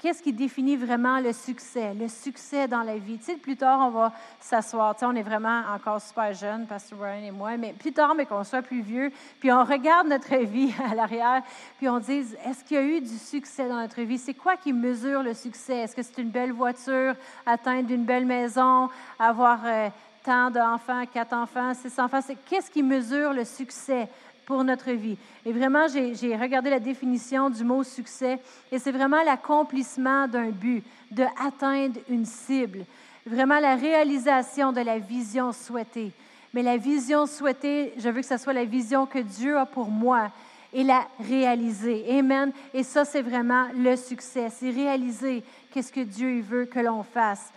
qu'est-ce 0.07 0.23
qui 0.23 0.33
définit 0.33 0.77
vraiment 0.77 1.19
le 1.19 1.33
succès, 1.33 1.93
le 1.95 2.09
succès 2.09 2.69
dans 2.69 2.83
la 2.83 2.97
vie? 2.97 3.19
Tu 3.19 3.25
sais, 3.25 3.37
plus 3.37 3.57
tard, 3.57 3.81
on 3.89 3.91
va 3.91 4.13
s'asseoir. 4.39 4.95
Tu 4.95 5.01
sais, 5.01 5.07
on 5.07 5.15
est 5.15 5.23
vraiment 5.23 5.63
encore 5.75 6.01
super 6.01 6.33
jeunes, 6.33 6.67
Pastor 6.67 6.99
Brian 6.99 7.25
et 7.25 7.31
moi, 7.31 7.57
mais 7.57 7.73
plus 7.73 7.93
tard, 7.93 8.15
mais 8.15 8.27
qu'on 8.27 8.45
soit 8.45 8.63
plus 8.63 8.83
vieux, 8.83 9.11
puis 9.41 9.51
on 9.51 9.65
regarde 9.65 10.07
notre 10.07 10.37
vie 10.37 10.73
à 10.91 10.95
l'arrière, 10.95 11.43
puis 11.79 11.89
on 11.89 11.99
dit, 11.99 12.25
est-ce 12.45 12.63
qu'il 12.63 12.77
y 12.77 12.81
a 12.81 12.85
eu 12.85 13.01
du 13.01 13.19
succès 13.19 13.69
dans 13.69 13.81
notre 13.81 14.03
vie? 14.03 14.19
C'est 14.19 14.35
quoi 14.35 14.57
qui 14.57 14.73
mesure 14.73 15.23
le 15.23 15.35
succès? 15.35 15.79
Est-ce 15.79 15.97
que 15.97 16.03
c'est 16.03 16.19
une 16.19 16.31
belle 16.31 16.53
voiture, 16.53 17.15
atteindre 17.45 17.91
une 17.91 18.05
belle 18.05 18.27
maison, 18.27 18.89
avoir... 19.19 19.61
Euh, 19.65 19.89
tant 20.27 20.51
d'enfants, 20.51 21.05
quatre 21.07 21.33
enfants, 21.35 21.73
six 21.73 21.97
enfants. 22.01 22.21
C'est 22.21 22.37
qu'est-ce 22.45 22.69
qui 22.69 22.83
mesure 22.83 23.33
le 23.33 23.45
succès 23.45 24.09
pour 24.45 24.65
notre 24.65 24.91
vie? 24.91 25.17
Et 25.45 25.53
vraiment, 25.53 25.87
j'ai 25.89 26.37
regardé 26.37 26.69
la 26.69 26.81
définition 26.81 27.49
du 27.49 27.63
mot 27.63 27.85
succès, 27.85 28.41
et 28.73 28.79
c'est 28.81 28.91
vraiment 28.91 29.23
l'accomplissement 29.23 30.27
d'un 30.27 30.51
but, 30.51 30.85
de 31.13 31.25
atteindre 31.41 32.01
une 32.09 32.27
cible, 32.27 32.85
vraiment 33.25 33.61
la 33.61 33.77
réalisation 33.77 34.73
de 34.73 34.81
la 34.81 34.99
vision 34.99 35.53
souhaitée. 35.53 36.13
Mais 36.53 36.63
la 36.63 36.77
vision 36.77 37.27
souhaitée, 37.27 37.93
je 37.97 38.09
veux 38.09 38.21
que 38.21 38.27
ce 38.27 38.37
soit 38.37 38.53
la 38.53 38.65
vision 38.65 39.07
que 39.07 39.21
Dieu 39.21 39.57
a 39.57 39.67
pour 39.67 39.89
moi 39.89 40.33
et 40.73 40.83
la 40.83 41.07
réaliser. 41.21 42.05
Amen. 42.19 42.51
Et 42.75 42.83
ça, 42.83 43.05
c'est 43.05 43.23
vraiment 43.23 43.67
le 43.77 43.95
succès. 43.95 44.49
C'est 44.51 44.71
réaliser 44.71 45.45
qu'est-ce 45.71 45.93
que 45.93 46.01
Dieu 46.01 46.41
veut 46.41 46.65
que 46.65 46.81
l'on 46.81 47.03
fasse 47.03 47.53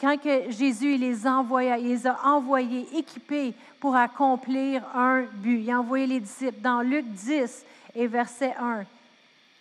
quand 0.00 0.16
que 0.16 0.50
Jésus 0.50 0.96
les, 0.96 1.10
les 1.10 2.06
a 2.06 2.18
envoyés, 2.24 2.86
équipés 2.96 3.54
pour 3.80 3.96
accomplir 3.96 4.82
un 4.94 5.22
but. 5.34 5.60
Il 5.62 5.70
a 5.70 5.80
envoyé 5.80 6.06
les 6.06 6.20
disciples 6.20 6.60
dans 6.60 6.80
Luc 6.82 7.04
10 7.06 7.64
et 7.94 8.06
verset 8.06 8.54
1. 8.58 8.84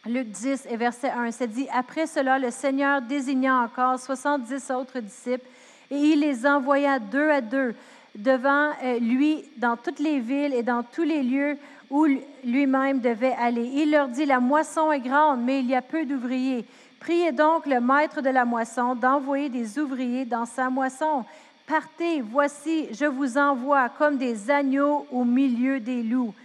Luc 0.10 0.30
10 0.30 0.68
et 0.70 0.78
verset 0.78 1.12
1, 1.12 1.32
c'est 1.32 1.48
dit, 1.48 1.68
après 1.72 2.08
cela, 2.08 2.40
le 2.40 2.50
Seigneur 2.50 3.02
désigna 3.02 3.58
encore 3.58 4.00
70 4.00 4.72
autres 4.72 5.00
disciples 5.00 5.46
et 5.92 5.98
il 5.98 6.22
les 6.22 6.46
envoya 6.48 6.98
deux 6.98 7.30
à 7.30 7.42
deux 7.42 7.76
devant 8.16 8.72
euh, 8.84 9.00
lui 9.00 9.44
dans 9.58 9.78
toutes 9.78 10.00
les 10.00 10.20
villes 10.20 10.54
et 10.54 10.64
dans 10.64 10.84
tous 10.84 11.04
les 11.04 11.22
lieux 11.22 11.58
où 11.90 12.08
lui-même 12.44 13.00
devait 13.00 13.36
aller. 13.38 13.70
Il 13.76 13.92
leur 13.92 14.08
dit, 14.08 14.26
la 14.26 14.40
moisson 14.40 14.92
est 14.92 15.02
grande, 15.02 15.42
mais 15.44 15.60
il 15.60 15.68
y 15.68 15.76
a 15.76 15.82
peu 15.82 16.06
d'ouvriers. 16.06 16.66
Priez 17.02 17.32
donc 17.32 17.66
le 17.66 17.82
maître 17.82 18.22
de 18.22 18.30
la 18.30 18.46
moisson 18.46 18.94
d'envoyer 18.94 19.50
des 19.50 19.80
ouvriers 19.80 20.24
dans 20.24 20.46
sa 20.46 20.70
moisson. 20.70 21.26
Partez, 21.66 22.22
voici, 22.22 22.90
je 22.94 23.06
vous 23.06 23.40
envoie 23.40 23.90
comme 23.90 24.20
des 24.20 24.52
agneaux 24.52 25.08
au 25.12 25.26
milieu 25.26 25.80
des 25.80 26.04
loups. 26.04 26.36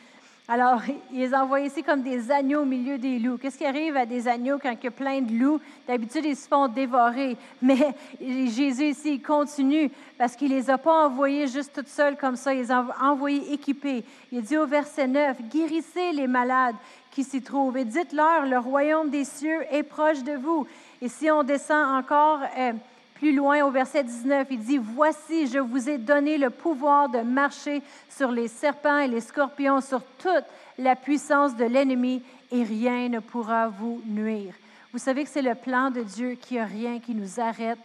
Alors, 0.48 0.80
il 1.12 1.28
les 1.28 1.66
ici 1.66 1.82
comme 1.82 2.02
des 2.02 2.30
agneaux 2.30 2.62
au 2.62 2.64
milieu 2.64 2.98
des 2.98 3.18
loups. 3.18 3.36
Qu'est-ce 3.36 3.58
qui 3.58 3.66
arrive 3.66 3.96
à 3.96 4.06
des 4.06 4.28
agneaux 4.28 4.58
quand 4.62 4.70
il 4.70 4.84
y 4.84 4.86
a 4.86 4.90
plein 4.92 5.20
de 5.20 5.32
loups? 5.32 5.60
D'habitude, 5.88 6.24
ils 6.24 6.36
se 6.36 6.46
font 6.46 6.68
dévorer. 6.68 7.36
Mais 7.62 7.96
Jésus 8.20 8.90
ici, 8.90 9.14
il 9.14 9.22
continue 9.22 9.90
parce 10.16 10.36
qu'il 10.36 10.50
ne 10.52 10.54
les 10.54 10.70
a 10.70 10.78
pas 10.78 11.06
envoyés 11.06 11.48
juste 11.48 11.72
tout 11.74 11.82
seuls 11.88 12.16
comme 12.16 12.36
ça. 12.36 12.54
Il 12.54 12.60
les 12.60 12.70
a 12.70 12.86
envoyés 13.02 13.54
équipés. 13.54 14.04
Il 14.30 14.42
dit 14.42 14.56
au 14.56 14.66
verset 14.66 15.08
9, 15.08 15.36
guérissez 15.50 16.12
les 16.12 16.28
malades, 16.28 16.76
qui 17.10 17.24
s'y 17.24 17.42
trouvent. 17.42 17.76
Et 17.76 17.84
dites-leur, 17.84 18.46
le 18.46 18.58
royaume 18.58 19.10
des 19.10 19.24
cieux 19.24 19.62
est 19.72 19.82
proche 19.82 20.22
de 20.22 20.34
vous. 20.34 20.64
Et 21.02 21.08
si 21.08 21.28
on 21.28 21.42
descend 21.42 21.96
encore 21.96 22.38
euh, 22.56 22.72
plus 23.18 23.34
loin 23.34 23.64
au 23.64 23.70
verset 23.70 24.04
19, 24.04 24.46
il 24.50 24.58
dit, 24.58 24.78
Voici, 24.78 25.46
je 25.46 25.58
vous 25.58 25.88
ai 25.88 25.98
donné 25.98 26.38
le 26.38 26.50
pouvoir 26.50 27.08
de 27.08 27.20
marcher 27.20 27.82
sur 28.08 28.30
les 28.30 28.48
serpents 28.48 28.98
et 28.98 29.08
les 29.08 29.20
scorpions, 29.20 29.80
sur 29.80 30.02
toute 30.18 30.44
la 30.78 30.96
puissance 30.96 31.56
de 31.56 31.64
l'ennemi, 31.64 32.22
et 32.50 32.62
rien 32.62 33.08
ne 33.08 33.20
pourra 33.20 33.68
vous 33.68 34.02
nuire. 34.06 34.54
Vous 34.92 34.98
savez 34.98 35.24
que 35.24 35.30
c'est 35.30 35.42
le 35.42 35.54
plan 35.54 35.90
de 35.90 36.02
Dieu 36.02 36.36
qu'il 36.40 36.58
n'y 36.58 36.62
a 36.62 36.66
rien 36.66 37.00
qui 37.00 37.14
nous 37.14 37.40
arrête 37.40 37.78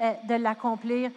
euh, 0.00 0.12
de 0.28 0.34
l'accomplir, 0.34 1.10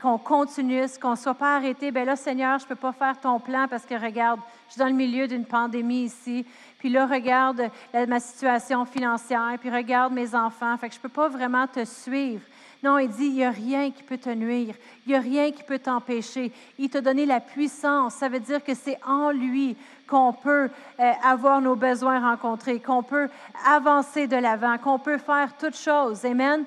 qu'on 0.00 0.18
continue, 0.18 0.84
qu'on 1.00 1.12
ne 1.12 1.16
soit 1.16 1.34
pas 1.34 1.56
arrêté. 1.56 1.92
Ben 1.92 2.04
là, 2.04 2.16
Seigneur, 2.16 2.58
je 2.58 2.64
ne 2.64 2.68
peux 2.68 2.74
pas 2.74 2.92
faire 2.92 3.20
ton 3.20 3.38
plan 3.38 3.66
parce 3.68 3.86
que 3.86 3.94
regarde, 3.94 4.40
je 4.66 4.72
suis 4.72 4.78
dans 4.80 4.86
le 4.86 4.92
milieu 4.92 5.28
d'une 5.28 5.44
pandémie 5.44 6.04
ici. 6.04 6.44
Puis 6.78 6.88
là, 6.88 7.06
regarde 7.06 7.70
ma 8.08 8.18
situation 8.18 8.84
financière, 8.84 9.56
puis 9.60 9.70
regarde 9.70 10.12
mes 10.12 10.34
enfants. 10.34 10.76
Fait 10.76 10.88
que 10.88 10.94
je 10.94 10.98
ne 10.98 11.02
peux 11.02 11.08
pas 11.08 11.28
vraiment 11.28 11.66
te 11.66 11.84
suivre. 11.84 12.42
Non, 12.82 12.98
il 12.98 13.08
dit, 13.08 13.26
il 13.26 13.34
n'y 13.34 13.44
a 13.44 13.50
rien 13.50 13.90
qui 13.90 14.02
peut 14.02 14.18
te 14.18 14.30
nuire. 14.30 14.74
Il 15.06 15.10
n'y 15.10 15.16
a 15.16 15.20
rien 15.20 15.50
qui 15.50 15.62
peut 15.62 15.78
t'empêcher. 15.78 16.52
Il 16.78 16.90
t'a 16.90 17.00
donné 17.00 17.26
la 17.26 17.40
puissance. 17.40 18.14
Ça 18.14 18.28
veut 18.28 18.40
dire 18.40 18.62
que 18.62 18.74
c'est 18.74 18.98
en 19.06 19.30
lui 19.30 19.76
qu'on 20.06 20.32
peut 20.32 20.68
euh, 21.00 21.12
avoir 21.24 21.60
nos 21.60 21.74
besoins 21.74 22.20
rencontrés, 22.20 22.80
qu'on 22.80 23.02
peut 23.02 23.28
avancer 23.66 24.26
de 24.26 24.36
l'avant, 24.36 24.78
qu'on 24.78 24.98
peut 24.98 25.18
faire 25.18 25.56
toutes 25.58 25.76
choses. 25.76 26.24
Amen 26.24 26.64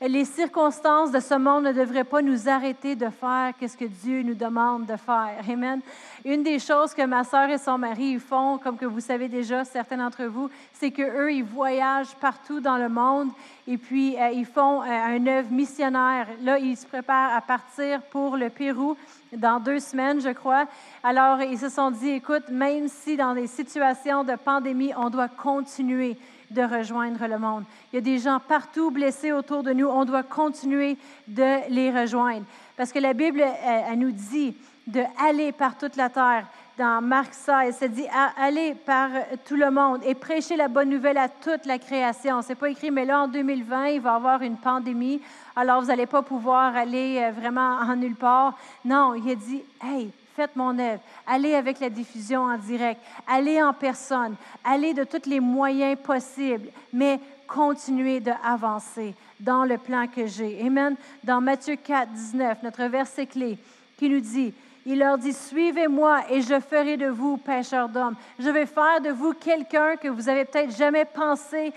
les 0.00 0.24
circonstances 0.24 1.10
de 1.10 1.20
ce 1.20 1.34
monde 1.34 1.64
ne 1.64 1.72
devraient 1.72 2.04
pas 2.04 2.20
nous 2.20 2.48
arrêter 2.48 2.94
de 2.96 3.08
faire 3.08 3.54
ce 3.60 3.76
que 3.76 3.86
Dieu 3.86 4.22
nous 4.22 4.34
demande 4.34 4.86
de 4.86 4.96
faire. 4.96 5.42
Amen. 5.48 5.80
Une 6.24 6.42
des 6.42 6.58
choses 6.58 6.92
que 6.92 7.04
ma 7.06 7.24
sœur 7.24 7.48
et 7.48 7.58
son 7.58 7.78
mari 7.78 8.18
font, 8.18 8.58
comme 8.58 8.76
que 8.76 8.84
vous 8.84 9.00
savez 9.00 9.28
déjà, 9.28 9.64
certains 9.64 9.96
d'entre 9.96 10.24
vous, 10.24 10.50
c'est 10.72 10.90
qu'eux, 10.90 11.32
ils 11.32 11.44
voyagent 11.44 12.14
partout 12.16 12.60
dans 12.60 12.76
le 12.76 12.88
monde 12.88 13.30
et 13.66 13.78
puis 13.78 14.16
euh, 14.16 14.30
ils 14.30 14.44
font 14.44 14.82
euh, 14.82 14.86
un 14.86 15.26
œuvre 15.26 15.50
missionnaire. 15.50 16.28
Là, 16.42 16.58
ils 16.58 16.76
se 16.76 16.86
préparent 16.86 17.34
à 17.34 17.40
partir 17.40 18.02
pour 18.02 18.36
le 18.36 18.50
Pérou 18.50 18.96
dans 19.32 19.60
deux 19.60 19.80
semaines, 19.80 20.20
je 20.20 20.30
crois. 20.30 20.66
Alors, 21.02 21.40
ils 21.42 21.58
se 21.58 21.68
sont 21.68 21.90
dit, 21.90 22.10
écoute, 22.10 22.48
même 22.50 22.88
si 22.88 23.16
dans 23.16 23.34
des 23.34 23.46
situations 23.46 24.24
de 24.24 24.34
pandémie, 24.34 24.92
on 24.96 25.10
doit 25.10 25.28
continuer 25.28 26.16
de 26.50 26.62
rejoindre 26.62 27.26
le 27.26 27.38
monde. 27.38 27.64
Il 27.92 27.96
y 27.96 27.98
a 27.98 28.02
des 28.02 28.18
gens 28.18 28.40
partout 28.40 28.90
blessés 28.90 29.32
autour 29.32 29.62
de 29.62 29.72
nous. 29.72 29.86
On 29.86 30.04
doit 30.04 30.22
continuer 30.22 30.96
de 31.26 31.68
les 31.70 31.90
rejoindre. 31.90 32.44
Parce 32.76 32.92
que 32.92 32.98
la 32.98 33.12
Bible, 33.12 33.42
elle, 33.64 33.98
nous 33.98 34.12
dit 34.12 34.56
d'aller 34.86 35.52
par 35.52 35.76
toute 35.76 35.96
la 35.96 36.08
terre, 36.08 36.46
dans 36.78 37.00
Marc 37.00 37.32
16, 37.32 37.74
ça 37.74 37.88
dit 37.88 38.06
allez 38.36 38.74
par 38.74 39.08
tout 39.46 39.56
le 39.56 39.70
monde 39.70 40.00
et 40.04 40.14
prêchez 40.14 40.56
la 40.56 40.68
bonne 40.68 40.90
nouvelle 40.90 41.16
à 41.16 41.28
toute 41.28 41.64
la 41.64 41.78
création. 41.78 42.42
C'est 42.42 42.54
pas 42.54 42.68
écrit, 42.68 42.90
mais 42.90 43.06
là 43.06 43.22
en 43.22 43.28
2020, 43.28 43.86
il 43.86 44.00
va 44.00 44.12
y 44.12 44.14
avoir 44.14 44.42
une 44.42 44.58
pandémie, 44.58 45.22
alors 45.54 45.80
vous 45.80 45.86
n'allez 45.86 46.06
pas 46.06 46.20
pouvoir 46.20 46.76
aller 46.76 47.18
euh, 47.18 47.30
vraiment 47.30 47.78
en 47.80 47.96
nulle 47.96 48.14
part. 48.14 48.58
Non, 48.84 49.14
il 49.14 49.30
a 49.30 49.34
dit 49.34 49.62
hey, 49.82 50.12
faites 50.36 50.54
mon 50.54 50.78
œuvre. 50.78 51.00
Allez 51.26 51.54
avec 51.54 51.80
la 51.80 51.88
diffusion 51.88 52.42
en 52.42 52.58
direct. 52.58 53.00
Allez 53.26 53.62
en 53.62 53.72
personne. 53.72 54.36
Allez 54.62 54.92
de 54.92 55.04
tous 55.04 55.28
les 55.28 55.40
moyens 55.40 55.98
possibles. 55.98 56.68
Mais 56.92 57.18
continuez 57.48 58.20
d'avancer 58.20 59.14
dans 59.40 59.64
le 59.64 59.78
plan 59.78 60.06
que 60.06 60.26
j'ai. 60.26 60.60
Amen. 60.64 60.94
Dans 61.24 61.40
Matthieu 61.40 61.76
4, 61.76 62.12
19, 62.12 62.62
notre 62.62 62.84
verset 62.84 63.26
clé 63.26 63.58
qui 63.96 64.10
nous 64.10 64.20
dit, 64.20 64.52
il 64.84 64.98
leur 64.98 65.16
dit, 65.16 65.32
suivez-moi 65.32 66.30
et 66.30 66.42
je 66.42 66.60
ferai 66.60 66.96
de 66.96 67.06
vous 67.06 67.38
pêcheurs 67.38 67.88
d'hommes. 67.88 68.14
Je 68.38 68.50
vais 68.50 68.66
faire 68.66 69.00
de 69.00 69.10
vous 69.10 69.32
quelqu'un 69.32 69.96
que 69.96 70.08
vous 70.08 70.28
avez 70.28 70.44
peut-être 70.44 70.76
jamais 70.76 71.04
pensé 71.04 71.72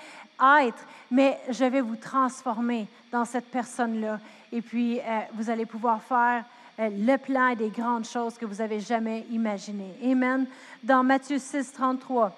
être, 0.61 0.85
mais 1.09 1.39
je 1.49 1.65
vais 1.65 1.81
vous 1.81 1.95
transformer 1.95 2.87
dans 3.11 3.25
cette 3.25 3.49
personne-là. 3.49 4.19
Et 4.51 4.61
puis, 4.61 4.99
euh, 4.99 5.19
vous 5.33 5.49
allez 5.49 5.65
pouvoir 5.65 6.01
faire 6.01 6.43
le 6.87 7.17
plan 7.17 7.55
des 7.55 7.69
grandes 7.69 8.05
choses 8.05 8.37
que 8.37 8.45
vous 8.45 8.61
avez 8.61 8.79
jamais 8.79 9.25
imaginées. 9.31 9.93
Amen. 10.03 10.47
Dans 10.81 11.03
Matthieu 11.03 11.37
6, 11.37 11.73
33, 11.73 12.31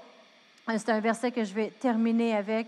euh, 0.69 0.73
c'est 0.77 0.89
un 0.89 0.99
verset 0.99 1.31
que 1.31 1.43
je 1.43 1.53
vais 1.53 1.71
terminer 1.79 2.35
avec 2.35 2.67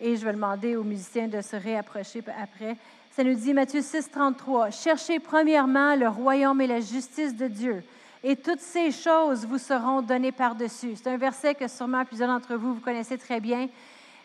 et 0.00 0.16
je 0.16 0.24
vais 0.24 0.32
demander 0.32 0.74
aux 0.74 0.82
musiciens 0.82 1.28
de 1.28 1.40
se 1.40 1.54
réapprocher 1.54 2.22
après. 2.40 2.76
Ça 3.12 3.22
nous 3.22 3.34
dit 3.34 3.54
Matthieu 3.54 3.80
6, 3.80 4.10
33, 4.10 4.70
Cherchez 4.70 5.20
premièrement 5.20 5.94
le 5.94 6.08
royaume 6.08 6.60
et 6.60 6.66
la 6.66 6.80
justice 6.80 7.36
de 7.36 7.46
Dieu, 7.46 7.84
et 8.24 8.34
toutes 8.34 8.60
ces 8.60 8.90
choses 8.90 9.46
vous 9.46 9.58
seront 9.58 10.02
données 10.02 10.32
par-dessus. 10.32 10.94
C'est 10.96 11.10
un 11.10 11.16
verset 11.16 11.54
que 11.54 11.68
sûrement 11.68 12.04
plusieurs 12.04 12.28
d'entre 12.28 12.56
vous, 12.56 12.74
vous 12.74 12.80
connaissez 12.80 13.18
très 13.18 13.38
bien. 13.38 13.68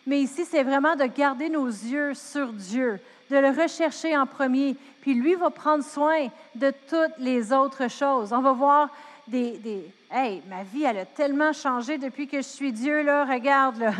Mais 0.08 0.22
ici, 0.22 0.46
c'est 0.46 0.62
vraiment 0.62 0.96
de 0.96 1.04
garder 1.04 1.50
nos 1.50 1.66
yeux 1.66 2.14
sur 2.14 2.50
Dieu, 2.50 2.98
de 3.30 3.36
le 3.36 3.48
rechercher 3.48 4.16
en 4.16 4.24
premier, 4.24 4.74
puis 5.02 5.12
lui 5.12 5.34
va 5.34 5.50
prendre 5.50 5.84
soin 5.84 6.28
de 6.54 6.72
toutes 6.88 7.18
les 7.18 7.52
autres 7.52 7.90
choses. 7.90 8.32
On 8.32 8.40
va 8.40 8.52
voir 8.52 8.88
des, 9.26 9.58
des 9.58 9.84
Hey, 10.10 10.42
ma 10.48 10.62
vie, 10.62 10.84
elle 10.84 10.96
a 10.96 11.04
tellement 11.04 11.52
changé 11.52 11.98
depuis 11.98 12.26
que 12.26 12.38
je 12.38 12.46
suis 12.46 12.72
Dieu, 12.72 13.02
là, 13.02 13.26
regarde, 13.26 13.78
là 13.78 13.92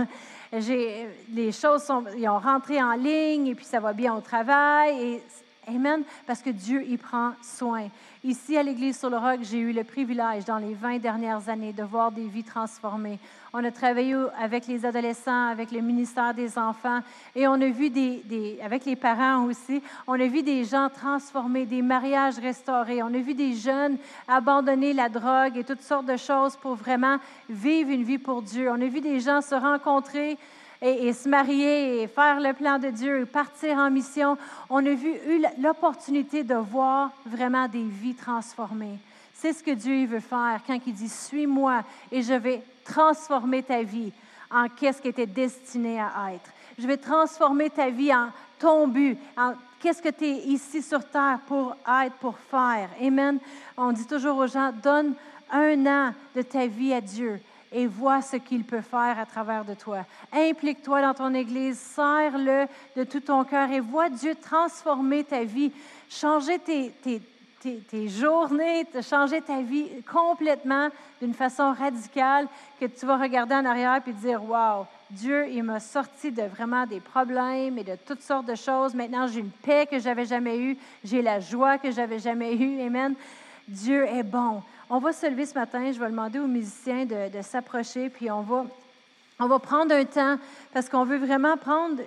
les 0.50 1.52
choses 1.52 1.82
sont, 1.82 2.04
ils 2.16 2.26
ont 2.26 2.38
rentré 2.38 2.82
en 2.82 2.92
ligne 2.92 3.48
et 3.48 3.54
puis 3.54 3.66
ça 3.66 3.78
va 3.78 3.92
bien 3.92 4.14
au 4.14 4.22
travail. 4.22 4.96
Et, 5.02 5.22
amen, 5.68 6.02
parce 6.26 6.42
que 6.42 6.50
Dieu 6.50 6.84
y 6.86 6.96
prend 6.96 7.32
soin. 7.42 7.88
Ici, 8.24 8.56
à 8.56 8.62
l'Église 8.62 8.98
sur 8.98 9.10
le 9.10 9.16
Roc, 9.16 9.40
j'ai 9.42 9.58
eu 9.58 9.72
le 9.72 9.84
privilège 9.84 10.44
dans 10.44 10.58
les 10.58 10.74
20 10.74 10.98
dernières 10.98 11.48
années 11.48 11.72
de 11.72 11.82
voir 11.82 12.10
des 12.10 12.26
vies 12.26 12.44
transformées. 12.44 13.18
On 13.52 13.64
a 13.64 13.70
travaillé 13.70 14.14
avec 14.40 14.66
les 14.66 14.84
adolescents, 14.84 15.48
avec 15.48 15.70
le 15.70 15.80
ministère 15.80 16.34
des 16.34 16.58
enfants, 16.58 17.00
et 17.34 17.46
on 17.46 17.54
a 17.54 17.68
vu 17.68 17.90
des, 17.90 18.58
avec 18.62 18.84
les 18.84 18.96
parents 18.96 19.44
aussi, 19.44 19.82
on 20.06 20.14
a 20.14 20.26
vu 20.26 20.42
des 20.42 20.64
gens 20.64 20.88
transformés, 20.88 21.64
des 21.64 21.82
mariages 21.82 22.38
restaurés. 22.38 23.02
On 23.02 23.14
a 23.14 23.18
vu 23.18 23.34
des 23.34 23.54
jeunes 23.54 23.96
abandonner 24.26 24.92
la 24.92 25.08
drogue 25.08 25.56
et 25.56 25.64
toutes 25.64 25.82
sortes 25.82 26.06
de 26.06 26.16
choses 26.16 26.56
pour 26.56 26.74
vraiment 26.74 27.18
vivre 27.48 27.90
une 27.90 28.02
vie 28.02 28.18
pour 28.18 28.42
Dieu. 28.42 28.68
On 28.70 28.80
a 28.80 28.86
vu 28.86 29.00
des 29.00 29.20
gens 29.20 29.40
se 29.40 29.54
rencontrer 29.54 30.36
et, 30.80 31.12
se 31.12 31.28
marier 31.28 32.02
et 32.02 32.06
faire 32.08 32.40
le 32.40 32.52
plan 32.52 32.78
de 32.78 32.88
Dieu 32.88 33.20
et 33.20 33.26
partir 33.26 33.76
en 33.78 33.90
mission, 33.90 34.36
on 34.70 34.84
a 34.84 34.94
vu 34.94 35.10
eu 35.28 35.42
l'opportunité 35.60 36.44
de 36.44 36.54
voir 36.54 37.10
vraiment 37.26 37.66
des 37.66 37.82
vies 37.84 38.14
transformées. 38.14 38.98
C'est 39.34 39.52
ce 39.52 39.62
que 39.62 39.70
Dieu 39.70 40.06
veut 40.06 40.20
faire 40.20 40.60
quand 40.66 40.78
il 40.86 40.94
dit 40.94 41.08
Suis-moi 41.08 41.82
et 42.10 42.22
je 42.22 42.34
vais 42.34 42.62
transformer 42.84 43.62
ta 43.62 43.82
vie 43.82 44.12
en 44.50 44.68
qu'est-ce 44.68 45.02
qui 45.02 45.08
était 45.08 45.26
destiné 45.26 46.00
à 46.00 46.32
être. 46.34 46.50
Je 46.78 46.86
vais 46.86 46.96
transformer 46.96 47.70
ta 47.70 47.90
vie 47.90 48.14
en 48.14 48.30
ton 48.58 48.88
but, 48.88 49.18
en 49.36 49.54
qu'est-ce 49.80 50.02
que 50.02 50.08
tu 50.08 50.24
es 50.24 50.38
ici 50.46 50.82
sur 50.82 51.04
terre 51.04 51.40
pour 51.46 51.76
être, 52.04 52.16
pour 52.16 52.38
faire. 52.38 52.88
Amen. 53.00 53.38
On 53.76 53.92
dit 53.92 54.06
toujours 54.06 54.38
aux 54.38 54.46
gens 54.46 54.72
Donne 54.72 55.14
un 55.50 55.86
an 55.86 56.14
de 56.34 56.42
ta 56.42 56.66
vie 56.66 56.92
à 56.92 57.00
Dieu 57.00 57.40
et 57.72 57.86
vois 57.86 58.22
ce 58.22 58.36
qu'il 58.36 58.64
peut 58.64 58.80
faire 58.80 59.18
à 59.18 59.26
travers 59.26 59.64
de 59.64 59.74
toi. 59.74 60.04
Implique-toi 60.32 61.02
dans 61.02 61.14
ton 61.14 61.34
Église, 61.34 61.78
serre-le 61.78 62.66
de 62.96 63.04
tout 63.04 63.20
ton 63.20 63.44
cœur 63.44 63.70
et 63.70 63.80
vois 63.80 64.08
Dieu 64.08 64.34
transformer 64.34 65.24
ta 65.24 65.44
vie, 65.44 65.72
changer 66.08 66.58
tes, 66.58 66.90
tes, 67.02 67.20
tes, 67.60 68.08
journées, 68.08 68.86
changer 69.02 69.40
ta 69.40 69.60
vie 69.60 69.88
complètement 70.10 70.88
d'une 71.20 71.34
façon 71.34 71.72
radicale 71.72 72.46
que 72.80 72.86
tu 72.86 73.04
vas 73.04 73.16
regarder 73.16 73.54
en 73.54 73.64
arrière 73.64 74.00
et 74.06 74.12
dire, 74.12 74.42
wow, 74.42 74.86
Dieu, 75.10 75.48
il 75.50 75.62
m'a 75.62 75.80
sorti 75.80 76.30
de 76.30 76.42
vraiment 76.42 76.86
des 76.86 77.00
problèmes 77.00 77.78
et 77.78 77.84
de 77.84 77.96
toutes 78.06 78.22
sortes 78.22 78.46
de 78.46 78.54
choses. 78.54 78.94
Maintenant, 78.94 79.26
j'ai 79.26 79.40
une 79.40 79.50
paix 79.50 79.86
que 79.90 79.98
j'avais 79.98 80.26
jamais 80.26 80.58
eue, 80.58 80.76
j'ai 81.02 81.22
la 81.22 81.40
joie 81.40 81.78
que 81.78 81.90
j'avais 81.90 82.18
jamais 82.18 82.54
eue. 82.54 82.80
Amen. 82.80 83.14
Dieu 83.66 84.06
est 84.06 84.22
bon. 84.22 84.62
On 84.90 85.00
va 85.00 85.12
se 85.12 85.26
lever 85.26 85.44
ce 85.44 85.54
matin. 85.54 85.92
Je 85.92 85.98
vais 85.98 86.06
demander 86.06 86.38
aux 86.38 86.46
musiciens 86.46 87.04
de, 87.04 87.42
s'approcher, 87.42 88.08
puis 88.08 88.30
on 88.30 88.40
va, 88.40 88.64
on 89.38 89.46
va 89.46 89.58
prendre 89.58 89.94
un 89.94 90.04
temps 90.06 90.38
parce 90.72 90.88
qu'on 90.88 91.04
veut 91.04 91.18
vraiment 91.18 91.58
prendre, 91.58 92.00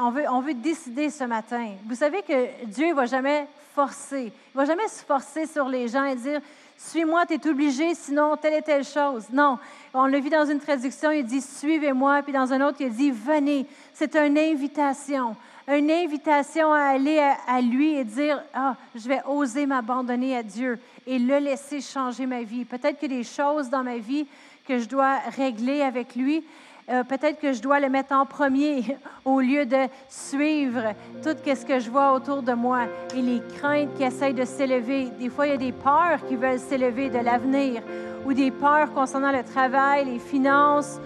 on 0.00 0.10
veut, 0.10 0.24
on 0.30 0.40
veut 0.40 0.54
décider 0.54 1.10
ce 1.10 1.24
matin. 1.24 1.70
Vous 1.88 1.96
savez 1.96 2.22
que 2.22 2.64
Dieu 2.66 2.90
ne 2.90 2.94
va 2.94 3.06
jamais 3.06 3.48
forcer. 3.74 4.32
Il 4.54 4.56
ne 4.56 4.60
va 4.60 4.64
jamais 4.66 4.86
se 4.86 5.04
forcer 5.04 5.46
sur 5.46 5.68
les 5.68 5.88
gens 5.88 6.04
et 6.04 6.14
dire 6.14 6.40
Suis-moi, 6.78 7.26
tu 7.26 7.34
es 7.34 7.48
obligé, 7.48 7.92
sinon 7.96 8.36
telle 8.36 8.54
et 8.54 8.62
telle 8.62 8.84
chose. 8.84 9.24
Non. 9.32 9.58
On 9.92 10.06
l'a 10.06 10.20
vu 10.20 10.30
dans 10.30 10.46
une 10.46 10.60
traduction, 10.60 11.10
il 11.10 11.24
dit 11.24 11.40
Suivez-moi, 11.40 12.22
puis 12.22 12.32
dans 12.32 12.52
un 12.52 12.60
autre, 12.60 12.76
il 12.80 12.92
dit 12.92 13.10
Venez. 13.10 13.66
C'est 13.94 14.14
une 14.14 14.38
invitation 14.38 15.34
une 15.68 15.90
invitation 15.90 16.72
à 16.72 16.80
aller 16.80 17.18
à, 17.46 17.60
lui 17.60 17.94
et 17.94 18.04
dire, 18.04 18.42
ah, 18.52 18.74
je 18.94 19.08
vais 19.08 19.20
oser 19.26 19.66
m'abandonner 19.66 20.36
à 20.36 20.42
Dieu 20.42 20.78
et 21.06 21.18
le 21.18 21.38
laisser 21.38 21.80
changer 21.80 22.26
ma 22.26 22.42
vie. 22.42 22.64
Peut-être 22.64 22.98
que 22.98 23.06
des 23.06 23.24
choses 23.24 23.70
dans 23.70 23.82
ma 23.82 23.98
vie 23.98 24.26
que 24.66 24.78
je 24.78 24.88
dois 24.88 25.18
régler 25.36 25.82
avec 25.82 26.14
lui, 26.14 26.44
euh, 26.90 27.04
peut-être 27.04 27.38
que 27.40 27.52
je 27.52 27.62
dois 27.62 27.80
le 27.80 27.88
mettre 27.88 28.12
en 28.12 28.26
premier 28.26 28.82
au 29.24 29.40
lieu 29.40 29.66
de 29.66 29.86
suivre 30.08 30.94
tout 31.22 31.36
ce 31.44 31.64
que 31.64 31.78
je 31.78 31.90
vois 31.90 32.12
autour 32.12 32.42
de 32.42 32.52
moi 32.52 32.86
et 33.14 33.22
les 33.22 33.40
craintes 33.56 33.94
qui 33.96 34.02
essayent 34.02 34.34
de 34.34 34.44
s'élever. 34.44 35.08
Des 35.18 35.28
fois, 35.28 35.46
il 35.46 35.50
y 35.50 35.54
a 35.54 35.58
des 35.58 35.72
peurs 35.72 36.24
qui 36.28 36.36
veulent 36.36 36.58
s'élever 36.58 37.08
de 37.08 37.18
l'avenir 37.18 37.82
ou 38.24 38.32
des 38.32 38.50
peurs 38.50 38.92
concernant 38.92 39.32
le 39.32 39.44
travail, 39.44 40.06
les 40.06 40.18
finances. 40.18 40.98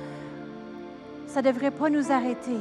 Ça 1.27 1.43
ne 1.43 1.51
devrait 1.51 1.71
pas 1.71 1.91
nous 1.91 2.11
arrêter 2.11 2.59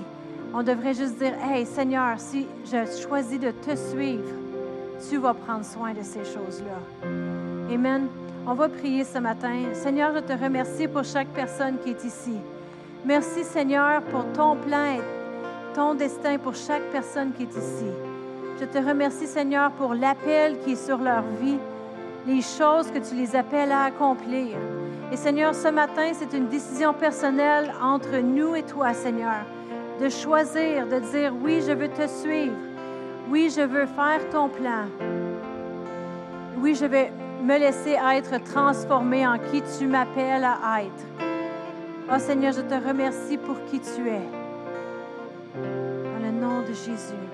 on 0.57 0.63
devrait 0.63 0.93
juste 0.93 1.17
dire, 1.17 1.33
Hey 1.43 1.65
Seigneur, 1.65 2.17
si 2.17 2.47
je 2.65 2.85
choisis 3.01 3.39
de 3.39 3.51
te 3.51 3.75
suivre, 3.75 4.23
tu 5.09 5.17
vas 5.17 5.33
prendre 5.33 5.65
soin 5.65 5.93
de 5.93 6.01
ces 6.01 6.23
choses-là. 6.23 7.07
Amen. 7.73 8.07
On 8.47 8.53
va 8.53 8.69
prier 8.69 9.03
ce 9.03 9.17
matin. 9.17 9.73
Seigneur, 9.73 10.13
je 10.15 10.19
te 10.19 10.33
remercie 10.33 10.87
pour 10.87 11.03
chaque 11.03 11.29
personne 11.29 11.77
qui 11.83 11.91
est 11.91 12.03
ici. 12.03 12.37
Merci 13.03 13.43
Seigneur 13.43 14.01
pour 14.03 14.25
ton 14.33 14.55
plan 14.55 14.97
ton 15.73 15.93
destin 15.93 16.37
pour 16.37 16.55
chaque 16.55 16.89
personne 16.91 17.33
qui 17.33 17.43
est 17.43 17.57
ici. 17.57 17.91
Je 18.59 18.65
te 18.65 18.77
remercie 18.77 19.27
Seigneur 19.27 19.71
pour 19.71 19.93
l'appel 19.93 20.57
qui 20.59 20.71
est 20.71 20.85
sur 20.85 20.97
leur 20.97 21.23
vie, 21.41 21.59
les 22.25 22.41
choses 22.41 22.89
que 22.91 22.99
tu 22.99 23.13
les 23.15 23.35
appelles 23.35 23.73
à 23.73 23.83
accomplir. 23.83 24.55
Et 25.11 25.17
Seigneur, 25.17 25.53
ce 25.53 25.67
matin, 25.67 26.11
c'est 26.13 26.33
une 26.33 26.47
décision 26.47 26.93
personnelle 26.93 27.73
entre 27.81 28.17
nous 28.19 28.55
et 28.55 28.63
toi, 28.63 28.93
Seigneur 28.93 29.43
de 29.99 30.09
choisir, 30.09 30.87
de 30.87 30.99
dire, 30.99 31.33
oui, 31.41 31.61
je 31.65 31.71
veux 31.71 31.87
te 31.87 32.07
suivre. 32.07 32.55
Oui, 33.29 33.51
je 33.55 33.61
veux 33.61 33.85
faire 33.85 34.29
ton 34.31 34.49
plan. 34.49 34.85
Oui, 36.59 36.75
je 36.75 36.85
vais 36.85 37.11
me 37.43 37.57
laisser 37.57 37.97
être 38.13 38.43
transformé 38.43 39.25
en 39.25 39.37
qui 39.37 39.61
tu 39.77 39.87
m'appelles 39.87 40.43
à 40.43 40.83
être. 40.83 41.25
Oh 42.11 42.19
Seigneur, 42.19 42.53
je 42.53 42.61
te 42.61 42.75
remercie 42.75 43.37
pour 43.37 43.55
qui 43.65 43.79
tu 43.79 44.07
es. 44.07 44.21
Dans 45.55 46.25
le 46.25 46.31
nom 46.31 46.61
de 46.61 46.73
Jésus. 46.73 47.25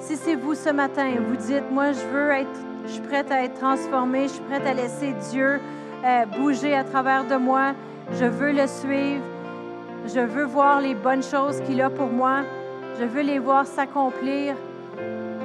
Si 0.00 0.16
c'est 0.16 0.36
vous 0.36 0.54
ce 0.54 0.70
matin, 0.70 1.06
vous 1.28 1.36
dites, 1.36 1.70
moi, 1.70 1.92
je 1.92 2.06
veux 2.06 2.30
être, 2.30 2.60
je 2.86 2.92
suis 2.92 3.02
prête 3.02 3.30
à 3.30 3.42
être 3.44 3.58
transformée, 3.58 4.24
je 4.24 4.34
suis 4.34 4.44
prête 4.44 4.66
à 4.66 4.74
laisser 4.74 5.14
Dieu 5.30 5.60
euh, 6.04 6.24
bouger 6.38 6.74
à 6.74 6.84
travers 6.84 7.24
de 7.24 7.36
moi, 7.36 7.72
je 8.12 8.24
veux 8.24 8.52
le 8.52 8.66
suivre, 8.66 9.24
je 10.06 10.20
veux 10.20 10.44
voir 10.44 10.80
les 10.80 10.94
bonnes 10.94 11.22
choses 11.22 11.60
qu'il 11.62 11.80
a 11.80 11.90
pour 11.90 12.08
moi. 12.08 12.42
Je 12.98 13.04
veux 13.04 13.20
les 13.20 13.38
voir 13.38 13.66
s'accomplir. 13.66 14.54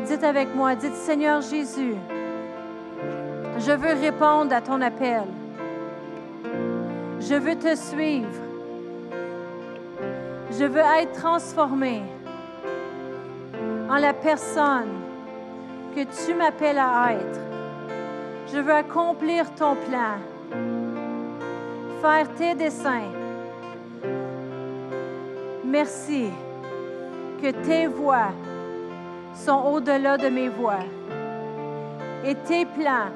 Dites 0.05 0.23
avec 0.23 0.53
moi, 0.55 0.75
dites 0.75 0.95
Seigneur 0.95 1.41
Jésus, 1.41 1.95
je 3.59 3.71
veux 3.71 3.93
répondre 3.99 4.53
à 4.53 4.61
ton 4.61 4.81
appel. 4.81 5.23
Je 7.19 7.35
veux 7.35 7.55
te 7.55 7.75
suivre. 7.75 8.41
Je 10.51 10.65
veux 10.65 10.81
être 10.99 11.13
transformé 11.13 12.01
en 13.89 13.97
la 13.97 14.13
personne 14.13 14.89
que 15.95 16.01
tu 16.25 16.33
m'appelles 16.33 16.79
à 16.79 17.13
être. 17.13 17.39
Je 18.51 18.59
veux 18.59 18.73
accomplir 18.73 19.45
ton 19.55 19.75
plan. 19.75 20.17
faire 22.01 22.27
tes 22.35 22.55
desseins. 22.55 23.11
Merci 25.63 26.31
que 27.41 27.51
tes 27.51 27.85
voies 27.87 28.31
sont 29.33 29.63
au-delà 29.73 30.17
de 30.17 30.29
mes 30.29 30.49
voies 30.49 30.85
et 32.25 32.35
tes 32.35 32.65
plans 32.65 33.09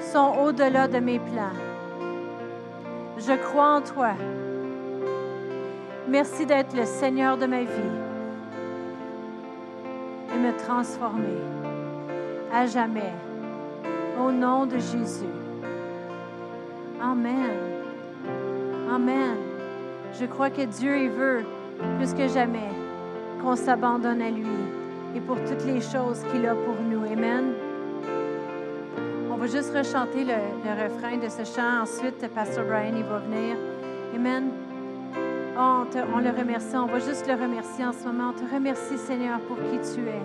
sont 0.00 0.34
au-delà 0.42 0.88
de 0.88 0.98
mes 0.98 1.18
plans. 1.18 1.56
Je 3.18 3.32
crois 3.34 3.76
en 3.76 3.80
toi. 3.80 4.12
Merci 6.08 6.46
d'être 6.46 6.74
le 6.74 6.84
Seigneur 6.84 7.36
de 7.36 7.46
ma 7.46 7.60
vie 7.60 7.94
et 10.34 10.38
me 10.38 10.56
transformer 10.58 11.38
à 12.52 12.66
jamais. 12.66 13.12
Au 14.22 14.30
nom 14.30 14.66
de 14.66 14.76
Jésus. 14.76 15.24
Amen. 17.00 17.50
Amen. 18.92 19.36
Je 20.18 20.26
crois 20.26 20.50
que 20.50 20.62
Dieu, 20.62 21.08
veut 21.08 21.44
plus 21.96 22.12
que 22.12 22.28
jamais 22.28 22.68
qu'on 23.42 23.56
s'abandonne 23.56 24.20
à 24.20 24.30
lui 24.30 24.79
et 25.14 25.20
pour 25.20 25.36
toutes 25.44 25.64
les 25.64 25.80
choses 25.80 26.22
qu'il 26.30 26.46
a 26.46 26.54
pour 26.54 26.76
nous. 26.82 27.04
Amen. 27.04 27.52
On 29.30 29.36
va 29.36 29.46
juste 29.46 29.74
rechanter 29.74 30.24
le, 30.24 30.34
refrain 30.84 31.16
de 31.16 31.28
ce 31.28 31.44
chant. 31.44 31.82
Ensuite, 31.82 32.26
Pasteur 32.34 32.64
Brian, 32.66 32.94
il 32.96 33.04
va 33.04 33.18
venir. 33.18 33.56
Amen. 34.14 34.50
Oh, 35.58 35.82
on, 35.82 35.86
te- 35.86 36.04
on 36.14 36.18
le 36.18 36.30
remercie. 36.30 36.76
On 36.76 36.86
va 36.86 36.98
juste 36.98 37.26
le 37.26 37.34
remercier 37.34 37.84
en 37.84 37.92
ce 37.92 38.04
moment. 38.06 38.30
On 38.30 38.38
te 38.46 38.54
remercie, 38.54 38.98
Seigneur, 38.98 39.40
pour 39.40 39.56
qui 39.56 39.78
tu 39.94 40.00
es. 40.08 40.22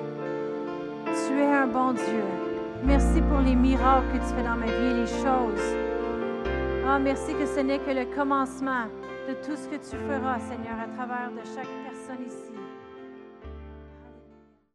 Tu 1.06 1.40
es 1.40 1.54
un 1.54 1.68
bon 1.68 1.94
Dieu. 1.94 2.24
Merci 2.84 3.22
pour 3.22 3.40
les 3.40 3.56
miracles 3.56 4.08
que 4.14 4.18
tu 4.18 4.34
fais 4.36 4.44
dans 4.44 4.56
ma 4.56 4.66
vie 4.66 4.92
et 4.92 4.94
les 5.02 5.08
choses. 5.08 5.76
Ah, 6.88 7.00
merci 7.00 7.34
que 7.34 7.46
ce 7.46 7.62
n'est 7.62 7.80
que 7.80 7.92
le 7.92 8.06
commencement 8.16 8.86
de 9.28 9.34
tout 9.46 9.56
ce 9.56 9.68
que 9.68 9.76
tu 9.76 9.98
feras, 10.08 10.40
Seigneur, 10.40 10.78
à 10.84 10.88
travers 10.96 11.32
de 11.32 11.42
chaque 11.56 11.72
personne 11.84 12.26
ici. 12.28 12.55